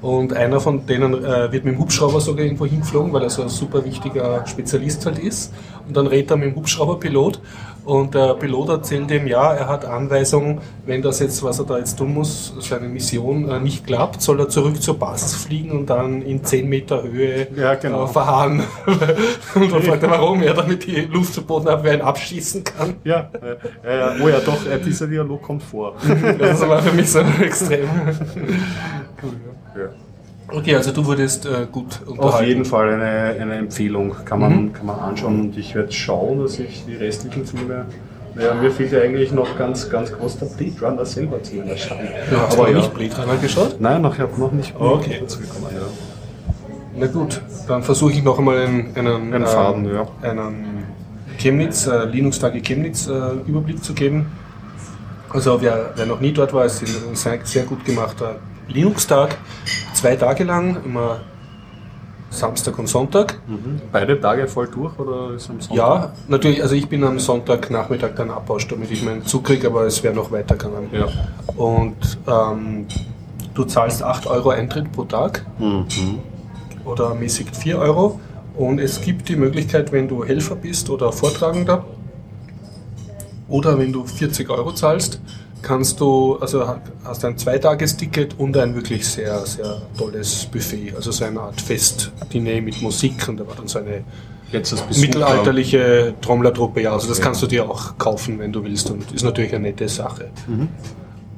Und 0.00 0.32
einer 0.32 0.60
von 0.60 0.84
denen 0.86 1.14
äh, 1.24 1.52
wird 1.52 1.64
mit 1.64 1.74
dem 1.74 1.78
Hubschrauber 1.78 2.20
sogar 2.20 2.44
irgendwo 2.44 2.66
hingeflogen, 2.66 3.12
weil 3.12 3.22
er 3.22 3.30
so 3.30 3.42
ein 3.42 3.48
super 3.48 3.84
wichtiger 3.84 4.44
Spezialist 4.46 5.06
halt 5.06 5.18
ist. 5.18 5.52
Und 5.86 5.96
dann 5.96 6.08
redet 6.08 6.32
er 6.32 6.36
mit 6.38 6.48
dem 6.48 6.56
Hubschrauberpilot 6.56 7.40
und 7.84 8.14
der 8.14 8.34
Pilot 8.34 8.68
erzählt 8.68 9.10
ihm, 9.10 9.26
ja, 9.26 9.52
er 9.52 9.68
hat 9.68 9.84
Anweisungen, 9.84 10.60
wenn 10.86 11.02
das 11.02 11.18
jetzt, 11.20 11.42
was 11.42 11.58
er 11.58 11.64
da 11.64 11.78
jetzt 11.78 11.96
tun 11.96 12.14
muss, 12.14 12.54
seine 12.60 12.88
Mission 12.88 13.48
äh, 13.48 13.60
nicht 13.60 13.86
klappt, 13.86 14.22
soll 14.22 14.40
er 14.40 14.48
zurück 14.48 14.80
zur 14.80 14.98
Basis 14.98 15.34
fliegen 15.34 15.72
und 15.72 15.90
dann 15.90 16.22
in 16.22 16.44
10 16.44 16.68
Meter 16.68 17.02
Höhe 17.02 17.48
ja, 17.56 17.74
genau. 17.74 18.04
äh, 18.04 18.08
verharren. 18.08 18.62
und 19.54 19.72
dann 19.72 19.82
fragt 19.82 20.02
er, 20.02 20.10
warum 20.10 20.42
er 20.42 20.54
damit 20.54 20.86
die 20.86 21.00
Luft 21.02 21.34
zu 21.34 21.42
Bodenabwehr 21.42 22.04
abschießen 22.04 22.64
kann. 22.64 22.94
Ja, 23.04 23.30
ja, 23.84 23.94
ja, 23.94 24.14
oh 24.22 24.28
ja, 24.28 24.40
doch, 24.40 24.66
äh, 24.66 24.78
dieser 24.78 25.06
Dialog 25.06 25.42
kommt 25.42 25.62
vor. 25.62 25.94
das 26.38 26.60
war 26.66 26.82
für 26.82 26.94
mich 26.94 27.10
so 27.10 27.20
extrem. 27.40 27.88
cool, 29.22 29.34
ja. 29.76 29.88
Okay, 30.48 30.74
also 30.74 30.92
du 30.92 31.06
wurdest 31.06 31.46
äh, 31.46 31.66
gut 31.70 32.00
unterhalten. 32.06 32.20
Auf 32.20 32.42
jeden 32.42 32.64
Fall 32.64 32.94
eine, 32.94 33.40
eine 33.40 33.54
Empfehlung, 33.54 34.14
kann 34.24 34.40
man, 34.40 34.64
mhm. 34.64 34.72
kann 34.72 34.86
man 34.86 34.98
anschauen 34.98 35.40
und 35.40 35.56
ich 35.56 35.74
werde 35.74 35.92
schauen, 35.92 36.40
dass 36.40 36.58
ich 36.58 36.84
die 36.86 36.94
restlichen 36.94 37.46
Filme 37.46 37.86
naja, 38.34 38.54
mir 38.54 38.70
fehlt 38.70 38.92
ja 38.92 39.00
eigentlich 39.00 39.30
noch 39.32 39.58
ganz, 39.58 39.90
ganz 39.90 40.10
groß 40.10 40.38
der 40.38 40.46
Blade 40.46 40.72
Runner 40.80 41.04
selber 41.04 41.42
zu 41.42 41.56
meiner 41.56 41.76
Schande. 41.76 42.08
Du 42.30 42.36
hast 42.38 42.58
aber 42.58 42.70
ja. 42.70 42.78
nicht 42.78 42.94
Blade 42.94 43.14
Runner 43.16 43.36
geschaut? 43.36 43.76
Nein, 43.78 44.00
noch, 44.00 44.14
ich 44.14 44.20
habe 44.20 44.40
noch 44.40 44.52
nicht 44.52 44.74
oh, 44.78 44.84
okay. 44.84 45.18
dazu 45.20 45.40
gekommen. 45.40 45.66
Ja. 45.70 45.82
Na 46.96 47.06
gut, 47.08 47.42
dann 47.68 47.82
versuche 47.82 48.12
ich 48.12 48.22
noch 48.22 48.38
einmal 48.38 48.58
einen, 48.58 48.96
einen, 48.96 49.34
einen, 49.34 49.46
Faden, 49.46 49.86
äh, 49.86 49.94
ja. 49.94 50.06
einen 50.22 50.84
Chemnitz, 51.38 51.86
äh, 51.86 52.04
Linux-Tage 52.04 52.60
Chemnitz 52.60 53.06
äh, 53.06 53.10
Überblick 53.46 53.84
zu 53.84 53.92
geben. 53.92 54.26
Also 55.28 55.60
wer, 55.60 55.92
wer 55.96 56.06
noch 56.06 56.20
nie 56.20 56.32
dort 56.32 56.52
war, 56.54 56.64
ist 56.64 56.82
ein 56.82 57.14
sehr, 57.14 57.38
sehr 57.44 57.64
gut 57.64 57.84
gemachter 57.84 58.36
Linux-Tag, 58.72 59.36
zwei 59.94 60.16
Tage 60.16 60.44
lang, 60.44 60.82
immer 60.84 61.20
Samstag 62.30 62.78
und 62.78 62.86
Sonntag. 62.86 63.38
Mhm. 63.46 63.80
Beide 63.92 64.18
Tage 64.18 64.48
voll 64.48 64.68
durch 64.68 64.98
oder 64.98 65.34
ist 65.34 65.50
am 65.50 65.60
Sonntag? 65.60 65.76
Ja, 65.76 66.12
natürlich. 66.28 66.62
Also 66.62 66.74
ich 66.74 66.88
bin 66.88 67.04
am 67.04 67.18
Sonntagnachmittag 67.18 68.14
dann 68.16 68.30
abbauscht, 68.30 68.72
damit 68.72 68.90
ich 68.90 69.02
meinen 69.02 69.24
Zug 69.26 69.44
kriege, 69.44 69.66
aber 69.66 69.84
es 69.84 70.02
wäre 70.02 70.14
noch 70.14 70.32
weitergegangen. 70.32 70.88
Ja. 70.92 71.06
Und 71.56 72.18
ähm, 72.26 72.86
du 73.54 73.64
zahlst 73.64 74.02
8 74.02 74.26
Euro 74.26 74.50
Eintritt 74.50 74.90
pro 74.92 75.04
Tag 75.04 75.44
mhm. 75.58 75.86
oder 76.84 77.14
mäßig 77.14 77.48
4 77.52 77.78
Euro. 77.78 78.18
Und 78.56 78.80
es 78.80 79.00
gibt 79.00 79.28
die 79.28 79.36
Möglichkeit, 79.36 79.92
wenn 79.92 80.08
du 80.08 80.24
Helfer 80.24 80.56
bist 80.56 80.90
oder 80.90 81.12
Vortragender 81.12 81.84
oder 83.48 83.78
wenn 83.78 83.92
du 83.92 84.04
40 84.04 84.48
Euro 84.50 84.72
zahlst, 84.72 85.20
kannst 85.62 86.00
du, 86.00 86.36
also 86.40 86.76
hast 87.04 87.24
ein 87.24 87.38
Zweitagesticket 87.38 88.38
und 88.38 88.56
ein 88.56 88.74
wirklich 88.74 89.06
sehr, 89.06 89.38
sehr 89.46 89.80
tolles 89.96 90.46
Buffet. 90.46 90.94
Also 90.94 91.12
so 91.12 91.24
eine 91.24 91.40
Art 91.40 91.60
Festdiner 91.60 92.60
mit 92.60 92.82
Musik 92.82 93.28
und 93.28 93.38
da 93.38 93.46
war 93.46 93.54
dann 93.54 93.68
so 93.68 93.78
eine 93.78 94.04
mittelalterliche 95.00 96.14
Trommlertruppe. 96.20 96.82
Ja, 96.82 96.92
also 96.92 97.08
das 97.08 97.20
kannst 97.20 97.42
du 97.42 97.46
dir 97.46 97.68
auch 97.68 97.96
kaufen, 97.96 98.38
wenn 98.38 98.52
du 98.52 98.62
willst 98.62 98.90
und 98.90 99.10
ist 99.12 99.22
natürlich 99.22 99.54
eine 99.54 99.68
nette 99.68 99.88
Sache. 99.88 100.30
Mhm. 100.46 100.68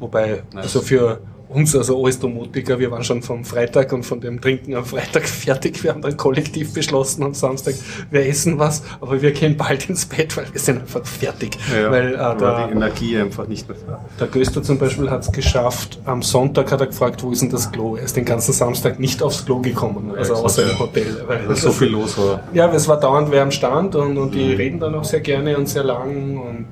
Wobei, 0.01 0.43
nice. 0.53 0.65
also 0.65 0.81
für 0.81 1.21
uns, 1.49 1.77
also 1.77 2.03
alles 2.03 2.19
Domotiker, 2.19 2.79
wir 2.79 2.91
waren 2.91 3.05
schon 3.05 3.23
vom 3.23 3.45
Freitag 3.45 3.93
und 3.93 4.05
von 4.05 4.21
dem 4.21 4.41
Trinken 4.41 4.75
am 4.75 4.85
Freitag 4.85 5.29
fertig. 5.29 5.83
Wir 5.83 5.93
haben 5.93 6.03
dann 6.03 6.17
kollektiv 6.17 6.73
beschlossen 6.73 7.23
am 7.23 7.35
Samstag, 7.35 7.75
wir 8.11 8.27
essen 8.27 8.59
was, 8.59 8.83
aber 9.01 9.21
wir 9.21 9.33
gehen 9.33 9.57
bald 9.57 9.89
ins 9.89 10.07
Bett, 10.07 10.37
weil 10.37 10.47
wir 10.53 10.61
sind 10.61 10.81
einfach 10.81 11.05
fertig. 11.07 11.57
Ja, 11.75 11.91
weil 11.91 12.15
äh, 12.15 12.17
der, 12.17 12.67
die 12.67 12.73
Energie 12.73 13.19
einfach 13.19 13.47
nicht 13.47 13.69
mehr 13.69 13.79
da. 13.87 14.05
Der 14.19 14.27
Göster 14.29 14.63
zum 14.63 14.79
Beispiel 14.79 15.11
hat 15.11 15.23
es 15.23 15.33
geschafft, 15.33 15.99
am 16.05 16.23
Sonntag 16.23 16.71
hat 16.73 16.81
er 16.81 16.87
gefragt, 16.87 17.23
wo 17.23 17.31
ist 17.31 17.43
denn 17.43 17.51
das 17.51 17.71
Klo? 17.71 17.97
Er 17.97 18.05
ist 18.05 18.17
den 18.17 18.25
ganzen 18.25 18.53
Samstag 18.53 18.99
nicht 18.99 19.23
aufs 19.23 19.45
Klo 19.45 19.61
gekommen, 19.61 20.13
also 20.17 20.35
ja, 20.35 20.41
außer 20.41 20.71
im 20.71 20.79
Hotel. 20.79 21.25
Weil, 21.27 21.49
weil 21.49 21.57
so 21.57 21.71
viel 21.71 21.89
los 21.89 22.17
war. 22.19 22.41
Ja, 22.53 22.73
es 22.73 22.89
war 22.89 22.99
dauernd 22.99 23.31
wer 23.31 23.43
am 23.43 23.51
Stand 23.51 23.95
und, 23.95 24.17
und 24.19 24.35
die 24.35 24.45
mhm. 24.45 24.57
reden 24.57 24.81
dann 24.81 24.95
auch 24.95 25.05
sehr 25.05 25.21
gerne 25.21 25.57
und 25.57 25.69
sehr 25.69 25.85
lang 25.85 26.39
und 26.39 26.67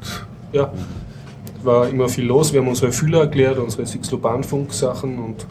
ja. 0.53 0.71
War 1.63 1.89
immer 1.89 2.09
viel 2.09 2.27
los. 2.27 2.53
Wir 2.53 2.61
haben 2.61 2.69
unsere 2.69 2.93
Fühler 2.93 3.21
erklärt, 3.21 3.59
unsere 3.59 3.87
Sixloban-Funk-Sachen 3.87 5.19
und 5.19 5.47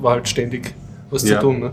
war 0.00 0.12
halt 0.12 0.28
ständig 0.28 0.74
was 1.10 1.28
ja. 1.28 1.40
zu 1.40 1.46
tun. 1.46 1.60
Ne? 1.60 1.70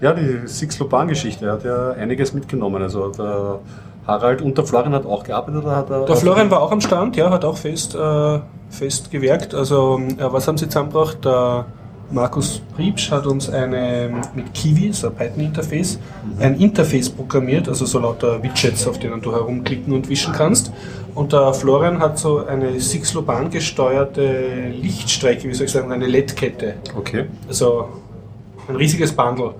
Ja, 0.00 0.12
die 0.12 0.46
Sixloban-Geschichte 0.46 1.50
hat 1.50 1.64
ja 1.64 1.92
einiges 1.92 2.32
mitgenommen. 2.32 2.82
Also 2.82 3.10
der 3.10 3.60
Harald 4.06 4.42
und 4.42 4.56
der 4.56 4.64
Florian 4.64 4.94
hat 4.94 5.06
auch 5.06 5.24
gearbeitet 5.24 5.62
oder 5.62 5.76
hat 5.76 5.90
er. 5.90 6.06
Der 6.06 6.16
Florian 6.16 6.50
war 6.50 6.62
auch 6.62 6.72
am 6.72 6.80
Stand, 6.80 7.16
ja, 7.16 7.30
hat 7.30 7.44
auch 7.44 7.56
fest, 7.56 7.94
äh, 7.94 8.38
fest 8.70 9.10
gewirkt. 9.10 9.54
Also 9.54 10.00
äh, 10.18 10.32
was 10.32 10.48
haben 10.48 10.58
sie 10.58 10.68
zusammengebracht? 10.68 11.24
Der 11.24 11.66
Markus 12.10 12.60
Riebsch 12.76 13.10
hat 13.12 13.26
uns 13.26 13.48
eine 13.48 14.10
mit 14.34 14.52
Kiwi, 14.52 14.92
so 14.92 15.08
ein 15.08 15.14
Python-Interface, 15.14 15.98
mhm. 15.98 16.42
ein 16.42 16.58
Interface 16.58 17.08
programmiert, 17.08 17.68
also 17.68 17.84
so 17.84 18.00
lauter 18.00 18.42
Widgets, 18.42 18.86
auf 18.88 18.98
denen 18.98 19.20
du 19.20 19.32
herumklicken 19.32 19.92
und 19.92 20.08
wischen 20.08 20.32
kannst. 20.32 20.72
Und 21.14 21.32
der 21.32 21.52
Florian 21.54 21.98
hat 22.00 22.18
so 22.18 22.44
eine 22.44 22.80
Sixloban 22.80 23.50
gesteuerte 23.50 24.68
Lichtstrecke, 24.68 25.48
wie 25.48 25.54
soll 25.54 25.66
ich 25.66 25.72
sagen, 25.72 25.92
eine 25.92 26.06
LED-Kette. 26.06 26.74
Okay. 26.96 27.26
Also 27.48 27.88
ein 28.68 28.76
riesiges 28.76 29.12
Bundle 29.12 29.54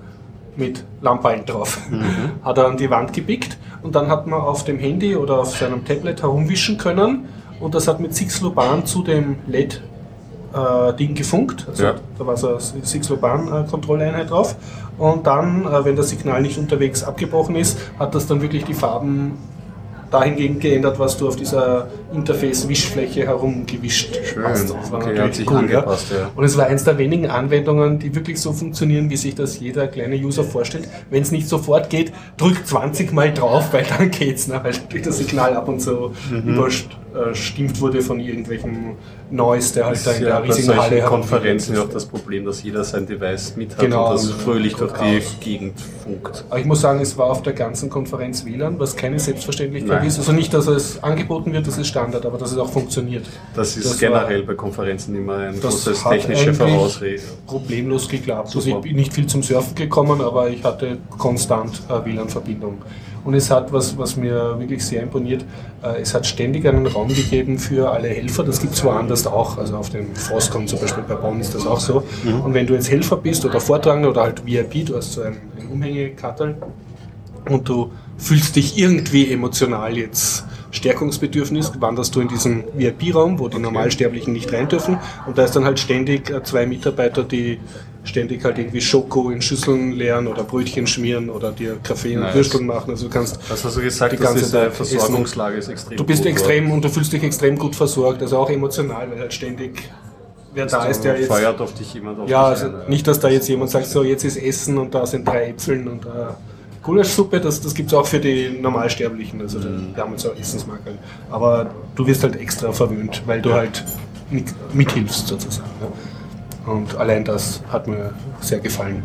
mit 0.55 0.83
Lampen 1.01 1.45
drauf. 1.45 1.79
Mhm. 1.89 2.43
Hat 2.43 2.57
er 2.57 2.67
an 2.67 2.77
die 2.77 2.89
Wand 2.89 3.13
gepickt 3.13 3.57
und 3.83 3.95
dann 3.95 4.07
hat 4.07 4.27
man 4.27 4.41
auf 4.41 4.63
dem 4.63 4.79
Handy 4.79 5.15
oder 5.15 5.39
auf 5.39 5.57
seinem 5.57 5.85
Tablet 5.85 6.21
herumwischen 6.21 6.77
können 6.77 7.27
und 7.59 7.75
das 7.75 7.87
hat 7.87 7.99
mit 7.99 8.15
Sixloban 8.15 8.85
zu 8.85 9.03
dem 9.03 9.37
LED 9.47 9.81
äh, 10.53 10.93
Ding 10.93 11.15
gefunkt. 11.15 11.65
Also 11.67 11.83
ja. 11.83 11.95
Da 12.17 12.25
war 12.25 12.37
so 12.37 12.49
eine 12.49 12.59
Sixloban-Kontrolleinheit 12.59 14.29
drauf. 14.29 14.55
Und 14.97 15.25
dann, 15.25 15.65
äh, 15.65 15.85
wenn 15.85 15.95
das 15.95 16.09
Signal 16.09 16.41
nicht 16.41 16.57
unterwegs 16.57 17.03
abgebrochen 17.03 17.55
ist, 17.55 17.79
hat 17.97 18.13
das 18.15 18.27
dann 18.27 18.41
wirklich 18.41 18.65
die 18.65 18.73
Farben 18.73 19.37
dahingehend 20.11 20.59
geändert, 20.59 20.99
was 20.99 21.17
du 21.17 21.27
auf 21.27 21.35
dieser 21.35 21.87
Interface-Wischfläche 22.13 23.25
herumgewischt 23.25 24.17
Schön. 24.23 24.43
hast. 24.43 24.69
Das 24.69 24.91
war 24.91 25.01
okay, 25.01 25.13
natürlich 25.13 25.49
cool, 25.49 25.57
angepasst, 25.57 26.11
ja. 26.11 26.29
Und 26.35 26.43
es 26.43 26.57
war 26.57 26.67
eines 26.67 26.83
der 26.83 26.97
wenigen 26.97 27.27
Anwendungen, 27.27 27.97
die 27.97 28.13
wirklich 28.13 28.39
so 28.39 28.51
funktionieren, 28.51 29.09
wie 29.09 29.17
sich 29.17 29.35
das 29.35 29.59
jeder 29.59 29.87
kleine 29.87 30.15
User 30.15 30.43
vorstellt. 30.43 30.87
Wenn 31.09 31.21
es 31.21 31.31
nicht 31.31 31.47
sofort 31.47 31.89
geht, 31.89 32.11
drück 32.37 32.65
20 32.65 33.13
Mal 33.13 33.33
drauf, 33.33 33.71
weil 33.71 33.85
dann 33.85 34.11
geht's, 34.11 34.47
ne? 34.47 34.59
weil 34.61 34.73
das 35.01 35.17
Signal 35.17 35.55
ab 35.55 35.67
und 35.67 35.79
zu 35.79 36.11
mhm. 36.29 36.53
überstimmt 36.55 37.01
wurde 37.13 38.01
von 38.01 38.19
irgendwelchem 38.19 38.95
Noise, 39.29 39.73
der 39.75 39.85
halt 39.85 39.95
Das 39.95 40.03
da 40.03 40.11
in 40.11 40.23
ja 40.23 40.29
der 40.41 40.43
riesigen 40.43 40.77
Halle 40.77 41.01
Konferenzen 41.01 41.75
ja 41.75 41.83
auch 41.83 41.89
das 41.89 42.05
Problem, 42.05 42.45
dass 42.45 42.63
jeder 42.63 42.83
sein 42.83 43.05
Device 43.05 43.55
mit 43.55 43.71
hat 43.71 43.79
Genau, 43.79 44.09
und 44.09 44.13
das 44.13 44.29
fröhlich 44.29 44.75
durch 44.75 44.91
die 44.93 45.19
Chaos. 45.19 45.37
Gegend 45.39 45.73
funkt. 46.03 46.43
Aber 46.49 46.59
ich 46.59 46.65
muss 46.65 46.81
sagen, 46.81 46.99
es 46.99 47.17
war 47.17 47.27
auf 47.27 47.41
der 47.41 47.53
ganzen 47.53 47.89
Konferenz 47.89 48.45
WLAN, 48.45 48.79
was 48.79 48.95
keine 48.95 49.19
Selbstverständlichkeit 49.19 49.99
Nein. 49.99 50.07
ist. 50.07 50.19
Also 50.19 50.31
nicht, 50.33 50.53
dass 50.53 50.67
es 50.67 51.01
angeboten 51.01 51.53
wird, 51.53 51.67
das 51.67 51.77
ist 51.77 51.87
Standard, 51.87 52.25
aber 52.25 52.37
dass 52.37 52.51
es 52.51 52.57
auch 52.57 52.69
funktioniert. 52.69 53.25
Das 53.55 53.77
ist 53.77 53.85
Das 53.85 53.99
generell 53.99 54.43
bei 54.43 54.53
Konferenzen 54.53 55.15
immer 55.15 55.37
ein 55.37 55.61
Das 55.61 55.85
großes 55.85 56.03
technische 56.03 56.53
Vorausrede. 56.53 57.21
Problemlos 57.47 58.07
geklappt. 58.09 58.55
Also 58.55 58.69
ich 58.69 58.75
bin 58.77 58.95
nicht 58.95 59.13
viel 59.13 59.27
zum 59.27 59.43
Surfen 59.43 59.75
gekommen, 59.75 60.21
aber 60.21 60.49
ich 60.49 60.63
hatte 60.63 60.97
konstant 61.17 61.81
äh, 61.89 62.05
WLAN-Verbindung. 62.05 62.79
Und 63.23 63.33
es 63.33 63.51
hat, 63.51 63.71
was, 63.71 63.97
was 63.97 64.15
mir 64.17 64.59
wirklich 64.59 64.83
sehr 64.85 65.03
imponiert, 65.03 65.45
äh, 65.83 66.01
es 66.01 66.13
hat 66.13 66.25
ständig 66.25 66.67
einen 66.67 66.87
Raum 66.87 67.09
gegeben 67.09 67.59
für 67.59 67.91
alle 67.91 68.07
Helfer. 68.09 68.43
Das 68.43 68.59
gibt 68.59 68.73
es 68.73 68.83
woanders 68.83 69.27
auch. 69.27 69.57
Also 69.57 69.77
auf 69.77 69.89
dem 69.89 70.15
Foscon 70.15 70.67
zum 70.67 70.79
Beispiel 70.79 71.03
bei 71.07 71.15
Bonn 71.15 71.39
ist 71.39 71.53
das 71.53 71.67
auch 71.67 71.79
so. 71.79 72.03
Und 72.43 72.53
wenn 72.53 72.67
du 72.67 72.73
jetzt 72.73 72.89
Helfer 72.89 73.17
bist 73.17 73.45
oder 73.45 73.59
Vortragender 73.59 74.09
oder 74.09 74.21
halt 74.21 74.45
VIP, 74.45 74.85
du 74.87 74.97
hast 74.97 75.13
so 75.13 75.21
ein, 75.21 75.37
ein 75.59 75.67
Umhängekattel 75.67 76.55
und 77.49 77.67
du 77.67 77.91
fühlst 78.17 78.55
dich 78.55 78.77
irgendwie 78.77 79.31
emotional 79.31 79.97
jetzt 79.97 80.45
Stärkungsbedürfnis, 80.71 81.71
wanderst 81.79 82.15
du 82.15 82.21
in 82.21 82.27
diesen 82.27 82.63
VIP-Raum, 82.73 83.39
wo 83.39 83.49
die 83.49 83.59
Normalsterblichen 83.59 84.31
nicht 84.33 84.53
rein 84.53 84.69
dürfen 84.69 84.97
und 85.27 85.37
da 85.37 85.43
ist 85.43 85.55
dann 85.55 85.65
halt 85.65 85.79
ständig 85.79 86.29
äh, 86.29 86.43
zwei 86.43 86.65
Mitarbeiter, 86.65 87.23
die 87.23 87.59
ständig 88.03 88.43
halt 88.43 88.57
irgendwie 88.57 88.81
Schoko 88.81 89.29
in 89.29 89.41
Schüsseln 89.41 89.91
leeren 89.91 90.27
oder 90.27 90.43
Brötchen 90.43 90.87
schmieren 90.87 91.29
oder 91.29 91.51
dir 91.51 91.77
Kaffee 91.83 92.15
und 92.15 92.23
Nice. 92.23 92.35
Würsteln 92.35 92.65
machen. 92.65 92.91
Also 92.91 93.05
du 93.07 93.13
kannst 93.13 93.39
Das 93.47 93.63
hast 93.63 93.77
du 93.77 93.81
gesagt, 93.81 94.13
Die 94.13 94.17
ganze 94.17 94.39
diese 94.39 94.71
Versorgungslage 94.71 95.57
ist 95.57 95.67
extrem 95.67 95.97
Du 95.97 96.03
bist 96.03 96.23
gut 96.23 96.31
extrem 96.31 96.71
und 96.71 96.83
du 96.83 96.89
fühlst 96.89 97.13
dich 97.13 97.23
extrem 97.23 97.57
gut 97.57 97.75
versorgt, 97.75 98.21
also 98.21 98.37
auch 98.37 98.49
emotional, 98.49 99.09
weil 99.11 99.19
halt 99.19 99.33
ständig 99.33 99.89
wer 100.53 100.65
da 100.65 100.85
ist, 100.85 101.03
der 101.03 101.17
jetzt. 101.17 101.27
Feuert 101.27 101.61
auf 101.61 101.73
dich 101.73 101.93
jemand 101.93 102.19
auf 102.19 102.29
Ja, 102.29 102.45
also 102.45 102.65
ein, 102.65 102.73
nicht, 102.89 103.07
dass 103.07 103.19
da 103.19 103.29
jetzt 103.29 103.47
jemand 103.47 103.69
sagt, 103.69 103.85
so 103.85 104.03
jetzt 104.03 104.23
ist 104.23 104.37
Essen 104.37 104.77
und 104.77 104.93
da 104.95 105.05
sind 105.05 105.27
drei 105.27 105.49
Äpfeln 105.49 105.87
und 105.87 106.05
äh, 106.05 106.09
Gulaschsuppe, 106.83 107.39
das, 107.39 107.61
das 107.61 107.75
gibt 107.75 107.89
es 107.89 107.93
auch 107.93 108.07
für 108.07 108.19
die 108.19 108.57
Normalsterblichen, 108.59 109.39
also 109.41 109.59
Mhm. 109.59 109.93
jetzt 110.13 110.25
auch 110.25 110.35
Essensmakel. 110.35 110.97
Aber 111.29 111.69
du 111.95 112.07
wirst 112.07 112.23
halt 112.23 112.35
extra 112.35 112.71
verwöhnt, 112.71 113.21
weil 113.27 113.41
du 113.41 113.53
halt 113.53 113.83
mit, 114.31 114.45
mithilfst 114.73 115.27
sozusagen. 115.27 115.69
Ja. 115.79 115.87
Und 116.65 116.95
allein 116.97 117.23
das 117.25 117.61
hat 117.71 117.87
mir 117.87 118.13
sehr 118.39 118.59
gefallen. 118.59 119.03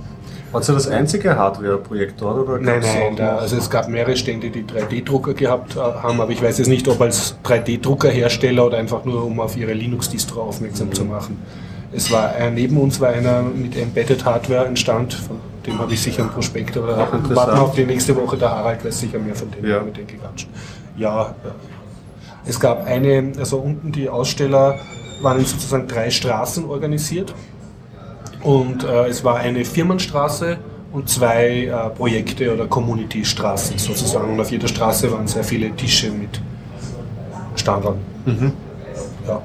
War 0.52 0.60
das 0.60 0.68
das 0.68 0.88
einzige 0.88 1.36
Hardware-Projekt 1.36 2.20
dort? 2.20 2.38
Oder 2.48 2.58
Nein, 2.58 2.80
nein, 2.80 3.16
da, 3.16 3.36
also 3.36 3.56
es 3.56 3.68
gab 3.68 3.88
mehrere 3.88 4.16
Stände, 4.16 4.50
die 4.50 4.62
3D-Drucker 4.62 5.34
gehabt 5.34 5.74
haben, 5.76 6.20
aber 6.20 6.30
ich 6.30 6.42
weiß 6.42 6.58
jetzt 6.58 6.68
nicht, 6.68 6.86
ob 6.88 7.00
als 7.00 7.36
3D-Druckerhersteller 7.44 8.64
oder 8.66 8.78
einfach 8.78 9.04
nur, 9.04 9.24
um 9.24 9.40
auf 9.40 9.56
ihre 9.56 9.72
Linux-Distro 9.72 10.42
aufmerksam 10.42 10.92
zu 10.92 11.04
machen. 11.04 11.42
Es 11.92 12.10
war 12.10 12.32
neben 12.50 12.76
uns 12.78 13.00
war 13.00 13.10
einer 13.10 13.42
mit 13.42 13.76
Embedded 13.76 14.24
Hardware 14.24 14.66
ein 14.66 14.76
Stand, 14.76 15.14
von 15.14 15.36
dem 15.66 15.78
habe 15.78 15.92
ich 15.94 16.00
sicher 16.02 16.22
ein 16.22 16.30
Prospekt, 16.30 16.76
aber 16.76 16.90
interessant. 17.12 17.36
warten 17.36 17.58
auf 17.58 17.74
die 17.74 17.84
nächste 17.84 18.14
Woche, 18.16 18.36
der 18.36 18.50
Harald 18.50 18.84
weiß 18.84 19.00
sicher 19.00 19.18
mehr 19.18 19.34
von 19.34 19.50
dem, 19.50 19.64
Ja. 19.68 19.80
mit 19.82 19.96
denen 19.96 20.06
gequatscht. 20.06 20.48
Ja, 20.96 21.34
es 22.44 22.60
gab 22.60 22.86
eine, 22.86 23.32
also 23.38 23.58
unten 23.58 23.92
die 23.92 24.08
Aussteller 24.08 24.76
waren 25.20 25.38
in 25.38 25.44
sozusagen 25.44 25.86
drei 25.86 26.10
Straßen 26.10 26.64
organisiert. 26.66 27.34
Und 28.42 28.84
äh, 28.84 29.06
es 29.08 29.24
war 29.24 29.36
eine 29.36 29.64
Firmenstraße 29.64 30.58
und 30.92 31.08
zwei 31.08 31.64
äh, 31.66 31.90
Projekte 31.96 32.52
oder 32.54 32.66
Community-Straßen 32.66 33.78
sozusagen. 33.78 34.32
Und 34.34 34.40
auf 34.40 34.50
jeder 34.50 34.68
Straße 34.68 35.10
waren 35.12 35.26
sehr 35.26 35.42
viele 35.44 35.70
Tische 35.72 36.10
mit 36.10 36.40
Standern. 37.56 37.96
Ja. 39.26 39.42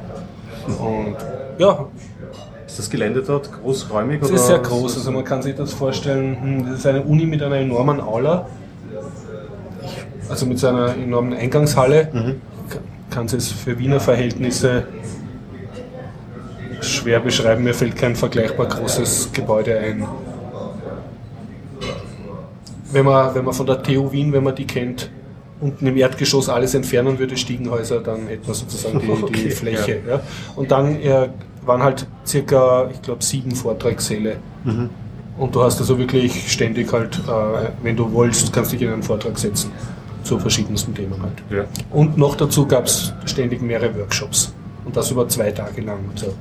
Und 0.83 1.15
ja, 1.57 1.85
Ist 2.67 2.77
das 2.79 2.89
Gelände 2.89 3.23
dort 3.25 3.51
großräumig? 3.51 4.21
es 4.21 4.29
ist 4.29 4.47
sehr 4.47 4.59
groß. 4.59 4.97
Also 4.97 5.11
man 5.11 5.23
kann 5.23 5.41
sich 5.41 5.55
das 5.55 5.73
vorstellen, 5.73 6.37
hm, 6.41 6.65
das 6.69 6.79
ist 6.79 6.85
eine 6.87 7.01
Uni 7.01 7.25
mit 7.25 7.41
einer 7.41 7.55
enormen 7.57 7.99
Aula. 8.01 8.45
Also 10.29 10.45
mit 10.45 10.59
so 10.59 10.67
einer 10.67 10.95
enormen 10.95 11.33
Eingangshalle. 11.33 12.07
Ka- 12.69 12.79
Kann 13.09 13.25
es 13.25 13.51
für 13.51 13.77
Wiener 13.79 13.99
Verhältnisse 13.99 14.85
schwer 17.01 17.19
beschreiben. 17.19 17.63
Mir 17.63 17.73
fällt 17.73 17.95
kein 17.95 18.15
vergleichbar 18.15 18.67
großes 18.67 19.31
Gebäude 19.33 19.77
ein. 19.79 20.07
Wenn 22.91 23.05
man, 23.05 23.33
wenn 23.33 23.45
man 23.45 23.53
von 23.53 23.65
der 23.65 23.81
TU 23.81 24.11
Wien, 24.11 24.33
wenn 24.33 24.43
man 24.43 24.55
die 24.55 24.67
kennt, 24.67 25.09
unten 25.61 25.87
im 25.87 25.97
Erdgeschoss 25.97 26.49
alles 26.49 26.73
entfernen 26.73 27.17
würde, 27.19 27.37
Stiegenhäuser, 27.37 28.01
dann 28.01 28.27
hätte 28.27 28.47
man 28.47 28.55
sozusagen 28.55 28.99
die, 28.99 29.09
Okay, 29.23 29.43
die 29.43 29.51
Fläche. 29.51 29.99
Ja. 30.07 30.21
Und 30.55 30.71
dann 30.71 30.99
äh, 31.01 31.29
waren 31.65 31.83
halt 31.83 32.07
circa, 32.25 32.89
ich 32.91 33.01
glaube, 33.01 33.23
sieben 33.23 33.51
Vortragssäle. 33.51 34.37
Und 35.37 35.55
du 35.55 35.63
hast 35.63 35.79
also 35.79 35.97
wirklich 35.97 36.51
ständig 36.51 36.91
halt, 36.91 37.17
äh, 37.19 37.69
wenn 37.81 37.95
du 37.95 38.11
wolltest, 38.11 38.51
kannst 38.51 38.73
dich 38.73 38.81
in 38.81 38.89
einen 38.89 39.03
Vortrag 39.03 39.37
setzen 39.37 39.71
zu 40.23 40.37
verschiedensten 40.37 40.93
Themen 40.93 41.21
halt. 41.21 41.41
Ja. 41.49 41.65
Und 41.89 42.17
noch 42.17 42.35
dazu 42.35 42.67
gab 42.67 42.85
es 42.85 43.13
ständig 43.25 43.61
mehrere 43.61 43.97
Workshops. 43.97 44.53
Und 44.85 44.95
das 44.97 45.09
über 45.11 45.27
zwei 45.29 45.51
Tage 45.51 45.81
lang. 45.81 45.99
Und, 46.09 46.19
so. 46.19 46.33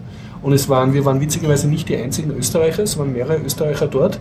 Und 0.42 0.52
es 0.52 0.68
waren, 0.68 0.94
wir 0.94 1.04
waren 1.04 1.20
witzigerweise 1.20 1.68
nicht 1.68 1.88
die 1.88 1.96
einzigen 1.96 2.30
Österreicher, 2.32 2.82
es 2.82 2.98
waren 2.98 3.12
mehrere 3.12 3.38
Österreicher 3.38 3.86
dort. 3.86 4.20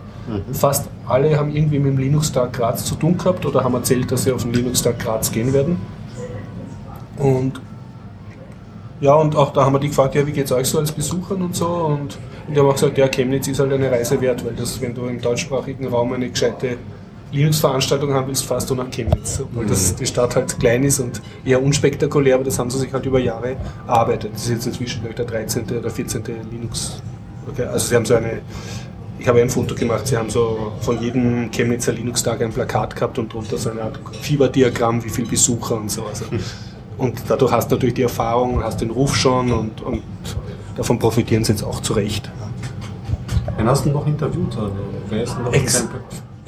Fast 0.52 0.88
alle 1.06 1.38
haben 1.38 1.54
irgendwie 1.54 1.78
mit 1.78 1.92
dem 1.92 1.98
Linux-Tag 1.98 2.52
Graz 2.52 2.84
zu 2.84 2.94
tun 2.94 3.16
gehabt 3.16 3.46
oder 3.46 3.64
haben 3.64 3.74
erzählt, 3.74 4.12
dass 4.12 4.24
sie 4.24 4.32
auf 4.32 4.42
den 4.42 4.52
Linux-Tag 4.52 4.98
Graz 4.98 5.32
gehen 5.32 5.52
werden. 5.52 5.78
Und 7.16 7.60
ja, 9.00 9.14
und 9.14 9.34
auch 9.34 9.52
da 9.52 9.64
haben 9.64 9.72
wir 9.72 9.80
die 9.80 9.88
gefragt, 9.88 10.14
ja, 10.14 10.26
wie 10.26 10.32
geht's 10.32 10.52
euch 10.52 10.68
so 10.68 10.78
als 10.78 10.92
Besuchern 10.92 11.40
und 11.40 11.56
so? 11.56 11.66
Und, 11.66 12.18
und 12.46 12.54
die 12.54 12.58
haben 12.58 12.68
auch 12.68 12.74
gesagt, 12.74 12.98
ja, 12.98 13.08
Chemnitz 13.08 13.48
ist 13.48 13.58
halt 13.58 13.72
eine 13.72 13.90
Reise 13.90 14.20
wert, 14.20 14.44
weil 14.44 14.52
das, 14.54 14.78
wenn 14.82 14.94
du 14.94 15.06
im 15.06 15.20
deutschsprachigen 15.20 15.86
Raum 15.86 16.12
eine 16.12 16.28
gescheite 16.28 16.76
Linux-Veranstaltung 17.32 18.12
haben 18.12 18.26
willst, 18.28 18.44
fährst 18.44 18.68
du 18.70 18.74
nach 18.74 18.90
Chemnitz. 18.90 19.40
Obwohl 19.40 19.66
das, 19.66 19.94
die 19.94 20.06
Stadt 20.06 20.34
halt 20.36 20.58
klein 20.58 20.82
ist 20.84 21.00
und 21.00 21.20
eher 21.44 21.62
unspektakulär, 21.62 22.34
aber 22.36 22.44
das 22.44 22.58
haben 22.58 22.70
sie 22.70 22.78
sich 22.78 22.92
halt 22.92 23.06
über 23.06 23.18
Jahre 23.20 23.56
erarbeitet. 23.86 24.32
Das 24.34 24.42
ist 24.44 24.50
jetzt 24.50 24.66
inzwischen 24.66 25.02
ich, 25.08 25.14
der 25.14 25.24
13. 25.26 25.64
oder 25.78 25.90
14. 25.90 26.22
Linux. 26.50 27.00
Okay, 27.50 27.64
also 27.64 27.86
sie 27.88 27.94
haben 27.96 28.04
so 28.04 28.14
eine, 28.14 28.40
ich 29.18 29.28
habe 29.28 29.40
ein 29.40 29.50
Foto 29.50 29.74
gemacht, 29.74 30.06
sie 30.06 30.16
haben 30.16 30.30
so 30.30 30.72
von 30.80 31.00
jedem 31.00 31.50
Chemnitzer 31.50 31.92
Linux-Tag 31.92 32.42
ein 32.42 32.52
Plakat 32.52 32.94
gehabt 32.96 33.18
und 33.18 33.32
drunter 33.32 33.58
so 33.58 33.70
eine 33.70 33.82
Art 33.82 33.98
Fieberdiagramm, 34.20 35.04
wie 35.04 35.10
viele 35.10 35.28
Besucher 35.28 35.76
und 35.76 35.90
so. 35.90 36.04
Also, 36.04 36.24
und 36.98 37.22
dadurch 37.28 37.52
hast 37.52 37.70
du 37.70 37.76
natürlich 37.76 37.94
die 37.94 38.02
Erfahrung, 38.02 38.62
hast 38.62 38.80
den 38.80 38.90
Ruf 38.90 39.16
schon 39.16 39.52
und, 39.52 39.80
und 39.82 40.02
davon 40.76 40.98
profitieren 40.98 41.44
sie 41.44 41.52
jetzt 41.52 41.62
auch 41.62 41.80
zu 41.80 41.92
Recht. 41.94 42.30
Wen 43.56 43.66
hast 43.66 43.84
du 43.86 43.90
noch 43.90 44.06
interviewt? 44.06 44.56
Also, 44.56 44.72
wer 45.08 45.22
ist 45.22 45.34
denn 45.34 45.44
noch 45.44 45.52
Ex- 45.52 45.86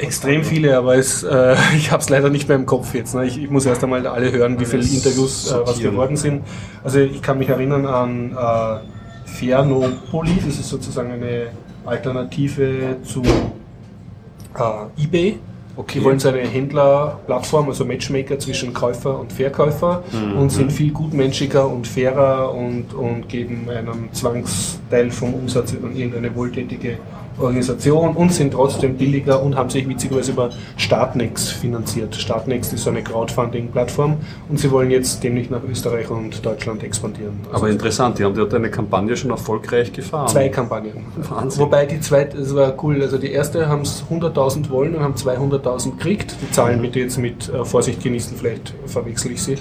Extrem 0.02 0.42
viele, 0.42 0.76
aber 0.76 0.96
es, 0.96 1.22
äh, 1.22 1.54
ich 1.76 1.90
habe 1.92 2.02
es 2.02 2.08
leider 2.10 2.28
nicht 2.28 2.48
mehr 2.48 2.56
im 2.56 2.66
Kopf 2.66 2.92
jetzt. 2.94 3.14
Ne? 3.14 3.24
Ich, 3.26 3.40
ich 3.42 3.48
muss 3.50 3.66
erst 3.66 3.82
einmal 3.84 4.06
alle 4.06 4.32
hören, 4.32 4.58
wie 4.58 4.64
viele 4.64 4.82
Interviews 4.82 5.50
äh, 5.52 5.56
was 5.64 5.78
geworden 5.78 6.16
sind. 6.16 6.42
Also 6.82 6.98
ich 6.98 7.22
kann 7.22 7.38
mich 7.38 7.48
erinnern 7.48 7.86
an 7.86 8.32
äh, 8.32 9.28
Fernopoli, 9.28 10.36
das 10.44 10.58
ist 10.58 10.68
sozusagen 10.68 11.12
eine 11.12 11.46
Alternative 11.86 12.96
zu 13.04 13.22
äh, 13.22 15.02
eBay. 15.02 15.38
Okay. 15.74 16.00
Die 16.00 16.04
wollen 16.04 16.18
so 16.18 16.28
eine 16.28 16.40
Händlerplattform, 16.40 17.68
also 17.68 17.86
Matchmaker 17.86 18.38
zwischen 18.38 18.74
Käufer 18.74 19.18
und 19.18 19.32
Verkäufer 19.32 20.02
Mhm. 20.12 20.36
und 20.38 20.50
sind 20.50 20.70
viel 20.70 20.90
gutmenschiger 20.92 21.66
und 21.66 21.86
fairer 21.86 22.52
und, 22.52 22.92
und 22.92 23.26
geben 23.28 23.68
einen 23.70 24.12
Zwangsteil 24.12 25.10
vom 25.10 25.32
Umsatz 25.32 25.72
an 25.72 25.96
irgendeine 25.96 26.34
wohltätige 26.36 26.98
Organisation 27.42 28.16
und 28.16 28.32
sind 28.32 28.52
trotzdem 28.52 28.96
billiger 28.96 29.42
und 29.42 29.56
haben 29.56 29.70
sich 29.70 29.88
witzigerweise 29.88 30.32
über 30.32 30.50
Startnext 30.76 31.50
finanziert. 31.52 32.14
Startnext 32.14 32.72
ist 32.72 32.84
so 32.84 32.90
eine 32.90 33.02
Crowdfunding-Plattform 33.02 34.16
und 34.48 34.58
sie 34.58 34.70
wollen 34.70 34.90
jetzt 34.90 35.22
demnach 35.22 35.50
nach 35.50 35.62
Österreich 35.68 36.10
und 36.10 36.44
Deutschland 36.44 36.82
expandieren. 36.82 37.40
Also 37.46 37.56
Aber 37.56 37.70
interessant, 37.70 38.18
die 38.18 38.24
haben 38.24 38.34
dort 38.34 38.54
eine 38.54 38.70
Kampagne 38.70 39.16
schon 39.16 39.30
erfolgreich 39.30 39.92
gefahren. 39.92 40.28
Zwei 40.28 40.48
Kampagnen. 40.48 41.04
Wahnsinn. 41.16 41.62
Wobei 41.62 41.86
die 41.86 42.00
zweite, 42.00 42.38
das 42.38 42.54
war 42.54 42.74
cool, 42.82 43.02
also 43.02 43.18
die 43.18 43.32
erste 43.32 43.68
haben 43.68 43.82
es 43.82 44.04
100.000 44.10 44.70
wollen 44.70 44.94
und 44.94 45.02
haben 45.02 45.14
200.000 45.14 45.96
gekriegt. 45.96 46.36
Die 46.40 46.50
Zahlen 46.50 46.80
bitte 46.80 47.00
jetzt 47.00 47.18
mit 47.18 47.48
äh, 47.48 47.64
Vorsicht 47.64 48.02
genießen, 48.02 48.36
vielleicht 48.36 48.74
verwechsel 48.86 49.32
ich 49.32 49.42
sie. 49.42 49.58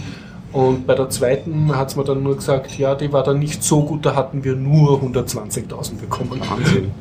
Und 0.54 0.86
bei 0.86 0.96
der 0.96 1.10
zweiten 1.10 1.76
hat 1.76 1.90
es 1.90 1.96
mir 1.96 2.04
dann 2.04 2.24
nur 2.24 2.36
gesagt, 2.36 2.78
ja, 2.78 2.94
die 2.96 3.12
war 3.14 3.24
dann 3.24 3.40
nicht 3.40 3.64
so 3.64 3.84
gut, 3.84 4.06
da 4.06 4.16
hatten 4.16 4.44
wir 4.44 4.56
nur 4.56 5.02
120.000 5.02 5.96
bekommen. 6.00 6.42
Wahnsinn. 6.50 6.92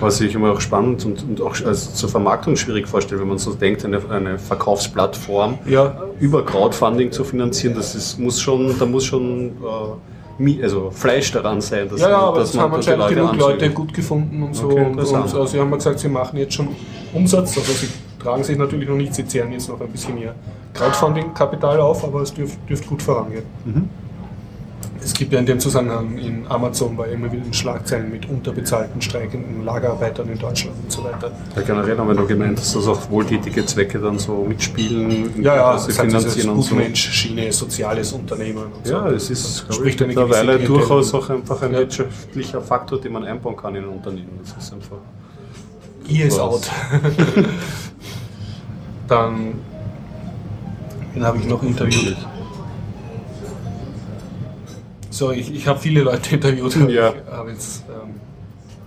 Was 0.00 0.20
ich 0.20 0.34
immer 0.34 0.52
auch 0.52 0.60
spannend 0.60 1.04
und, 1.06 1.22
und 1.22 1.40
auch 1.40 1.56
also 1.64 1.90
zur 1.92 2.08
Vermarktung 2.08 2.56
schwierig 2.56 2.86
vorstelle, 2.86 3.20
wenn 3.20 3.28
man 3.28 3.38
so 3.38 3.54
denkt, 3.54 3.84
eine, 3.84 4.00
eine 4.10 4.38
Verkaufsplattform 4.38 5.58
Ja, 5.66 6.02
über 6.20 6.44
Crowdfunding 6.44 7.10
zu 7.10 7.24
finanzieren, 7.24 7.74
das 7.74 7.94
ist, 7.94 8.18
muss 8.18 8.40
schon, 8.40 8.78
da 8.78 8.84
muss 8.84 9.04
schon 9.04 9.52
äh, 10.38 10.62
also 10.62 10.90
Fleisch 10.90 11.32
daran 11.32 11.60
sein. 11.60 11.88
Dass 11.88 12.00
ja, 12.00 12.10
ja, 12.10 12.16
man- 12.18 12.26
aber 12.28 12.38
dass 12.40 12.48
das 12.50 12.56
man 12.56 12.64
haben 12.64 12.74
anscheinend 12.74 13.08
genug. 13.08 13.36
Leute 13.38 13.70
gut 13.70 13.94
gefunden 13.94 14.42
und 14.42 14.54
so. 14.54 14.66
Okay, 14.66 14.84
und, 14.84 14.98
und 14.98 15.14
also 15.14 15.46
sie 15.46 15.58
haben 15.58 15.70
mir 15.70 15.76
gesagt, 15.76 15.98
sie 15.98 16.08
machen 16.08 16.38
jetzt 16.38 16.54
schon 16.54 16.68
Umsatz, 17.12 17.56
also 17.56 17.72
sie 17.72 17.88
tragen 18.18 18.44
sich 18.44 18.56
natürlich 18.58 18.88
noch 18.88 18.96
nicht, 18.96 19.14
sie 19.14 19.26
zehren 19.26 19.52
jetzt 19.52 19.68
noch 19.68 19.80
ein 19.80 19.88
bisschen 19.88 20.18
ihr 20.18 20.34
Crowdfunding-Kapital 20.74 21.80
auf, 21.80 22.04
aber 22.04 22.22
es 22.22 22.32
dürft, 22.32 22.58
dürft 22.68 22.86
gut 22.86 23.02
vorangehen. 23.02 23.42
Es 25.02 25.14
gibt 25.14 25.32
ja 25.32 25.38
in 25.38 25.46
dem 25.46 25.58
Zusammenhang 25.60 26.18
in 26.18 26.44
Amazon 26.48 26.96
bei 26.96 27.08
immer 27.08 27.30
wieder 27.32 27.44
Schlagzeilen 27.52 28.10
mit 28.10 28.28
unterbezahlten, 28.28 29.00
streikenden 29.00 29.64
Lagerarbeitern 29.64 30.28
in 30.28 30.38
Deutschland 30.38 30.76
und 30.82 30.92
so 30.92 31.02
weiter. 31.04 31.30
Ja, 31.56 31.62
generell 31.62 31.96
haben 31.96 32.08
wir 32.08 32.14
noch 32.14 32.26
gemeint, 32.26 32.58
dass 32.58 32.74
das 32.74 32.86
auch 32.88 33.08
wohltätige 33.08 33.64
Zwecke 33.64 34.00
dann 34.00 34.18
so 34.18 34.44
mitspielen, 34.46 35.42
Ja, 35.42 35.56
ja, 35.56 35.72
dass 35.72 35.86
sie 35.86 35.92
das 35.92 36.00
finanzieren 36.00 36.50
und 36.50 36.62
so. 36.62 36.74
Gutmensch-Schiene, 36.74 37.52
soziales 37.52 38.12
Unternehmen 38.12 38.64
und 38.64 38.86
so. 38.86 38.92
Ja, 38.92 39.08
es 39.08 39.30
ist 39.30 39.72
Spricht 39.72 40.00
ich, 40.00 40.06
mittlerweile 40.08 40.58
durchaus 40.58 41.14
auch 41.14 41.30
einfach 41.30 41.62
ein 41.62 41.72
Ja. 41.72 41.78
wirtschaftlicher 41.78 42.60
Faktor, 42.60 43.00
den 43.00 43.12
man 43.12 43.24
einbauen 43.24 43.56
kann 43.56 43.74
in 43.76 43.84
ein 43.84 43.88
Unternehmen. 43.90 44.40
Das 44.42 44.62
ist 44.62 44.72
einfach. 44.72 44.98
I 46.10 46.22
is 46.22 46.34
Was? 46.34 46.40
out. 46.40 46.70
Dann, 49.08 49.54
wen 51.14 51.24
habe 51.24 51.38
ich 51.38 51.46
noch 51.46 51.62
interviewt? 51.62 52.16
So, 55.10 55.32
ich, 55.32 55.52
ich 55.54 55.66
habe 55.66 55.78
viele 55.78 56.02
Leute 56.02 56.34
interviewt, 56.34 56.76
aber 56.76 56.90
Ja. 56.90 57.12
ich 57.26 57.32
habe 57.32 57.50
jetzt 57.50 57.84
ähm, 57.88 58.14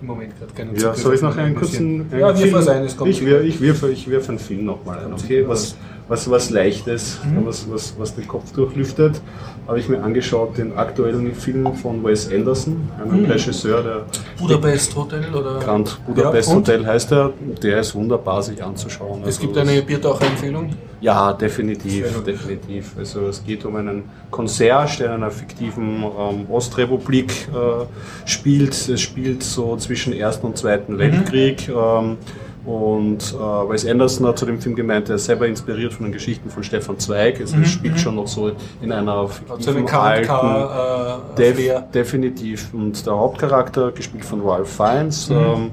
im 0.02 0.08
Moment 0.08 0.38
gerade 0.40 0.54
keinen 0.54 0.76
Ja, 0.76 0.94
Zugriff 0.94 1.02
soll 1.02 1.16
ich 1.16 1.22
noch 1.22 1.38
einen 1.38 1.56
kurzen. 1.56 2.06
Ja, 2.12 2.28
einen 2.30 2.38
wirf 2.38 2.40
Film- 2.40 2.54
was 2.54 2.68
ein, 2.68 2.84
es 2.84 2.96
kommt. 2.98 3.10
Ich, 3.10 3.26
wir, 3.26 3.42
ich 3.42 3.60
wirf, 3.60 3.84
ich 3.84 4.08
wirf 4.08 4.30
einen 4.30 4.40
Film 4.40 4.66
nochmal 4.66 5.00
ein. 5.00 5.14
Okay, 5.14 5.44
was, 5.48 5.76
was, 6.08 6.30
was 6.30 6.50
Leichtes, 6.50 7.20
Mhm. 7.24 7.46
was, 7.46 7.70
was, 7.72 7.94
was 7.98 8.16
den 8.16 8.28
Kopf 8.28 8.52
durchlüftet. 8.52 9.22
Habe 9.68 9.80
ich 9.80 9.88
mir 9.88 10.02
angeschaut, 10.04 10.58
den 10.58 10.76
aktuellen 10.76 11.34
Film 11.36 11.74
von 11.76 12.04
Wes 12.04 12.30
Anderson, 12.32 12.90
einem 13.02 13.22
Mhm. 13.24 13.32
Regisseur, 13.32 13.82
der 13.84 14.06
Budapest 14.40 14.96
Hotel 14.96 15.24
oder? 15.34 15.60
Grand 15.60 16.00
Budapest 16.06 16.50
Ja? 16.50 16.56
Hotel 16.56 16.86
heißt 16.86 17.12
er. 17.14 17.32
Der 17.62 17.80
ist 17.80 17.96
wunderbar, 17.96 18.42
sich 18.42 18.62
anzuschauen. 18.62 19.22
Es 19.22 19.28
Also 19.38 19.42
gibt 19.42 19.58
eine 19.58 19.82
Biertaucher-Empfehlung. 19.82 20.72
Ja, 21.00 21.34
definitiv, 21.34 22.06
definitiv. 22.24 22.94
Also 22.98 23.28
es 23.28 23.44
geht 23.44 23.64
um 23.66 23.76
einen 23.76 24.04
Concierge, 24.30 24.98
der 25.00 25.08
in 25.08 25.14
einer 25.14 25.32
fiktiven 25.32 26.04
ähm, 26.04 26.46
Ostrepublik 26.50 27.32
äh, 27.54 27.86
spielt. 28.30 28.74
Es 28.74 29.00
spielt 29.02 29.44
so 29.44 29.78
zwischen 29.78 30.14
Ersten 30.14 30.48
und 30.48 30.58
Zweiten 30.58 30.98
Weltkrieg. 31.00 31.70
Ähm, 31.70 32.18
und 32.66 33.34
äh, 33.34 33.38
Wes 33.70 33.86
Anderson 33.88 34.28
hat 34.28 34.38
zu 34.38 34.46
dem 34.46 34.60
Film 34.62 34.76
gemeint, 34.76 35.10
er 35.10 35.16
ist 35.16 35.26
selber 35.26 35.48
inspiriert 35.48 35.94
von 35.94 36.06
den 36.06 36.12
Geschichten 36.12 36.50
von 36.50 36.64
Stefan 36.64 37.00
Zweig. 37.00 37.40
Also 37.40 37.58
es 37.58 37.70
spielt 37.70 38.00
schon 38.00 38.16
noch 38.16 38.28
so 38.28 38.52
in 38.82 38.92
einer 38.92 39.28
fiktiven 39.28 39.88
alten... 39.90 40.28
KK 40.28 41.22
Def 41.38 41.58
äh, 41.58 41.62
Flair. 41.64 41.82
definitiv. 41.94 42.70
Und 42.74 43.04
der 43.06 43.14
Hauptcharakter, 43.18 43.92
gespielt 43.92 44.26
von 44.26 44.42
Ralph 44.42 44.70
Fiennes, 44.70 45.30
Mhm. 45.30 45.36
ähm, 45.36 45.72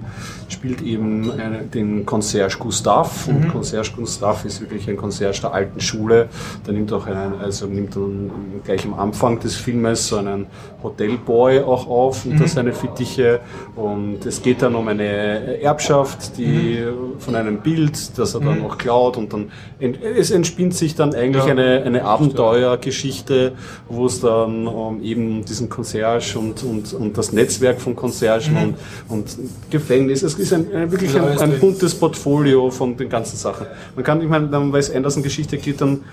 spielt 0.48 0.80
eben 0.82 1.30
eine, 1.32 1.62
den 1.62 2.04
Concierge 2.06 2.56
Gustav. 2.58 3.28
Mhm. 3.28 3.36
Und 3.36 3.48
Concierge 3.50 3.92
Gustav 3.96 4.44
ist 4.44 4.60
wirklich 4.60 4.88
ein 4.88 4.96
Concierge 4.96 5.40
der 5.42 5.52
alten 5.54 5.80
Schule. 5.80 6.28
Der 6.66 6.74
nimmt 6.74 6.92
auch 6.92 7.06
einen, 7.06 7.34
also 7.40 7.66
nimmt 7.66 7.94
dann 7.96 8.30
gleich 8.64 8.84
am 8.84 8.94
Anfang 8.94 9.38
des 9.40 9.54
Filmes 9.56 10.08
so 10.08 10.16
einen 10.16 10.46
Hotelboy 10.82 11.60
auch 11.60 11.86
auf 11.88 12.24
unter 12.24 12.44
Mhm. 12.44 12.48
seine 12.48 12.72
Fittiche. 12.72 13.40
Und 13.76 14.24
es 14.26 14.40
geht 14.42 14.62
dann 14.62 14.74
um 14.74 14.88
eine 14.88 15.60
Erbschaft, 15.60 16.38
die 16.38 16.78
Mhm. 16.80 17.18
von 17.20 17.34
einem 17.34 17.58
Bild, 17.58 18.18
das 18.18 18.34
er 18.34 18.40
dann 18.40 18.62
auch 18.64 18.78
klaut. 18.78 19.16
Und 19.16 19.32
dann 19.32 19.50
es 19.80 20.30
entspinnt 20.30 20.74
sich 20.74 20.94
dann 20.94 21.14
eigentlich 21.14 21.44
Ja. 21.44 21.50
eine, 21.52 21.82
eine 21.84 22.04
Abenteuergeschichte, 22.04 23.52
wo 23.88 24.06
es 24.06 24.20
dann 24.20 24.66
um 24.66 25.02
eben 25.02 25.44
diesen 25.44 25.68
Concierge 25.68 26.38
und, 26.38 26.62
und, 26.62 26.92
und 26.94 27.18
das 27.18 27.32
Netzwerk 27.32 27.80
von 27.80 27.94
Conciergen 27.94 28.56
und, 28.56 28.74
und 29.08 29.36
Gefängnis. 29.70 30.22
Es 30.22 30.37
ist 30.38 30.52
ein, 30.52 30.72
ein 30.74 30.90
wirklich 30.90 31.14
ein, 31.14 31.38
ein 31.38 31.58
buntes 31.58 31.94
Portfolio 31.94 32.70
von 32.70 32.96
den 32.96 33.08
ganzen 33.08 33.36
Sachen. 33.36 33.66
Man 33.94 34.04
kann, 34.04 34.20
ich 34.20 34.28
meine, 34.28 34.50
wenn 34.50 34.60
man 34.60 34.72
Wes 34.72 34.90
Anderson 34.90 35.22
Geschichte 35.22 35.58
geht, 35.58 35.80
dann 35.80 36.04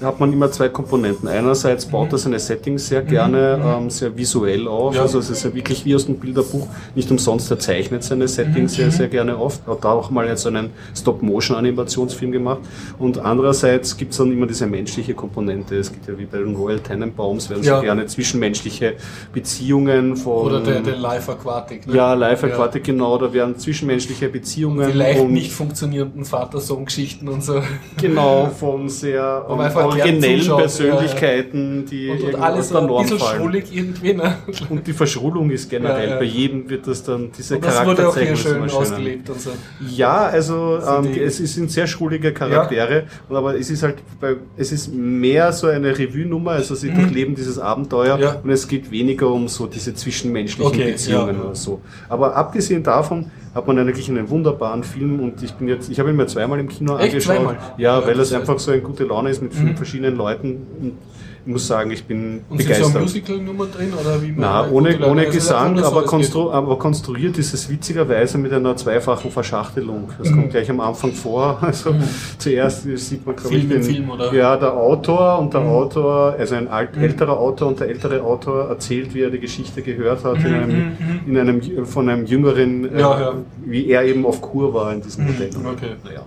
hat 0.00 0.20
man 0.20 0.32
immer 0.32 0.50
zwei 0.50 0.68
Komponenten. 0.68 1.28
Einerseits 1.28 1.86
baut 1.86 2.12
er 2.12 2.18
seine 2.18 2.38
Settings 2.38 2.88
sehr 2.88 3.02
gerne, 3.02 3.60
ähm, 3.64 3.90
sehr 3.90 4.16
visuell 4.16 4.66
auf. 4.66 4.94
Ja. 4.94 5.02
Also 5.02 5.18
es 5.18 5.30
ist 5.30 5.44
ja 5.44 5.54
wirklich 5.54 5.84
wie 5.84 5.94
aus 5.94 6.06
dem 6.06 6.16
Bilderbuch. 6.16 6.66
Nicht 6.94 7.10
umsonst, 7.10 7.50
er 7.50 7.58
zeichnet 7.58 8.02
seine 8.02 8.26
Settings 8.26 8.74
sehr, 8.74 8.90
sehr 8.90 9.08
gerne 9.08 9.36
auf. 9.36 9.60
Hat 9.66 9.84
da 9.84 9.92
auch 9.92 10.10
mal 10.10 10.26
jetzt 10.26 10.46
einen 10.46 10.70
Stop-Motion-Animationsfilm 10.96 12.32
gemacht. 12.32 12.60
Und 12.98 13.18
andererseits 13.18 13.96
gibt 13.96 14.12
es 14.12 14.18
dann 14.18 14.32
immer 14.32 14.46
diese 14.46 14.66
menschliche 14.66 15.14
Komponente. 15.14 15.76
Es 15.76 15.92
gibt 15.92 16.08
ja 16.08 16.18
wie 16.18 16.26
bei 16.26 16.38
den 16.38 16.54
Royal 16.56 16.80
Tenenbaums, 16.80 17.48
werden 17.48 17.62
Ja. 17.62 17.76
so 17.76 17.82
gerne 17.82 18.06
zwischenmenschliche 18.06 18.94
Beziehungen 19.32 20.16
von... 20.16 20.46
Oder 20.46 20.60
der, 20.60 20.80
der 20.80 20.96
Live 20.96 21.28
Aquatic. 21.28 21.86
Ne? 21.86 21.94
ja, 21.94 22.14
Live 22.14 22.44
Aquatic, 22.44 22.84
genau, 22.84 23.16
da 23.18 23.32
werden 23.32 23.58
zwischenmenschliche 23.58 24.28
Beziehungen 24.28 24.90
Vielleicht 24.90 25.20
und 25.20 25.32
nicht 25.32 25.52
funktionierenden 25.52 26.24
Vater-Sohn-Geschichten 26.24 27.28
und 27.28 27.42
so. 27.42 27.62
genau 27.96 28.46
von 28.46 28.88
sehr 28.88 29.44
man 29.48 29.60
einfach 29.60 29.83
originellen 29.86 30.56
Persönlichkeiten, 30.56 31.86
die 31.86 32.08
Und, 32.10 32.22
und 32.22 32.34
alles 32.36 32.60
aus 32.66 32.68
der 32.70 32.78
ein 32.80 32.86
Norm 32.86 33.02
bisschen 33.02 33.18
fallen. 33.18 33.40
schrullig 33.40 33.64
irgendwie. 33.76 34.14
Ne? 34.14 34.36
Und 34.70 34.86
die 34.86 34.92
Verschrullung 34.92 35.50
ist 35.50 35.68
generell, 35.70 36.04
Ja, 36.08 36.10
ja. 36.14 36.18
bei 36.18 36.24
jedem 36.24 36.68
wird 36.68 36.86
das 36.86 37.02
dann, 37.02 37.30
diese 37.36 37.56
Und 37.56 37.64
das 37.64 37.74
Charakterzeichnung 37.74 38.36
schön 38.36 38.70
ausgelebt 38.70 39.30
und 39.30 39.40
so. 39.40 39.50
Ja, 39.94 40.26
also 40.26 40.78
ähm, 40.86 41.12
die- 41.12 41.20
es 41.20 41.36
sind 41.38 41.70
sehr 41.70 41.86
schrullige 41.86 42.32
Charaktere, 42.32 43.04
und 43.28 43.36
aber 43.36 43.56
es 43.58 43.70
ist 43.70 43.82
halt, 43.82 43.96
bei, 44.20 44.36
es 44.56 44.72
ist 44.72 44.92
mehr 44.92 45.52
so 45.52 45.66
eine 45.68 45.96
Revue-Nummer, 45.96 46.52
also 46.52 46.74
sie 46.74 46.90
durchleben 46.90 47.34
dieses 47.34 47.58
Abenteuer 47.58 48.16
Mhm. 48.16 48.22
Ja. 48.22 48.36
und 48.42 48.50
es 48.50 48.66
geht 48.68 48.90
weniger 48.90 49.28
um 49.30 49.48
so 49.48 49.66
diese 49.66 49.94
zwischenmenschlichen 49.94 50.72
Okay, 50.72 50.92
Beziehungen 50.92 51.36
ja. 51.36 51.42
oder 51.44 51.54
so. 51.54 51.80
Aber 52.08 52.34
abgesehen 52.36 52.82
davon 52.82 53.30
hat 53.54 53.66
man 53.66 53.78
eigentlich 53.78 54.08
einen 54.08 54.28
wunderbaren 54.28 54.82
Film 54.82 55.20
und 55.20 55.42
ich 55.42 55.54
bin 55.54 55.68
jetzt, 55.68 55.88
ich 55.88 56.00
habe 56.00 56.10
ihn 56.10 56.16
mir 56.16 56.26
zweimal 56.26 56.58
im 56.58 56.68
Kino 56.68 56.96
Echt? 56.96 57.10
angeschaut. 57.12 57.36
Zweimal? 57.36 57.56
Ja, 57.78 58.00
Ja, 58.00 58.06
weil 58.06 58.18
es 58.18 58.32
einfach 58.32 58.58
so 58.58 58.72
eine 58.72 58.80
gute 58.80 59.04
Laune 59.04 59.30
ist 59.30 59.42
mit 59.42 59.54
vielen 59.54 59.76
verschiedenen 59.76 60.16
Leuten. 60.16 60.96
Ich 61.46 61.52
muss 61.52 61.66
sagen, 61.66 61.90
ich 61.90 62.04
bin 62.04 62.40
Und 62.48 62.56
sind 62.62 62.68
so 62.68 62.74
begeistert. 62.74 63.02
Musical-Nummer 63.02 63.66
drin? 63.66 63.92
Oder 64.00 64.22
wie 64.22 64.28
man 64.28 64.36
Na, 64.40 64.70
ohne, 64.70 64.98
ohne 65.06 65.20
Also, 65.26 65.32
Gesang, 65.32 65.74
das 65.76 65.84
aber, 65.84 66.04
konstru 66.04 66.50
aber 66.50 66.78
konstruiert 66.78 67.36
ist 67.36 67.52
es 67.52 67.68
witzigerweise 67.68 68.38
mit 68.38 68.50
einer 68.52 68.74
zweifachen 68.76 69.30
Verschachtelung. 69.30 70.08
Das 70.18 70.30
Mhm. 70.30 70.34
kommt 70.36 70.50
gleich 70.52 70.70
am 70.70 70.80
Anfang 70.80 71.12
vor. 71.12 71.58
Also 71.62 71.94
zuerst 72.38 72.84
sieht 72.96 73.26
man, 73.26 73.36
glaube 73.36 73.56
ich, 73.56 73.68
den, 73.68 73.82
Film? 73.82 74.06
Mhm. 74.06 74.34
Ja, 74.36 74.56
der 74.56 74.72
Autor 74.74 75.38
und 75.38 75.52
der 75.52 75.60
Autor, 75.60 76.34
also 76.38 76.54
ein 76.54 76.66
alt, 76.68 76.96
älterer 76.96 77.38
Autor 77.38 77.68
und 77.68 77.80
der 77.80 77.88
ältere 77.90 78.22
Autor 78.22 78.68
erzählt, 78.70 79.12
wie 79.14 79.20
er 79.20 79.30
die 79.30 79.38
Geschichte 79.40 79.82
gehört 79.82 80.24
hat 80.24 80.38
in 80.38 80.54
einem, 80.54 80.92
in 81.26 81.36
einem, 81.36 81.84
von 81.84 82.08
einem 82.08 82.24
jüngeren, 82.24 82.84
äh, 82.86 82.88
Mhm, 82.94 82.98
Ja, 82.98 83.20
ja. 83.20 83.34
wie 83.66 83.86
er 83.90 84.02
eben 84.04 84.24
auf 84.24 84.40
Kur 84.40 84.72
war 84.72 84.94
in 84.94 85.02
diesem 85.02 85.26
Modell. 85.26 85.50
Okay. 85.50 85.90
Naja. 86.04 86.22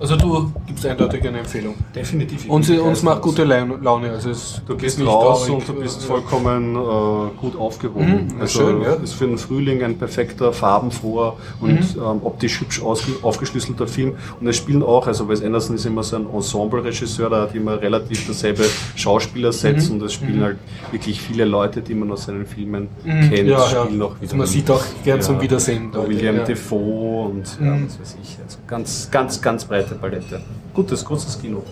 Also 0.00 0.16
du 0.16 0.50
gibst 0.66 0.86
eindeutig 0.86 1.28
eine 1.28 1.40
Empfehlung. 1.40 1.74
Definitiv. 1.94 2.48
Und 2.48 2.62
sie, 2.64 2.78
uns 2.78 3.02
macht 3.02 3.20
gute 3.20 3.44
Laune. 3.44 4.10
Also 4.10 4.30
es, 4.30 4.62
Du 4.66 4.74
gehst 4.76 4.98
raus 5.04 5.48
und 5.50 5.68
du 5.68 5.74
bist 5.74 6.02
vollkommen 6.04 6.74
äh, 6.74 7.38
gut 7.38 7.54
aufgehoben. 7.58 8.28
Mhm, 8.34 8.40
also 8.40 8.60
schön, 8.60 8.80
ja. 8.82 8.94
ist 8.94 9.12
für 9.12 9.26
den 9.26 9.36
Frühling 9.36 9.82
ein 9.82 9.98
perfekter, 9.98 10.52
farbenfroher 10.54 11.36
und 11.60 11.72
Mhm. 11.72 12.02
ähm, 12.02 12.20
optisch 12.22 12.60
hübsch 12.60 12.80
aufgeschlüsselter 12.82 13.86
Film. 13.86 14.14
Und 14.40 14.46
es 14.46 14.56
spielen 14.56 14.82
auch, 14.82 15.06
also 15.06 15.28
Wes 15.28 15.42
Anderson 15.42 15.76
ist 15.76 15.84
immer 15.84 16.02
so 16.02 16.16
ein 16.16 16.26
Ensemble-Regisseur, 16.32 17.28
der 17.28 17.40
hat 17.42 17.54
immer 17.54 17.80
relativ 17.80 18.26
dasselbe 18.26 18.64
Schauspielersatz 18.96 19.88
Mhm. 19.88 19.96
und 19.96 20.02
es 20.04 20.12
spielen 20.14 20.42
halt 20.42 20.56
wirklich 20.92 21.20
viele 21.20 21.44
Leute, 21.44 21.82
die 21.82 21.94
man 21.94 22.10
aus 22.12 22.24
seinen 22.24 22.46
Filmen 22.46 22.88
kennt, 23.04 23.32
Ja, 23.48 23.58
ja. 23.58 23.66
spielen 23.66 24.00
auch 24.00 24.12
wieder. 24.14 24.22
Also 24.22 24.36
man 24.36 24.46
sieht 24.46 24.70
auch 24.70 24.82
gern 25.04 25.20
zum 25.20 25.40
Wiedersehen. 25.42 25.90
Der 25.92 26.00
Leute, 26.02 26.10
William 26.14 26.36
ja. 26.36 26.44
Defoe 26.44 27.26
und 27.28 27.58
ja, 27.60 27.66
Mhm. 27.72 27.86
was 27.86 28.00
weiß 28.00 28.16
ich. 28.22 28.38
Also 28.42 28.58
ganz, 28.70 29.08
ganz, 29.10 29.42
ganz 29.42 29.64
breite 29.64 29.94
Palette. 29.96 30.40
Gutes, 30.72 31.04
großes 31.04 31.40
Kino. 31.42 31.62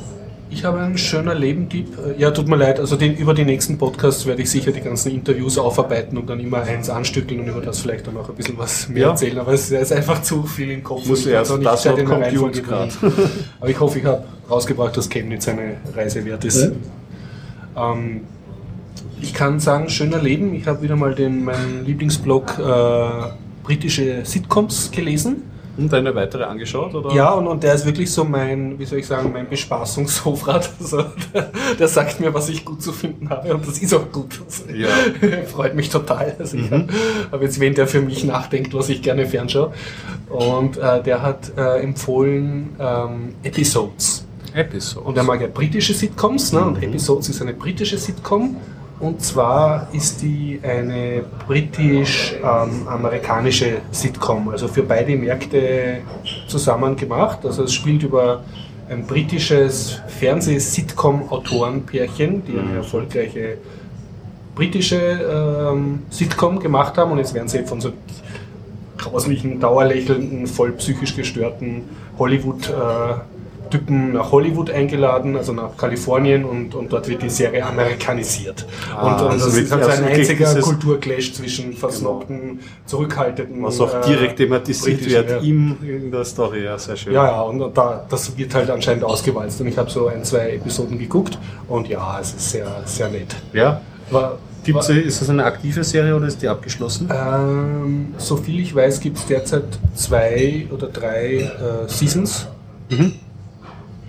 Ich 0.51 0.65
habe 0.65 0.81
einen 0.81 0.97
schöner 0.99 1.35
Leben-Tipp. 1.35 1.97
Äh, 2.17 2.21
Ja, 2.21 2.31
tut 2.31 2.49
mir 2.49 2.57
leid, 2.57 2.81
also 2.81 2.97
den, 2.97 3.15
über 3.17 3.35
die 3.35 3.45
nächsten 3.45 3.77
Podcasts 3.79 4.27
werde 4.27 4.43
ich 4.43 4.51
sicher 4.51 4.73
die 4.73 4.81
ganzen 4.81 5.13
Interviews 5.13 5.59
aufarbeiten 5.59 6.17
und 6.19 6.29
dann 6.29 6.41
immer 6.41 6.63
eins 6.63 6.89
anstückeln 6.91 7.41
und 7.41 7.49
über 7.49 7.61
das 7.61 7.79
vielleicht 7.81 8.07
dann 8.07 8.17
auch 8.17 8.29
ein 8.29 8.35
bisschen 8.35 8.59
was 8.59 8.89
mehr 8.89 9.03
Ja. 9.03 9.09
erzählen. 9.11 9.39
Aber 9.39 9.53
es 9.53 9.71
ist 9.71 9.93
einfach 9.93 10.23
zu 10.23 10.43
viel 10.45 10.71
im 10.71 10.83
Kopf. 10.83 11.07
Muss 11.07 11.27
Ich 11.27 11.33
erst 11.33 11.53
nicht 11.53 11.67
das 11.67 11.83
der 11.83 11.93
Compute 12.05 12.63
bringen. 12.63 12.91
Aber 13.61 13.71
ich 13.71 13.79
hoffe, 13.79 13.99
ich 13.99 14.05
habe 14.05 14.25
rausgebracht, 14.51 14.97
dass 14.97 15.09
Chemnitz 15.09 15.47
eine 15.49 15.77
Reise 15.95 16.25
wert 16.25 16.45
ist. 16.45 16.73
Ähm, 17.77 18.23
ich 19.21 19.35
kann 19.35 19.61
sagen, 19.61 19.89
schöner 19.91 20.19
Leben. 20.23 20.55
Ich 20.55 20.67
habe 20.67 20.81
wieder 20.83 20.97
mal 20.97 21.15
den, 21.15 21.45
meinen 21.45 21.85
Lieblingsblog 21.85 22.59
äh, 22.59 23.29
britische 23.63 24.25
Sitcoms 24.25 24.91
gelesen. 24.91 25.43
Und 25.79 25.95
eine 25.95 26.15
weitere 26.15 26.45
angeschaut? 26.45 26.95
Oder? 26.95 27.15
Ja, 27.15 27.31
und, 27.31 27.47
und 27.47 27.63
der 27.63 27.75
ist 27.75 27.87
wirklich 27.87 28.11
so 28.11 28.25
mein, 28.25 28.79
wie 28.79 28.85
soll 28.85 28.99
ich 28.99 29.07
sagen, 29.07 29.33
mein 29.33 29.49
Bespaßungshofrat. 29.49 30.71
Also, 30.81 31.05
der, 31.35 31.51
der 31.79 31.89
sagt 31.89 32.21
mir, 32.21 32.33
was 32.33 32.49
ich 32.49 32.65
gut 32.65 32.83
zu 32.83 32.93
finden 32.93 33.29
habe 33.29 33.55
und 33.55 33.67
das 33.67 33.79
ist 33.79 33.93
auch 33.95 34.11
gut. 34.11 34.41
Also, 34.45 34.71
Ja. 34.73 34.89
Freut 35.47 35.75
mich 35.75 35.91
total. 35.91 36.35
Also 36.39 36.57
ich 36.57 36.71
habe 36.71 37.45
jetzt 37.45 37.61
wen, 37.61 37.75
der 37.75 37.87
für 37.87 38.01
mich 38.01 38.25
nachdenkt, 38.25 38.75
was 38.75 38.89
ich 38.89 39.03
gerne 39.03 39.27
fernschaue. 39.27 39.73
Und 40.29 40.77
äh, 40.79 41.03
der 41.03 41.23
hat 41.23 41.53
äh, 41.57 41.81
empfohlen 41.81 42.71
ähm, 42.79 43.35
Episodes. 43.43 44.25
Episode. 44.55 45.07
Und 45.07 45.17
er 45.17 45.25
mag 45.25 45.41
ja 45.41 45.47
britische 45.47 45.95
Sitcoms, 45.95 46.53
ne? 46.53 46.65
und 46.65 46.83
Episodes 46.83 47.29
ist 47.29 47.43
eine 47.43 47.55
britische 47.55 47.99
Sitcom. 47.99 48.57
Und 49.01 49.23
zwar 49.23 49.89
ist 49.93 50.23
die 50.23 50.61
eine 50.63 51.23
britisch-amerikanische 51.47 53.77
Sitcom, 53.93 54.49
also 54.49 54.67
für 54.67 54.83
beide 54.83 55.15
Märkte 55.17 55.99
zusammen 56.49 56.97
gemacht. 56.97 57.39
Also 57.45 57.63
es 57.63 57.73
spielt 57.73 58.03
über 58.03 58.43
ein 58.91 59.07
britisches 59.07 60.01
Fernseh-Sitcom-Autorenpärchen, 60.09 62.45
die 62.45 62.59
eine 62.59 62.79
erfolgreiche 62.79 63.59
britische 64.57 64.97
ähm, 64.97 66.03
Sitcom 66.11 66.59
gemacht 66.59 66.99
haben 66.99 67.13
und 67.13 67.19
jetzt 67.19 67.33
werden 67.33 67.47
sie 67.47 67.63
von 67.63 67.81
so 67.81 67.93
grauslichen, 68.97 69.61
dauerlächelnden, 69.61 70.49
voll 70.49 70.73
psychisch 70.73 71.15
gestörten 71.15 71.85
Hollywood- 72.19 72.69
äh, 72.69 72.73
Typen 73.71 74.13
nach 74.13 74.33
Hollywood 74.33 74.71
eingeladen, 74.71 75.37
also 75.37 75.53
nach 75.53 75.77
Kalifornien 75.77 76.45
und, 76.45 76.75
und 76.75 76.93
dort 76.93 77.09
wird 77.09 77.23
die 77.23 77.31
Serie 77.31 77.65
amerikanisiert. 77.65 78.67
Ah, 78.95 79.07
und, 79.07 79.23
und 79.23 79.31
also 79.33 79.47
das 79.47 79.57
ist 79.57 79.73
ein 79.73 79.83
also 79.83 80.03
wirklich 80.05 80.31
einziger 80.31 80.61
Kulturclash 80.61 81.35
zwischen 81.35 81.73
versnobten, 81.73 82.61
zurückhaltenden. 82.87 83.63
Was 83.63 83.81
auch 83.81 83.95
äh, 83.95 84.07
direkt 84.07 84.37
thematisiert 84.37 84.99
britischen, 84.99 85.29
wird 85.29 85.43
ja. 85.43 85.97
in 85.97 86.11
der 86.11 86.25
Story, 86.25 86.65
ja, 86.65 86.79
sehr 86.79 86.97
schön. 86.97 87.13
Ja, 87.13 87.27
ja, 87.27 87.41
und 87.43 87.77
da, 87.77 88.05
das 88.09 88.37
wird 88.37 88.55
halt 88.55 88.71
anscheinend 88.71 89.05
ausgewalzt. 89.05 89.61
Und 89.61 89.69
ich 89.69 89.79
habe 89.79 89.91
so 89.91 90.09
ein, 90.09 90.25
zwei 90.25 90.51
Episoden 90.51 90.99
geguckt 90.99 91.39
und 91.69 91.89
ja, 91.89 92.19
es 92.21 92.35
ist 92.35 92.51
sehr, 92.51 92.83
sehr 92.85 93.09
nett. 93.09 93.37
ja. 93.53 93.81
War, 94.11 94.39
Gibt's, 94.65 94.89
ist 94.89 95.21
das 95.23 95.31
eine 95.31 95.45
aktive 95.45 95.85
Serie 95.85 96.15
oder 96.15 96.27
ist 96.27 96.43
die 96.43 96.49
abgeschlossen? 96.49 97.09
ähm, 97.11 98.15
so 98.19 98.37
viel 98.37 98.61
ich 98.61 98.75
weiß, 98.75 99.01
gibt 99.01 99.17
es 99.17 99.27
derzeit 99.27 99.65
zwei 99.95 100.67
oder 100.71 100.89
drei 100.89 101.37
äh, 101.37 101.89
Seasons. 101.89 102.47
Mhm. 102.91 103.15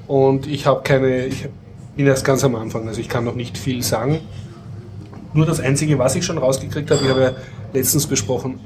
Und 0.09 0.47
ich 0.47 0.65
habe 0.65 0.81
keine, 0.81 1.27
ich 1.27 1.47
bin 1.95 2.07
erst 2.07 2.25
ganz 2.25 2.43
am 2.43 2.55
Anfang, 2.55 2.87
also 2.87 2.99
ich 2.99 3.07
kann 3.07 3.23
noch 3.23 3.35
nicht 3.35 3.59
viel 3.59 3.83
sagen. 3.83 4.21
Nur 5.35 5.45
das 5.45 5.59
Einzige, 5.59 5.99
was 5.99 6.15
ich 6.15 6.25
schon 6.25 6.39
rausgekriegt 6.39 6.89
habe, 6.89 7.03
ich 7.03 7.09
habe 7.09 7.21
ja 7.21 7.31
letztens 7.73 8.07
besprochen, 8.07 8.59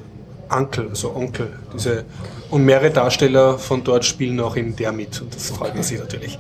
Uncle, 0.50 0.88
also 0.90 1.14
Onkel, 1.14 1.52
diese 1.74 2.06
und 2.50 2.64
mehrere 2.64 2.92
Darsteller 2.92 3.58
von 3.58 3.84
dort 3.84 4.06
spielen 4.06 4.40
auch 4.40 4.56
in 4.56 4.74
der 4.78 4.94
mit 4.94 5.22
und 5.22 5.36
das 5.36 5.50
freut 5.50 5.74
man 5.74 5.84
sich 5.84 6.00
natürlich. 6.00 6.40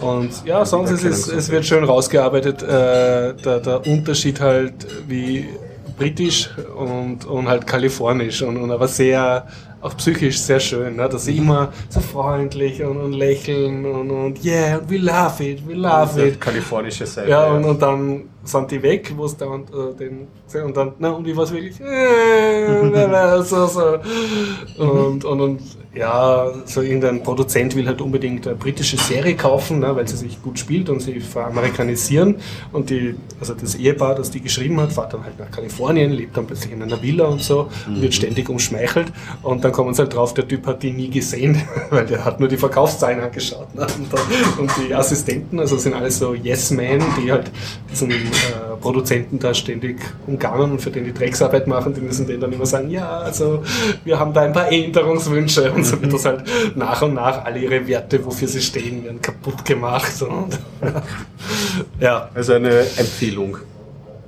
Und 0.00 0.44
ja, 0.44 0.66
sonst 0.66 0.90
ist 0.90 1.04
es, 1.04 1.28
es 1.28 1.48
wird 1.48 1.64
schön 1.64 1.82
rausgearbeitet, 1.82 2.62
äh, 2.62 3.32
der, 3.32 3.60
der 3.60 3.86
Unterschied 3.86 4.42
halt 4.42 4.74
wie 5.08 5.46
britisch 5.96 6.50
und, 6.76 7.24
und 7.24 7.48
halt 7.48 7.66
kalifornisch 7.66 8.42
und, 8.42 8.58
und 8.58 8.70
aber 8.70 8.88
sehr, 8.88 9.46
auch 9.80 9.96
psychisch 9.96 10.40
sehr 10.40 10.60
schön, 10.60 10.96
ne? 10.96 11.08
dass 11.08 11.24
sie 11.24 11.36
immer 11.36 11.72
so 11.88 12.00
freundlich 12.00 12.82
und, 12.82 12.96
und 12.96 13.12
lächeln 13.12 13.84
und, 13.84 14.10
und 14.10 14.44
yeah, 14.44 14.80
we 14.88 14.96
love 14.96 15.42
it, 15.42 15.66
we 15.66 15.74
love 15.74 16.10
Diese 16.14 16.28
it. 16.28 16.40
kalifornische 16.40 17.06
Seite. 17.06 17.30
Ja, 17.30 17.46
und, 17.46 17.64
und 17.64 17.80
dann 17.80 18.22
sind 18.46 18.70
die 18.70 18.82
weg, 18.82 19.12
wo 19.16 19.24
es 19.24 19.36
da 19.36 19.46
und, 19.46 19.70
äh, 19.70 19.94
den, 19.98 20.28
und 20.64 20.76
dann, 20.76 20.92
na, 20.98 21.10
und 21.10 21.26
wie 21.26 21.36
war 21.36 21.50
wirklich? 21.50 21.80
Äh, 21.80 23.42
so, 23.42 23.66
so. 23.66 23.98
Und, 24.78 25.24
und, 25.24 25.40
und 25.40 25.60
ja, 25.96 26.52
so 26.66 26.82
irgendein 26.82 27.22
Produzent 27.22 27.74
will 27.74 27.86
halt 27.86 28.00
unbedingt 28.00 28.46
eine 28.46 28.56
britische 28.56 28.98
Serie 28.98 29.34
kaufen, 29.34 29.80
ne, 29.80 29.96
weil 29.96 30.06
sie 30.06 30.16
sich 30.16 30.42
gut 30.42 30.58
spielt 30.58 30.90
und 30.90 31.00
sie 31.00 31.20
veramerikanisieren. 31.20 32.36
Und 32.72 32.90
die, 32.90 33.14
also 33.40 33.54
das 33.54 33.74
Ehepaar, 33.74 34.14
das 34.14 34.30
die 34.30 34.40
geschrieben 34.40 34.78
hat, 34.80 34.92
fährt 34.92 35.14
dann 35.14 35.24
halt 35.24 35.38
nach 35.38 35.50
Kalifornien, 35.50 36.12
lebt 36.12 36.36
dann 36.36 36.46
plötzlich 36.46 36.72
in 36.72 36.82
einer 36.82 37.00
Villa 37.00 37.24
und 37.24 37.42
so, 37.42 37.68
und 37.86 38.02
wird 38.02 38.14
ständig 38.14 38.48
umschmeichelt. 38.48 39.10
Und 39.42 39.64
dann 39.64 39.72
kommen 39.72 39.94
sie 39.94 40.02
halt 40.02 40.14
drauf, 40.14 40.34
der 40.34 40.46
Typ 40.46 40.66
hat 40.66 40.82
die 40.82 40.92
nie 40.92 41.08
gesehen, 41.08 41.62
weil 41.90 42.04
der 42.04 42.24
hat 42.24 42.40
nur 42.40 42.48
die 42.48 42.58
Verkaufszahlen 42.58 43.20
angeschaut. 43.20 43.74
Ne? 43.74 43.86
Und, 43.96 44.12
dann, 44.12 44.20
und 44.58 44.70
die 44.76 44.94
Assistenten, 44.94 45.58
also 45.58 45.78
sind 45.78 45.94
alles 45.94 46.18
so 46.18 46.34
Yes-Men, 46.34 47.02
die 47.22 47.32
halt 47.32 47.50
diesen 47.90 48.10
äh, 48.36 48.76
Produzenten 48.80 49.38
da 49.38 49.54
ständig 49.54 49.98
umgarnen 50.26 50.72
und 50.72 50.80
für 50.80 50.90
den 50.90 51.04
die 51.04 51.12
Drecksarbeit 51.14 51.66
machen, 51.66 51.94
die 51.94 52.00
müssen 52.00 52.26
denen 52.26 52.40
dann 52.40 52.52
immer 52.52 52.66
sagen, 52.66 52.90
ja, 52.90 53.18
also 53.18 53.62
wir 54.04 54.18
haben 54.18 54.32
da 54.32 54.42
ein 54.42 54.52
paar 54.52 54.70
Änderungswünsche 54.70 55.72
und 55.72 55.84
so 55.84 56.00
wird 56.00 56.12
das 56.12 56.24
halt 56.24 56.44
nach 56.76 57.02
und 57.02 57.14
nach 57.14 57.44
alle 57.44 57.58
ihre 57.60 57.86
Werte, 57.86 58.24
wofür 58.24 58.48
sie 58.48 58.60
stehen, 58.60 59.04
werden 59.04 59.20
kaputt 59.20 59.64
gemacht. 59.64 60.20
Und 60.22 60.58
ja, 62.00 62.28
Also 62.34 62.54
eine 62.54 62.80
Empfehlung. 62.96 63.58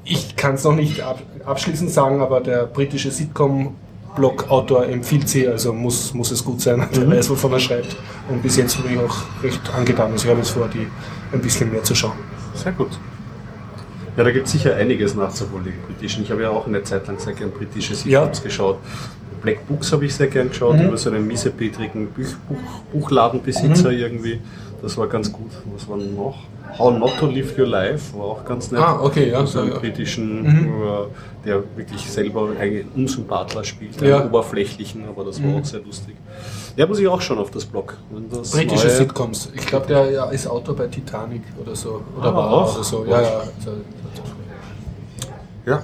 ich 0.04 0.36
kann 0.36 0.54
es 0.54 0.64
noch 0.64 0.74
nicht 0.74 1.00
ab, 1.02 1.20
abschließend 1.44 1.90
sagen, 1.90 2.20
aber 2.20 2.40
der 2.40 2.64
britische 2.66 3.10
Sitcom-Blog-Autor 3.10 4.86
empfiehlt 4.86 5.28
sie, 5.28 5.46
also 5.46 5.72
muss, 5.72 6.14
muss 6.14 6.30
es 6.30 6.44
gut 6.44 6.60
sein. 6.60 6.86
Der 6.94 7.08
weiß, 7.10 7.28
wovon 7.30 7.52
er 7.52 7.60
schreibt. 7.60 7.96
Und 8.28 8.42
bis 8.42 8.56
jetzt 8.56 8.82
bin 8.82 8.94
ich 8.94 8.98
auch 8.98 9.16
recht 9.42 9.60
angetan. 9.74 10.12
Also 10.12 10.24
ich 10.24 10.30
habe 10.30 10.40
jetzt 10.40 10.50
vor, 10.50 10.68
die 10.68 10.86
ein 11.32 11.40
bisschen 11.40 11.70
mehr 11.70 11.82
zu 11.82 11.94
schauen. 11.94 12.18
Sehr 12.54 12.72
gut. 12.72 12.90
Ja, 14.18 14.24
da 14.24 14.32
gibt 14.32 14.46
es 14.46 14.52
sicher 14.52 14.74
einiges 14.74 15.14
nachzuholen, 15.14 15.64
die 15.66 15.92
britischen. 15.92 16.24
Ich 16.24 16.30
habe 16.32 16.42
ja 16.42 16.50
auch 16.50 16.66
eine 16.66 16.82
Zeit 16.82 17.06
lang 17.06 17.20
sehr 17.20 17.34
gern 17.34 17.52
britische 17.52 17.94
Sitcoms 17.94 18.38
Ja. 18.38 18.42
geschaut. 18.44 18.78
Black 19.42 19.64
Books 19.68 19.92
habe 19.92 20.06
ich 20.06 20.14
sehr 20.16 20.26
gern 20.26 20.48
geschaut, 20.48 20.76
Mhm. 20.76 20.86
über 20.88 20.96
so 20.96 21.08
einen 21.10 21.24
miesepetrigen 21.24 22.08
Buch, 22.08 22.26
Buch, 22.48 22.56
Buchladenbesitzer 22.92 23.92
irgendwie. 23.92 24.40
Das 24.82 24.96
war 24.98 25.06
ganz 25.06 25.32
gut. 25.32 25.52
Was 25.72 25.88
war 25.88 25.96
noch? 25.98 26.36
How 26.76 26.98
Not 26.98 27.12
to 27.20 27.26
Live 27.26 27.56
Your 27.56 27.66
Life 27.68 28.16
war 28.18 28.24
auch 28.24 28.44
ganz 28.44 28.72
nett. 28.72 28.80
Ah, 28.80 28.98
okay, 29.02 29.30
ja. 29.30 29.46
So 29.46 29.60
einen 29.60 29.68
Ja, 29.68 29.74
ja. 29.74 29.80
britischen, 29.80 30.42
Mhm. 30.42 30.68
der 31.44 31.62
wirklich 31.76 32.00
selber 32.10 32.48
eigentlich 32.60 32.86
einen 32.86 32.92
Unsympathler 33.04 33.62
spielt, 33.62 34.00
Ja. 34.00 34.18
einen 34.20 34.30
oberflächlichen, 34.30 35.04
aber 35.08 35.24
das 35.24 35.40
war 35.40 35.48
Mhm. 35.50 35.56
auch 35.60 35.64
sehr 35.64 35.80
lustig. 35.80 36.16
Der 36.78 36.86
muss 36.86 36.98
ich 37.00 37.08
auch 37.08 37.20
schon 37.20 37.38
auf 37.38 37.50
das 37.50 37.64
Blog. 37.66 37.96
Das 38.30 38.52
Britische 38.52 38.86
neue- 38.86 38.96
Sitcoms. 38.96 39.50
Ich 39.54 39.66
glaube, 39.66 39.86
der 39.88 40.10
ja, 40.12 40.24
ist 40.30 40.46
Autor 40.46 40.76
bei 40.76 40.86
Titanic 40.86 41.42
oder 41.60 41.74
so. 41.74 42.02
Oder 42.16 42.28
Ah, 42.30 42.34
war 42.34 42.50
auch? 42.52 42.74
oder 42.76 42.84
so. 42.84 43.04
Ja, 43.04 43.20
ja. 43.20 43.28
Also, 43.40 43.72
Ja, 45.66 45.82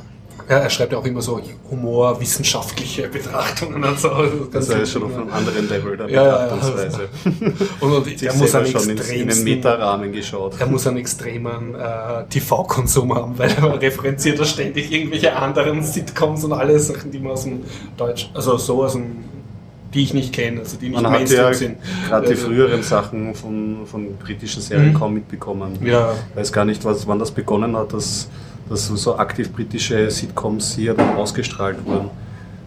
ja, 0.49 0.59
er 0.59 0.71
schreibt 0.71 0.93
ja 0.93 0.99
auch 0.99 1.05
immer 1.05 1.21
so 1.21 1.41
humorwissenschaftliche 1.71 3.09
Betrachtungen 3.09 3.83
und 3.83 3.99
so. 3.99 4.09
Das 4.53 4.69
Das 4.69 4.79
ist 4.79 4.93
schon 4.93 5.03
auf 5.05 5.11
ja. 5.11 5.17
einem 5.19 5.33
anderen 5.33 5.69
Level 5.69 5.97
der 5.97 6.09
Ja, 6.11 6.23
ja, 6.23 6.29
ja. 6.29 6.55
Betrachtungsweise. 6.55 7.09
Und, 7.81 8.23
der 8.23 8.35
muss 8.35 8.55
einen 8.55 8.67
schon 8.67 8.83
in, 8.85 8.91
in 8.91 8.97
extremsten 8.99 9.45
Metarahmen 9.45 10.13
geschaut. 10.13 10.55
er 10.61 10.67
muss 10.67 10.87
einen 10.87 10.99
extremen 10.99 11.75
äh, 11.75 12.25
TV-Konsum 12.31 13.15
haben, 13.15 13.39
weil 13.39 13.51
er 13.51 13.81
referenziert 13.81 14.39
da 14.39 14.45
ständig 14.45 14.93
irgendwelche 14.93 15.35
anderen 15.35 15.83
Sitcoms 15.83 16.45
und 16.45 16.53
alle 16.53 16.79
Sachen, 16.79 17.11
die 17.11 17.19
man 17.19 17.33
aus 17.33 17.45
dem 17.45 17.65
Deutsch, 17.97 18.31
also 18.35 18.57
so 18.59 18.85
aus 18.85 18.93
dem, 18.93 19.25
die 19.95 20.03
ich 20.03 20.13
nicht 20.15 20.33
kenne, 20.33 20.61
also 20.61 20.77
die 20.77 20.89
nicht 20.89 21.01
Man 21.01 21.11
hat 21.13 21.31
ja 21.31 21.53
sind. 21.55 21.77
gerade 22.09 22.27
die 22.27 22.33
Also, 22.35 22.47
früheren 22.47 22.83
Sachen 22.83 23.35
von, 23.35 23.87
von 23.87 24.17
britischen 24.17 24.61
Serien 24.61 24.91
Mhm. 24.91 24.95
kaum 24.95 25.15
mitbekommen. 25.15 25.79
Ja. 25.85 26.13
Ich 26.33 26.37
weiß 26.41 26.53
gar 26.53 26.65
nicht, 26.65 26.85
was, 26.85 27.07
wann 27.07 27.19
das 27.19 27.31
begonnen 27.31 27.77
hat, 27.77 27.93
dass, 27.93 28.29
dass 28.69 28.87
so- 28.89 28.97
so 28.97 29.17
aktiv 29.17 29.51
britische 29.53 30.11
Sitcoms 30.11 30.75
hier 30.75 30.95
dann 30.95 31.15
ausgestrahlt 31.17 31.77
wurden. 31.87 32.11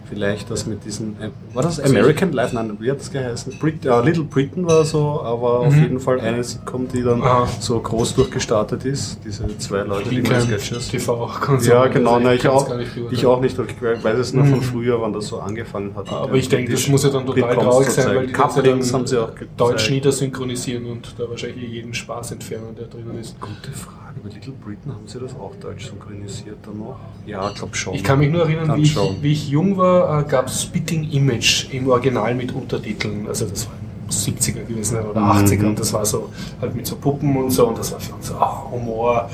Vielleicht 0.08 0.50
das 0.50 0.66
mit 0.66 0.84
diesen. 0.84 1.16
äh, 1.20 1.28
War 1.54 1.62
das 1.62 1.78
American 1.80 2.32
Life? 2.32 2.54
Nein, 2.54 2.76
wie 2.80 2.90
hat 2.90 2.98
das 3.00 3.10
geheißen? 3.10 3.58
Brit, 3.58 3.84
äh, 3.84 4.00
Little 4.02 4.24
Britain 4.24 4.66
war 4.66 4.84
so, 4.84 5.20
aber 5.22 5.60
auf 5.60 5.74
Mhm. 5.74 5.82
jeden 5.82 6.00
Fall 6.00 6.20
eine 6.20 6.42
Sitcom, 6.42 6.88
die 6.88 7.02
dann 7.02 7.22
Aha. 7.22 7.46
so 7.60 7.78
groß 7.78 8.14
durchgestartet 8.14 8.84
ist. 8.84 9.18
Diese 9.24 9.46
zwei 9.58 9.82
Leute, 9.82 10.08
die 10.08 10.22
mal 10.22 10.40
Sketches. 10.40 10.88
TV-Konsum. 10.88 11.70
Ja, 11.72 11.86
genau, 11.88 12.14
also 12.14 12.24
na, 12.26 12.34
ich, 12.34 12.48
auch, 12.48 12.68
ich 13.10 13.26
auch 13.26 13.40
nicht, 13.40 13.58
ich 13.58 13.82
weiß 14.04 14.18
es 14.18 14.32
nur 14.32 14.44
von 14.46 14.58
Mhm. 14.58 14.62
früher, 14.62 15.00
wann 15.00 15.12
das 15.12 15.26
so 15.28 15.40
angefangen 15.40 15.94
hat. 15.94 16.10
Aber 16.10 16.34
ich 16.34 16.48
den 16.48 16.58
denke, 16.60 16.72
das 16.72 16.88
muss 16.88 17.02
ja 17.04 17.10
dann 17.10 17.26
total 17.26 17.54
traurig 17.54 17.88
sein, 17.90 18.16
weil 18.16 18.26
die 18.26 18.32
Couplings 18.32 18.92
haben 18.94 19.06
sie 19.06 19.20
auch 19.22 19.34
gezeigt. 19.34 19.60
Deutsch 19.60 19.90
niedersynchronisieren 19.90 20.86
und 20.86 21.14
da 21.18 21.28
wahrscheinlich 21.28 21.70
jeden 21.70 21.92
Spaß 21.94 22.32
entfernen, 22.32 22.74
der 22.78 22.86
drinnen 22.86 23.18
ist. 23.18 23.38
Gute 23.40 23.72
Frage. 23.76 23.98
Bei 24.22 24.30
Little 24.30 24.52
Britain 24.64 24.92
haben 24.92 25.06
sie 25.06 25.20
das 25.20 25.32
auch 25.36 25.54
deutsch 25.60 25.90
synchronisiert 25.90 26.56
dann 26.66 26.78
noch? 26.78 26.98
Ja, 27.24 27.48
ich 27.50 27.54
glaube 27.54 27.76
schon. 27.76 27.94
Ich 27.94 28.02
kann 28.02 28.18
mich 28.18 28.30
nur 28.32 28.42
erinnern, 28.42 28.76
wie 28.76 28.82
ich, 28.82 28.96
wie 29.20 29.32
ich 29.32 29.48
jung 29.48 29.76
war, 29.76 29.97
äh, 29.98 30.24
gab 30.28 30.46
es 30.46 30.62
Spitting 30.62 31.10
Image 31.10 31.72
im 31.72 31.88
Original 31.88 32.34
mit 32.34 32.52
Untertiteln. 32.54 33.26
Also 33.26 33.46
das 33.46 33.66
war 33.66 33.74
70er 34.10 34.64
gewesen 34.64 34.98
oder 35.00 35.20
Mhm. 35.20 35.30
80er 35.30 35.66
und 35.66 35.78
das 35.78 35.92
war 35.92 36.04
so 36.04 36.30
halt 36.60 36.74
mit 36.74 36.86
so 36.86 36.96
Puppen 36.96 37.36
und 37.36 37.50
so 37.50 37.68
und 37.68 37.78
das 37.78 37.92
war 37.92 38.00
für 38.00 38.14
uns 38.14 38.26
so 38.28 38.34
ah, 38.34 38.64
Humor. 38.70 39.28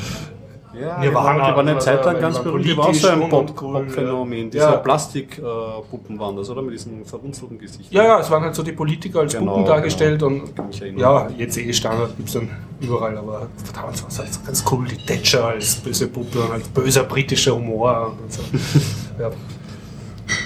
Ja, 0.81 0.99
Nirvana, 0.99 1.33
genau, 1.35 1.51
die 1.51 1.57
waren 1.57 1.69
eine 1.69 1.79
Zeit 1.79 2.05
lang 2.05 2.21
ganz 2.21 2.37
waren 2.37 2.45
berühmt. 2.45 2.65
Die 2.65 2.77
war 2.77 2.89
auch 2.89 2.95
so 2.95 3.09
ein 3.09 3.29
Pop-Phänomen. 3.29 4.51
Diese 4.51 4.65
ja. 4.65 4.77
Plastikpuppen 4.77 6.19
waren 6.19 6.37
das, 6.37 6.51
oder? 6.51 6.63
Mit 6.63 6.75
diesen 6.75 7.05
verrunzelten 7.05 7.59
Gesichtern. 7.59 7.95
Ja, 7.97 8.05
ja, 8.05 8.19
es 8.21 8.29
waren 8.31 8.43
halt 8.43 8.57
so 8.57 8.63
die 8.65 8.73
Politiker 8.73 9.21
als 9.21 9.35
Genau, 9.35 9.53
Puppen 9.53 9.67
dargestellt 9.67 10.21
genau. 10.21 10.43
und 10.43 10.99
ja, 10.99 11.29
jetzt 11.39 11.57
eh 11.59 11.73
Standard 11.73 12.17
gibt 12.17 12.29
es 12.29 12.35
dann 12.35 12.51
überall, 12.81 13.17
aber 13.17 13.47
damals 13.73 14.03
war 14.03 14.09
es 14.09 14.19
halt 14.19 14.35
so 14.35 14.41
ganz 14.45 14.65
cool, 14.73 14.87
die 14.89 15.07
Thatcher 15.07 15.45
als 15.47 15.77
böse 15.77 16.09
Puppe 16.09 16.41
und 16.41 16.51
halt 16.51 16.75
böser 16.75 17.05
britischer 17.05 17.55
Humor 17.55 18.17
und 18.21 18.33
so. 18.33 18.43
ja. 19.21 19.31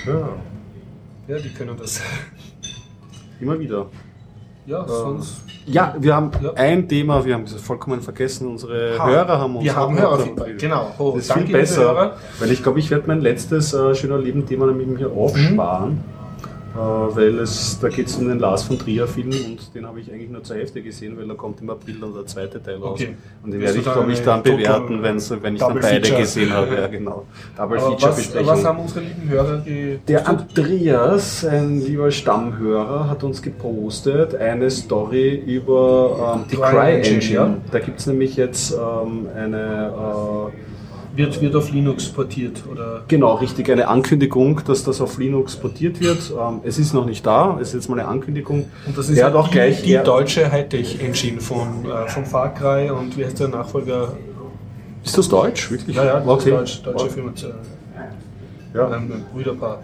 Ja. 0.07 0.29
ja, 1.29 1.39
die 1.39 1.51
können 1.51 1.77
das. 1.79 2.01
Immer 3.41 3.59
wieder. 3.59 3.87
Ja, 4.67 4.87
sonst. 4.87 5.43
Ja, 5.67 5.95
wir 5.99 6.15
haben 6.15 6.31
Ja. 6.43 6.53
ein 6.55 6.89
Thema, 6.89 7.25
wir 7.25 7.35
haben 7.35 7.45
es 7.45 7.55
vollkommen 7.55 8.01
vergessen. 8.01 8.49
Unsere 8.49 8.99
Ha, 8.99 9.07
Hörer 9.07 9.39
haben 9.39 9.57
uns 9.57 9.65
wir 9.65 9.75
haben 9.77 9.95
noch 9.95 10.03
Hörerfeedback, 10.03 10.59
genau. 10.59 10.95
Oh, 10.99 11.13
das 11.17 11.27
ist 11.27 11.33
viel 11.33 11.47
besser, 11.53 11.83
Hörer. 11.83 12.17
weil 12.39 12.51
ich 12.53 12.63
glaube, 12.63 12.79
ich 12.79 12.91
werde 12.91 13.05
mein 13.07 13.21
letztes 13.21 13.73
äh, 13.75 13.95
schöner 13.95 14.19
Leben-Thema 14.19 14.67
nämlich 14.67 14.89
mir 14.89 15.11
aufsparen, 15.11 15.93
äh, 15.99 16.18
weil 16.79 17.39
es, 17.41 17.79
da 17.81 17.89
geht 17.89 18.07
es 18.07 18.17
um 18.17 18.29
den 18.29 18.39
Lars 18.39 18.63
von 18.63 18.79
Trier-Film 18.79 19.29
und 19.29 19.75
den 19.75 19.87
habe 19.87 20.01
ich 20.01 20.13
eigentlich 20.13 20.31
nur 20.31 20.43
zur 20.43 20.57
Hälfte 20.57 20.83
gesehen, 20.83 21.17
weil 21.19 21.27
da 21.27 21.35
kommt 21.35 21.61
im 21.61 21.71
April 21.71 21.97
dann 22.01 22.15
der 22.15 22.27
zweite 22.27 22.63
Teil 22.63 22.77
raus. 22.77 23.01
Okay. 23.01 23.17
Und 23.43 23.51
den 23.51 23.61
werde 23.61 23.79
ich, 23.79 23.85
dann 23.85 23.95
glaube 23.95 24.13
ich, 24.13 24.23
dann 24.23 24.43
bewerten, 24.43 25.03
wenn's, 25.03 25.31
wenn 25.31 25.55
ich 25.55 25.61
dann 25.61 25.69
Double 25.71 25.83
beide 25.83 26.07
Feature. 26.07 26.21
gesehen 26.21 26.53
habe. 26.53 26.75
Ja, 26.75 26.87
genau. 26.87 27.27
Double 27.57 27.79
Aber 27.79 27.93
was, 27.93 28.01
Feature-Besprechung. 28.01 28.47
was 28.47 28.65
haben 28.65 28.79
unsere 28.79 29.01
lieben 29.01 29.29
Hörer 29.29 29.59
ge 29.59 29.99
Der 30.07 30.29
Andreas, 30.29 31.45
ein 31.45 31.81
lieber 31.81 32.11
Stammhörer, 32.11 33.09
hat 33.09 33.25
uns 33.25 33.43
gepostet 33.43 34.35
eine 34.37 34.71
Story 34.71 35.43
über 35.47 36.37
ähm, 36.37 36.45
die 36.51 36.57
Cry 36.57 37.01
Engine. 37.03 37.63
Da 37.71 37.79
gibt 37.81 38.01
es 38.01 38.07
nämlich 38.07 38.37
jetzt 38.37 38.73
ähm, 38.73 39.27
eine 39.35 40.51
äh, 40.53 40.68
wird, 41.19 41.41
wird 41.43 41.57
auf 41.57 41.71
Linux 41.73 42.09
portiert, 42.09 42.63
oder? 42.71 43.03
Genau, 43.09 43.35
richtig. 43.35 43.69
Eine 43.71 43.89
Ankündigung, 43.89 44.61
dass 44.65 44.85
das 44.85 45.01
auf 45.01 45.19
Linux 45.19 45.57
portiert 45.57 46.01
wird. 46.01 46.31
Ähm, 46.31 46.61
es 46.63 46.79
ist 46.79 46.95
noch 46.95 47.05
nicht 47.05 47.27
da, 47.27 47.59
es 47.61 47.69
ist 47.69 47.75
jetzt 47.75 47.89
mal 47.91 47.99
eine 47.99 48.09
Ankündigung. 48.09 48.67
Und 48.87 48.97
das 48.97 49.11
ist 49.11 49.23
hat 49.23 49.35
auch 49.35 49.49
die, 49.49 49.55
gleich 49.55 49.83
die 49.83 49.99
deutsche 49.99 50.51
Hightech-Engine 50.51 51.41
von, 51.41 51.85
äh, 51.85 52.09
von 52.09 52.25
Far 52.25 52.55
Cry 52.55 52.91
und 52.91 53.19
wie 53.19 53.25
heißt 53.25 53.41
der 53.41 53.49
Nachfolger? 53.49 54.13
Ist 55.05 55.19
das 55.19 55.29
Deutsch? 55.29 55.71
Wirklich? 55.71 55.97
Ja, 55.97 56.05
ja, 56.05 56.23
okay. 56.25 56.51
Deutsch, 56.51 56.83
deutsche 56.83 57.05
Okay. 57.05 57.15
Firma. 57.15 57.33
Ja. 58.75 58.97
ähm, 58.97 59.25
Brüderpaar. 59.35 59.81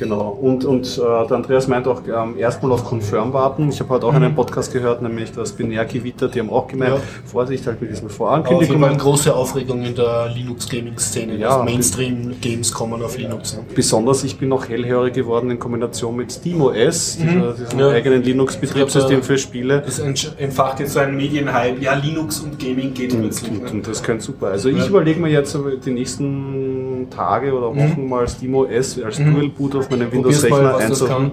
Genau. 0.00 0.30
Und, 0.40 0.64
und 0.64 0.86
äh, 0.98 1.26
der 1.28 1.36
Andreas 1.36 1.68
meint 1.68 1.86
auch 1.86 2.00
ähm, 2.08 2.36
erstmal 2.38 2.72
auf 2.72 2.84
Confirm 2.90 3.32
warten. 3.34 3.68
Ich 3.68 3.78
habe 3.80 3.90
heute 3.90 4.06
auch 4.06 4.14
einen 4.14 4.34
Podcast 4.34 4.72
gehört, 4.72 5.02
nämlich 5.02 5.30
das 5.32 5.52
Binär-Gewitter, 5.52 6.28
die 6.28 6.40
haben 6.40 6.48
auch 6.50 6.66
gemeint, 6.66 6.94
Ja. 6.94 7.00
Vorsicht 7.26 7.66
halt 7.66 7.82
mit 7.82 7.90
diesen 7.90 8.08
Vorankündigungen. 8.08 8.96
große 8.96 9.32
Aufregung 9.34 9.82
in 9.84 9.94
der 9.94 10.30
Linux-Gaming-Szene. 10.34 11.36
Ja. 11.36 11.50
also 11.50 11.64
Mainstream-Games 11.64 12.72
kommen 12.72 13.02
auf 13.02 13.18
Linux. 13.18 13.54
Ne? 13.56 13.62
Besonders 13.74 14.24
ich 14.24 14.38
bin 14.38 14.48
noch 14.48 14.68
hellhörig 14.70 15.12
geworden 15.12 15.50
in 15.50 15.58
Kombination 15.58 16.16
mit 16.16 16.32
SteamOS, 16.32 17.18
dieser, 17.18 17.52
diesem 17.52 17.78
Ja. 17.78 17.90
eigenen 17.90 18.22
Linux-Betriebssystem 18.22 19.22
für 19.22 19.36
Spiele. 19.36 19.82
Das 19.84 19.98
entfacht 19.98 20.80
jetzt 20.80 20.94
so 20.94 21.00
ein 21.00 21.14
Medienhype. 21.14 21.78
Ja, 21.82 21.92
Linux 21.94 22.40
und 22.40 22.58
Gaming 22.58 22.94
geht 22.94 23.12
Und, 23.12 23.20
plötzlich. 23.20 23.50
und, 23.50 23.64
Ne? 23.64 23.70
und 23.70 23.86
das 23.86 24.02
könnte 24.02 24.24
super. 24.24 24.46
Also 24.46 24.70
ich 24.70 24.88
überlege 24.88 25.20
mir 25.20 25.28
jetzt 25.28 25.54
die 25.84 25.90
nächsten 25.90 27.06
Tage 27.10 27.52
oder 27.52 27.66
Wochen 27.76 28.08
mal 28.08 28.26
SteamOS 28.26 28.98
als 29.04 29.18
Dual 29.18 29.48
Boot 29.48 29.74
auf 29.76 29.89
meinem 29.90 30.08
Mhm. 30.08 30.22
Probier's 30.22 30.42
mal, 30.42 30.50
Windows-Rechner 30.58 30.76
einzuholen, 30.86 31.30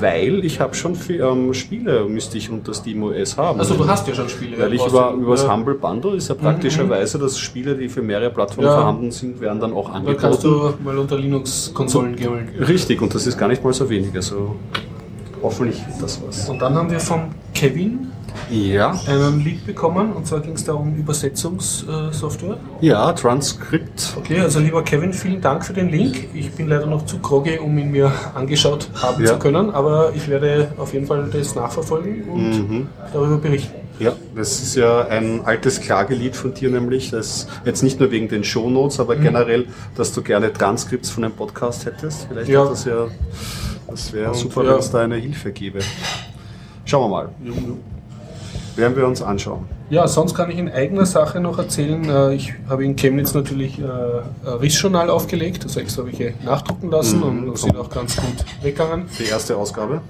weil 0.00 0.44
ich 0.44 0.60
habe 0.60 0.74
schon 0.74 0.94
viel, 0.94 1.20
ähm, 1.20 1.54
Spiele 1.54 2.04
müsste 2.06 2.38
ich 2.38 2.50
unter 2.50 2.74
SteamOS 2.74 3.36
haben. 3.36 3.58
Also 3.60 3.74
du 3.74 3.86
hast 3.86 4.06
ja 4.08 4.14
schon 4.14 4.28
Spiele. 4.28 4.58
Weil 4.58 4.72
ich 4.74 4.84
über, 4.86 5.12
über 5.12 5.32
das 5.32 5.42
ja. 5.44 5.52
Humble 5.54 5.74
Bundle 5.74 6.16
ist 6.16 6.28
ja 6.28 6.34
praktischerweise, 6.34 7.18
dass 7.18 7.38
Spiele, 7.38 7.74
die 7.76 7.88
für 7.88 8.02
mehrere 8.02 8.30
Plattformen 8.30 8.66
Ja. 8.68 8.76
vorhanden 8.76 9.10
sind, 9.10 9.40
werden 9.40 9.60
dann 9.60 9.72
auch 9.72 9.88
Da 9.90 9.94
angeboten. 9.96 10.20
kannst 10.20 10.44
du 10.44 10.74
mal 10.84 10.98
unter 10.98 11.16
Linux-Konsolen 11.18 12.16
gammeln. 12.16 12.48
Richtig, 12.60 13.00
und 13.02 13.14
das 13.14 13.26
ist 13.26 13.38
gar 13.38 13.48
nicht 13.48 13.62
mal 13.64 13.72
so 13.72 13.88
wenig. 13.88 14.14
Also 14.14 14.56
hoffentlich 15.42 15.76
wird 15.86 16.02
das 16.02 16.20
was. 16.26 16.48
Und 16.48 16.60
dann 16.60 16.74
haben 16.74 16.90
wir 16.90 17.00
von 17.00 17.22
Kevin 17.60 18.08
Ja. 18.50 18.98
einen 19.06 19.44
Lead 19.44 19.66
bekommen 19.66 20.14
und 20.14 20.26
zwar 20.26 20.40
ging 20.40 20.54
es 20.54 20.64
da 20.64 20.72
um 20.72 20.94
Übersetzungssoftware. 20.94 22.56
Ja, 22.80 23.12
Transkript. 23.12 24.14
Okay, 24.16 24.40
also 24.40 24.60
lieber 24.60 24.82
Kevin, 24.82 25.12
vielen 25.12 25.42
Dank 25.42 25.66
für 25.66 25.74
den 25.74 25.90
Link. 25.90 26.28
Ich 26.32 26.50
bin 26.52 26.68
leider 26.68 26.86
noch 26.86 27.04
zu 27.04 27.18
groggy, 27.18 27.58
um 27.58 27.76
ihn 27.76 27.90
mir 27.90 28.10
angeschaut 28.34 28.88
haben 28.94 29.22
Ja. 29.22 29.32
zu 29.34 29.38
können, 29.38 29.70
aber 29.72 30.12
ich 30.14 30.26
werde 30.28 30.72
auf 30.78 30.94
jeden 30.94 31.06
Fall 31.06 31.28
das 31.30 31.54
nachverfolgen 31.54 32.22
und 32.30 32.50
Mhm. 32.70 32.86
darüber 33.12 33.36
berichten. 33.36 33.74
Ja, 33.98 34.12
das 34.34 34.62
ist 34.62 34.74
ja 34.76 35.06
ein 35.08 35.42
altes 35.44 35.78
Klagelied 35.82 36.34
von 36.34 36.54
dir 36.54 36.70
nämlich, 36.70 37.10
das 37.10 37.46
jetzt 37.66 37.82
nicht 37.82 38.00
nur 38.00 38.10
wegen 38.10 38.28
den 38.28 38.42
Shownotes, 38.42 39.00
aber 39.00 39.16
Mhm. 39.16 39.22
generell, 39.22 39.66
dass 39.96 40.14
du 40.14 40.22
gerne 40.22 40.50
Transkripts 40.50 41.10
von 41.10 41.24
einem 41.24 41.34
Podcast 41.34 41.84
hättest. 41.84 42.26
Vielleicht 42.26 42.48
Ja. 42.48 42.64
das 42.64 42.86
ja, 42.86 43.08
das 43.86 44.14
wäre 44.14 44.34
super, 44.34 44.64
ja. 44.64 44.70
wenn 44.72 44.78
es 44.78 44.90
da 44.90 45.00
eine 45.00 45.16
Hilfe 45.16 45.52
gäbe. 45.52 45.80
Schauen 46.90 47.08
wir 47.08 47.08
mal. 47.08 47.28
Werden 48.74 48.96
wir 48.96 49.06
uns 49.06 49.22
anschauen. 49.22 49.64
Ja, 49.90 50.08
sonst 50.08 50.34
kann 50.34 50.50
ich 50.50 50.58
in 50.58 50.68
eigener 50.68 51.06
Sache 51.06 51.38
noch 51.38 51.56
erzählen. 51.58 52.02
äh, 52.08 52.34
Ich 52.34 52.52
habe 52.68 52.84
in 52.84 52.96
Chemnitz 52.96 53.32
natürlich 53.32 53.78
äh, 53.78 53.84
ein 53.84 54.58
Rissjournal 54.60 55.08
aufgelegt, 55.08 55.62
also 55.62 55.78
extra 55.78 56.04
welche 56.04 56.34
nachdrucken 56.44 56.90
lassen 56.90 57.18
Mhm, 57.20 57.22
und 57.44 57.52
das 57.52 57.62
sind 57.62 57.76
auch 57.76 57.88
ganz 57.90 58.16
gut 58.16 58.44
weggegangen. 58.62 59.04
Die 59.20 59.26
erste 59.26 59.56
Ausgabe. 59.56 60.00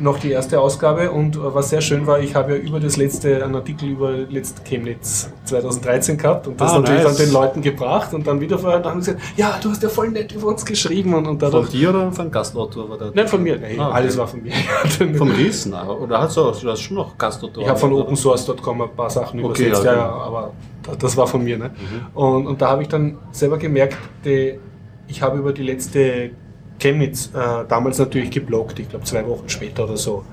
Noch 0.00 0.18
die 0.18 0.30
erste 0.30 0.58
Ausgabe 0.58 1.10
und 1.10 1.36
äh, 1.36 1.40
was 1.54 1.68
sehr 1.68 1.82
schön 1.82 2.06
war, 2.06 2.20
ich 2.20 2.34
habe 2.34 2.52
ja 2.56 2.58
über 2.58 2.80
das 2.80 2.96
letzte 2.96 3.44
einen 3.44 3.54
Artikel 3.54 3.90
über 3.90 4.12
letzte 4.12 4.62
Chemnitz 4.62 5.30
2013 5.44 6.16
gehabt 6.16 6.46
und 6.46 6.58
das 6.60 6.72
Ah, 6.72 6.78
natürlich 6.78 7.02
nice. 7.04 7.16
dann 7.18 7.26
den 7.26 7.32
Leuten 7.34 7.60
gebracht 7.60 8.14
und 8.14 8.26
dann 8.26 8.40
wieder 8.40 8.58
vorher 8.58 8.80
dann 8.80 8.92
haben 8.92 9.02
sie 9.02 9.12
gesagt, 9.14 9.36
ja, 9.38 9.58
du 9.62 9.68
hast 9.70 9.82
ja 9.82 9.88
voll 9.90 10.08
nett 10.10 10.32
über 10.32 10.46
uns 10.46 10.64
geschrieben 10.64 11.12
und, 11.12 11.26
und 11.26 11.38
Von 11.40 11.50
dadurch. 11.50 11.68
dir 11.70 11.90
oder 11.90 12.10
von 12.12 12.30
Gastautor? 12.30 12.88
War 12.88 12.96
der 12.98 13.12
Nein, 13.14 13.28
von 13.28 13.42
mir. 13.42 13.58
Nee, 13.58 13.76
Ah, 13.78 13.88
okay. 13.88 13.94
alles 13.96 14.16
war 14.16 14.26
von 14.26 14.42
mir. 14.42 14.52
Von 15.18 15.30
Riesen? 15.32 15.74
Oder 15.74 16.20
hast 16.20 16.36
du, 16.36 16.42
auch- 16.44 16.58
du 16.58 16.70
hast 16.70 16.80
schon 16.80 16.96
noch 16.96 17.18
Gastautor? 17.18 17.62
Ich 17.62 17.68
habe 17.68 17.78
von 17.78 17.92
opensource.com 17.92 18.80
ein 18.82 18.90
paar 18.96 19.10
Sachen 19.10 19.44
Okay, 19.44 19.66
übersetzt, 19.66 19.84
ja, 19.84 19.92
ja, 19.92 19.98
ja. 19.98 20.04
ja, 20.06 20.12
aber 20.12 20.52
da- 20.82 20.94
das 20.96 21.16
war 21.16 21.26
von 21.26 21.44
mir. 21.44 21.58
Ne? 21.58 21.70
Und, 22.14 22.46
und 22.46 22.62
da 22.62 22.70
habe 22.70 22.82
ich 22.82 22.88
dann 22.88 23.18
selber 23.32 23.58
gemerkt, 23.58 23.96
die, 24.24 24.58
ich 25.08 25.20
habe 25.20 25.38
über 25.38 25.52
die 25.52 25.62
letzte 25.62 26.30
Chemnitz 26.80 27.30
äh, 27.34 27.64
damals 27.68 27.98
natürlich 27.98 28.30
gebloggt, 28.30 28.78
ich 28.78 28.88
glaube 28.88 29.04
zwei 29.04 29.26
Wochen 29.26 29.48
später 29.48 29.84
oder 29.84 29.96
so. 29.96 30.24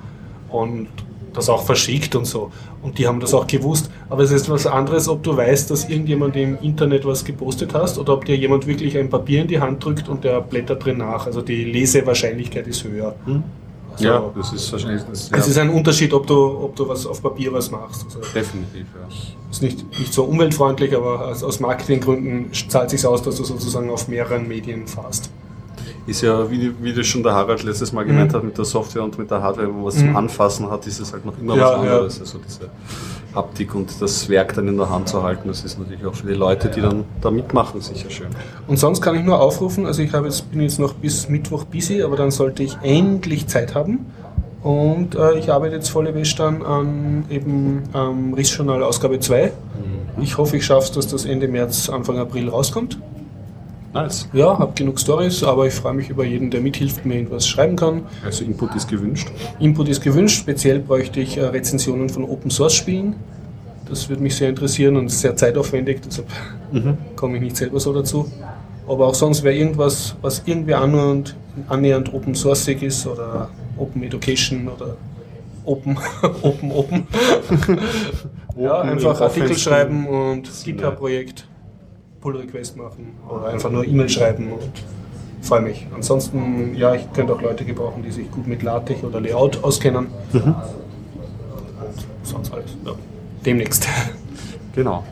Und 0.49 0.87
das 1.33 1.49
auch 1.49 1.63
verschickt 1.63 2.15
und 2.15 2.25
so. 2.25 2.51
Und 2.81 2.97
die 2.97 3.07
haben 3.07 3.19
das 3.19 3.33
auch 3.33 3.45
gewusst. 3.47 3.91
Aber 4.09 4.23
es 4.23 4.31
ist 4.31 4.49
was 4.49 4.65
anderes, 4.65 5.07
ob 5.07 5.23
du 5.23 5.37
weißt, 5.37 5.69
dass 5.69 5.87
irgendjemand 5.87 6.35
im 6.35 6.57
Internet 6.61 7.05
was 7.05 7.23
gepostet 7.23 7.73
hast 7.73 7.97
oder 7.99 8.13
ob 8.13 8.25
dir 8.25 8.35
jemand 8.35 8.65
wirklich 8.65 8.97
ein 8.97 9.09
Papier 9.09 9.41
in 9.41 9.47
die 9.47 9.59
Hand 9.59 9.83
drückt 9.83 10.09
und 10.09 10.23
der 10.23 10.41
blättert 10.41 10.83
drin 10.83 10.97
nach. 10.97 11.27
Also 11.27 11.41
die 11.41 11.63
Lesewahrscheinlichkeit 11.65 12.65
ist 12.67 12.83
höher. 12.83 13.15
Hm? 13.25 13.43
Also, 13.91 14.05
Ja, 14.05 14.31
das 14.35 14.53
ist 14.53 14.71
wahrscheinlich. 14.71 15.03
Das, 15.09 15.29
ja, 15.29 15.37
Es 15.37 15.47
ist 15.47 15.57
ein 15.57 15.69
Unterschied, 15.69 16.13
ob 16.13 16.27
du, 16.27 16.35
ob 16.35 16.75
du 16.75 16.87
was 16.87 17.05
auf 17.05 17.21
Papier 17.21 17.51
was 17.53 17.71
machst. 17.71 18.05
Also, 18.05 18.19
definitiv, 18.19 18.85
ja. 18.95 19.51
ist 19.51 19.61
nicht, 19.61 19.99
nicht 19.99 20.13
so 20.13 20.23
umweltfreundlich, 20.23 20.95
aber 20.95 21.27
aus, 21.27 21.43
aus 21.43 21.59
Marketinggründen 21.59 22.51
zahlt 22.69 22.89
sich 22.89 23.05
aus, 23.05 23.21
dass 23.21 23.35
du 23.37 23.43
sozusagen 23.43 23.89
auf 23.89 24.07
mehreren 24.07 24.47
Medien 24.47 24.87
fährst. 24.87 25.31
Ist 26.07 26.21
ja, 26.21 26.49
wie, 26.49 26.73
wie 26.81 26.93
das 26.93 27.05
schon 27.05 27.21
der 27.21 27.33
Harald 27.33 27.63
letztes 27.63 27.91
Mal 27.91 28.05
gemeint 28.05 28.33
hat, 28.33 28.43
mit 28.43 28.57
der 28.57 28.63
Software 28.65 29.03
und 29.03 29.17
mit 29.19 29.29
der 29.29 29.41
Hardware, 29.41 29.67
wenn 29.67 29.75
man 29.75 29.85
was 29.85 29.97
zum 29.97 30.15
Anfassen 30.15 30.71
hat, 30.71 30.87
ist 30.87 30.99
es 30.99 31.11
halt 31.11 31.25
noch 31.25 31.37
immer 31.37 31.53
Mhm. 31.53 31.59
Ja, 31.59 31.65
was 31.65 31.73
anderes. 31.81 32.19
Also 32.21 32.39
diese 32.47 32.69
Haptik 33.35 33.75
und 33.75 34.01
das 34.01 34.29
Werk 34.29 34.53
dann 34.53 34.67
in 34.69 34.77
der 34.77 34.89
Hand 34.89 35.09
zu 35.09 35.21
halten, 35.21 35.49
das 35.49 35.63
ist 35.65 35.77
natürlich 35.77 36.05
auch 36.05 36.15
für 36.15 36.27
die 36.27 36.33
Leute, 36.33 36.69
die 36.69 36.79
dann 36.81 37.03
da 37.21 37.29
mitmachen, 37.29 37.81
sicher 37.81 38.09
schön. 38.09 38.27
Und 38.67 38.77
sonst 38.77 39.01
kann 39.01 39.15
ich 39.15 39.23
nur 39.23 39.39
aufrufen, 39.41 39.85
also 39.85 40.01
ich 40.01 40.13
habe 40.13 40.27
jetzt, 40.27 40.49
bin 40.49 40.61
jetzt 40.61 40.79
noch 40.79 40.93
bis 40.93 41.27
Mittwoch 41.27 41.65
busy, 41.65 42.01
aber 42.01 42.15
dann 42.15 42.31
sollte 42.31 42.63
ich 42.63 42.77
endlich 42.83 43.47
Zeit 43.47 43.75
haben. 43.75 44.05
Und 44.63 45.15
äh, 45.15 45.37
ich 45.37 45.51
arbeite 45.51 45.75
jetzt 45.75 45.89
volle 45.89 46.15
Wäsche 46.15 46.37
dann 46.37 46.63
an 46.65 47.25
eben 47.29 47.83
ähm, 47.93 48.33
Rissjournal 48.33 48.81
Ausgabe 48.81 49.19
2. 49.19 49.51
Ich 50.19 50.37
hoffe, 50.37 50.57
ich 50.57 50.65
schaffe 50.65 50.85
es, 50.87 50.91
dass 50.91 51.07
das 51.07 51.25
Ende 51.25 51.47
März, 51.47 51.89
Anfang 51.89 52.17
April 52.17 52.49
rauskommt. 52.49 52.97
Nice. 53.93 54.27
Ja, 54.33 54.59
habe 54.59 54.73
genug 54.75 54.99
Stories, 54.99 55.43
aber 55.43 55.65
ich 55.65 55.73
freue 55.73 55.93
mich 55.93 56.09
über 56.09 56.25
jeden, 56.25 56.51
der 56.51 56.61
mithilft, 56.61 57.05
mir 57.05 57.15
irgendwas 57.15 57.47
schreiben 57.47 57.75
kann. 57.75 58.03
Also 58.23 58.43
Input 58.43 58.75
ist 58.75 58.87
gewünscht. 58.87 59.29
Input 59.59 59.87
ist 59.89 60.01
gewünscht, 60.01 60.39
speziell 60.39 60.79
bräuchte 60.79 61.19
ich 61.19 61.37
äh, 61.37 61.45
Rezensionen 61.45 62.09
von 62.09 62.23
Open 62.25 62.51
Source 62.51 62.73
Spielen. 62.73 63.15
Das 63.87 64.09
würde 64.09 64.21
mich 64.21 64.35
sehr 64.35 64.49
interessieren 64.49 64.97
und 64.97 65.07
ist 65.07 65.21
sehr 65.21 65.35
zeitaufwendig, 65.35 66.01
deshalb 66.05 66.27
komme 67.15 67.37
ich 67.37 67.41
nicht 67.41 67.55
selber 67.55 67.79
so 67.79 67.93
dazu. 67.93 68.29
Aber 68.87 69.07
auch 69.07 69.13
sonst 69.13 69.43
wäre 69.43 69.55
irgendwas, 69.55 70.15
was 70.21 70.43
irgendwie 70.45 70.73
annähernd, 70.73 71.35
annähernd 71.69 72.13
Open 72.13 72.35
Sourceig 72.35 72.81
ist 72.81 73.07
oder 73.07 73.49
Open 73.77 74.03
Education 74.03 74.67
oder 74.67 74.97
Open, 75.65 75.97
Open, 76.41 76.71
Open. 76.71 77.07
ja, 78.57 78.81
einfach 78.81 79.19
Artikel 79.21 79.57
schreiben 79.57 80.07
und. 80.07 80.49
GitHub-Projekt, 80.63 81.47
Pull-Request 82.21 82.77
machen 82.77 83.15
oder 83.29 83.47
einfach 83.47 83.69
nur 83.71 83.85
E-Mail 83.85 84.09
schreiben 84.09 84.51
und 84.51 84.71
freue 85.41 85.61
mich. 85.61 85.87
Ansonsten, 85.93 86.75
ja, 86.75 86.95
ich 86.95 87.11
könnte 87.13 87.33
auch 87.33 87.41
Leute 87.41 87.63
gebrauchen, 87.65 88.03
die 88.03 88.11
sich 88.11 88.29
gut 88.31 88.47
mit 88.47 88.63
LaTeX 88.63 89.03
oder 89.03 89.21
Layout 89.21 89.63
auskennen. 89.63 90.07
Mhm. 90.33 90.41
Und 90.41 90.55
sonst 92.23 92.53
alles. 92.53 92.75
Ja. 92.85 92.93
Demnächst. 93.45 93.87
Genau. 94.75 95.03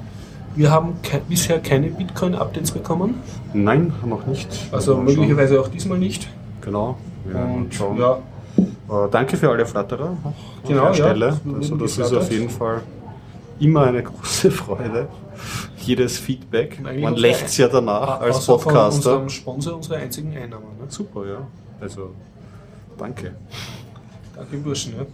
Wir 0.56 0.70
haben 0.70 0.94
ke 1.02 1.20
bisher 1.28 1.58
keine 1.60 1.88
Bitcoin-Updates 1.88 2.70
bekommen, 2.72 3.16
Nein, 3.52 3.92
noch 4.06 4.28
nicht. 4.28 4.48
also 4.72 4.96
möglicherweise 4.98 5.60
auch 5.60 5.70
diesmal 5.70 5.98
nicht. 5.98 6.28
Genau. 6.62 6.98
Werden 7.26 7.56
Und 7.56 7.74
schauen. 7.74 7.98
ja, 7.98 8.20
Äh, 8.58 9.10
danke 9.10 9.38
für 9.38 9.50
alle 9.50 9.66
Flatterer 9.66 10.16
Genau, 10.68 10.84
an 10.86 10.94
der 10.94 11.00
ja. 11.00 11.10
Stelle. 11.10 11.40
Also 11.58 11.76
das 11.78 11.98
ist 11.98 12.14
auf 12.14 12.32
jeden 12.32 12.52
Fall 12.52 12.82
immer 13.60 13.88
eine 13.88 14.04
große 14.10 14.52
Freude. 14.52 15.08
Jedes 15.86 16.18
Feedback. 16.20 16.80
Man 16.82 17.16
lächzt 17.16 17.58
ja 17.58 17.68
danach 17.68 18.20
als 18.22 18.38
außer 18.38 18.60
von 18.60 18.74
Podcaster. 18.74 18.96
unserem 19.14 19.30
Sponsor 19.30 19.76
unsere 19.76 19.96
einzigen 19.98 20.36
Einnahmen. 20.36 20.66
Ne? 20.80 20.86
Super, 20.90 21.26
ja. 21.28 21.48
Also, 21.80 22.12
danke. 22.98 23.36
Danke, 24.36 24.58
Burschen. 24.58 24.94
Ja. 24.98 25.06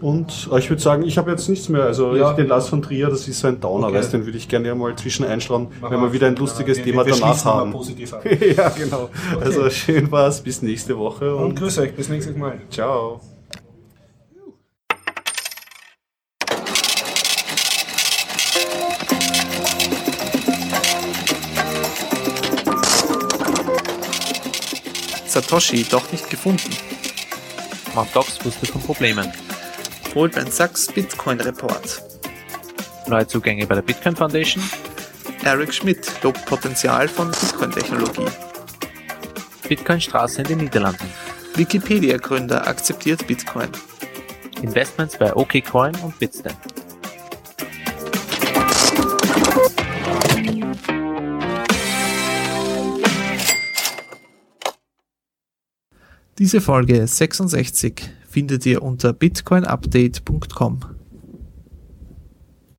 Und 0.00 0.48
äh, 0.52 0.58
ich 0.58 0.68
würde 0.68 0.82
sagen, 0.82 1.04
ich 1.04 1.16
habe 1.16 1.30
jetzt 1.30 1.48
nichts 1.48 1.68
mehr. 1.68 1.84
Also 1.84 2.16
Ja. 2.16 2.30
ich, 2.30 2.36
den 2.36 2.48
Lars 2.48 2.68
von 2.68 2.82
Trier, 2.82 3.08
das 3.08 3.28
ist 3.28 3.38
so 3.38 3.46
ein 3.46 3.60
Downer, 3.60 3.86
Okay. 3.86 3.96
weißt 3.98 4.12
den 4.12 4.24
würde 4.26 4.36
ich 4.36 4.48
gerne 4.48 4.74
mal 4.74 4.96
zwischen 4.96 5.24
einschlagen, 5.24 5.68
wenn 5.80 6.00
wir 6.00 6.12
wieder 6.12 6.26
ein 6.26 6.34
lustiges 6.36 6.78
wir- 6.78 6.84
Thema 6.84 7.06
wir 7.06 7.12
danach 7.14 7.28
schließen 7.34 7.48
mal 7.48 7.56
haben. 7.56 7.70
Positiv 7.72 8.12
ab. 8.14 8.24
ja, 8.56 8.68
genau. 8.70 9.08
Also 9.40 9.70
schön 9.70 10.10
war's, 10.10 10.40
bis 10.40 10.60
nächste 10.60 10.98
Woche 10.98 11.34
Und 11.36 11.44
und 11.44 11.54
grüß 11.56 11.78
euch, 11.78 11.94
bis 11.94 12.08
nächstes 12.08 12.36
Mal. 12.36 12.58
ciao. 12.68 13.20
Satoshi 25.32 25.82
doch 25.84 26.12
nicht 26.12 26.28
gefunden. 26.28 26.76
Mt. 27.94 28.12
Gox 28.12 28.44
wusste 28.44 28.66
von 28.66 28.82
Problemen. 28.82 29.32
Goldman 30.12 30.50
Sachs 30.50 30.88
Bitcoin 30.88 31.40
Report. 31.40 32.02
Neue 33.06 33.26
Zugänge 33.26 33.66
bei 33.66 33.76
der 33.76 33.80
Bitcoin 33.80 34.14
Foundation. 34.14 34.62
Eric 35.42 35.72
Schmidt 35.72 36.06
lobt 36.22 36.44
Potenzial 36.44 37.08
von 37.08 37.30
Bitcoin-Technologie. 37.30 38.30
Bitcoin-Straße 39.66 40.42
in 40.42 40.48
den 40.48 40.58
Niederlanden. 40.58 41.10
Wikipedia-Gründer 41.54 42.66
akzeptiert 42.66 43.26
Bitcoin. 43.26 43.70
Investments 44.60 45.16
bei 45.16 45.34
OKCoin 45.34 45.94
und 46.02 46.18
Bitstamp. 46.18 46.58
Diese 56.38 56.62
Folge 56.62 57.06
66 57.06 58.10
findet 58.26 58.64
ihr 58.64 58.82
unter 58.82 59.12
bitcoinupdate.com. 59.12 60.80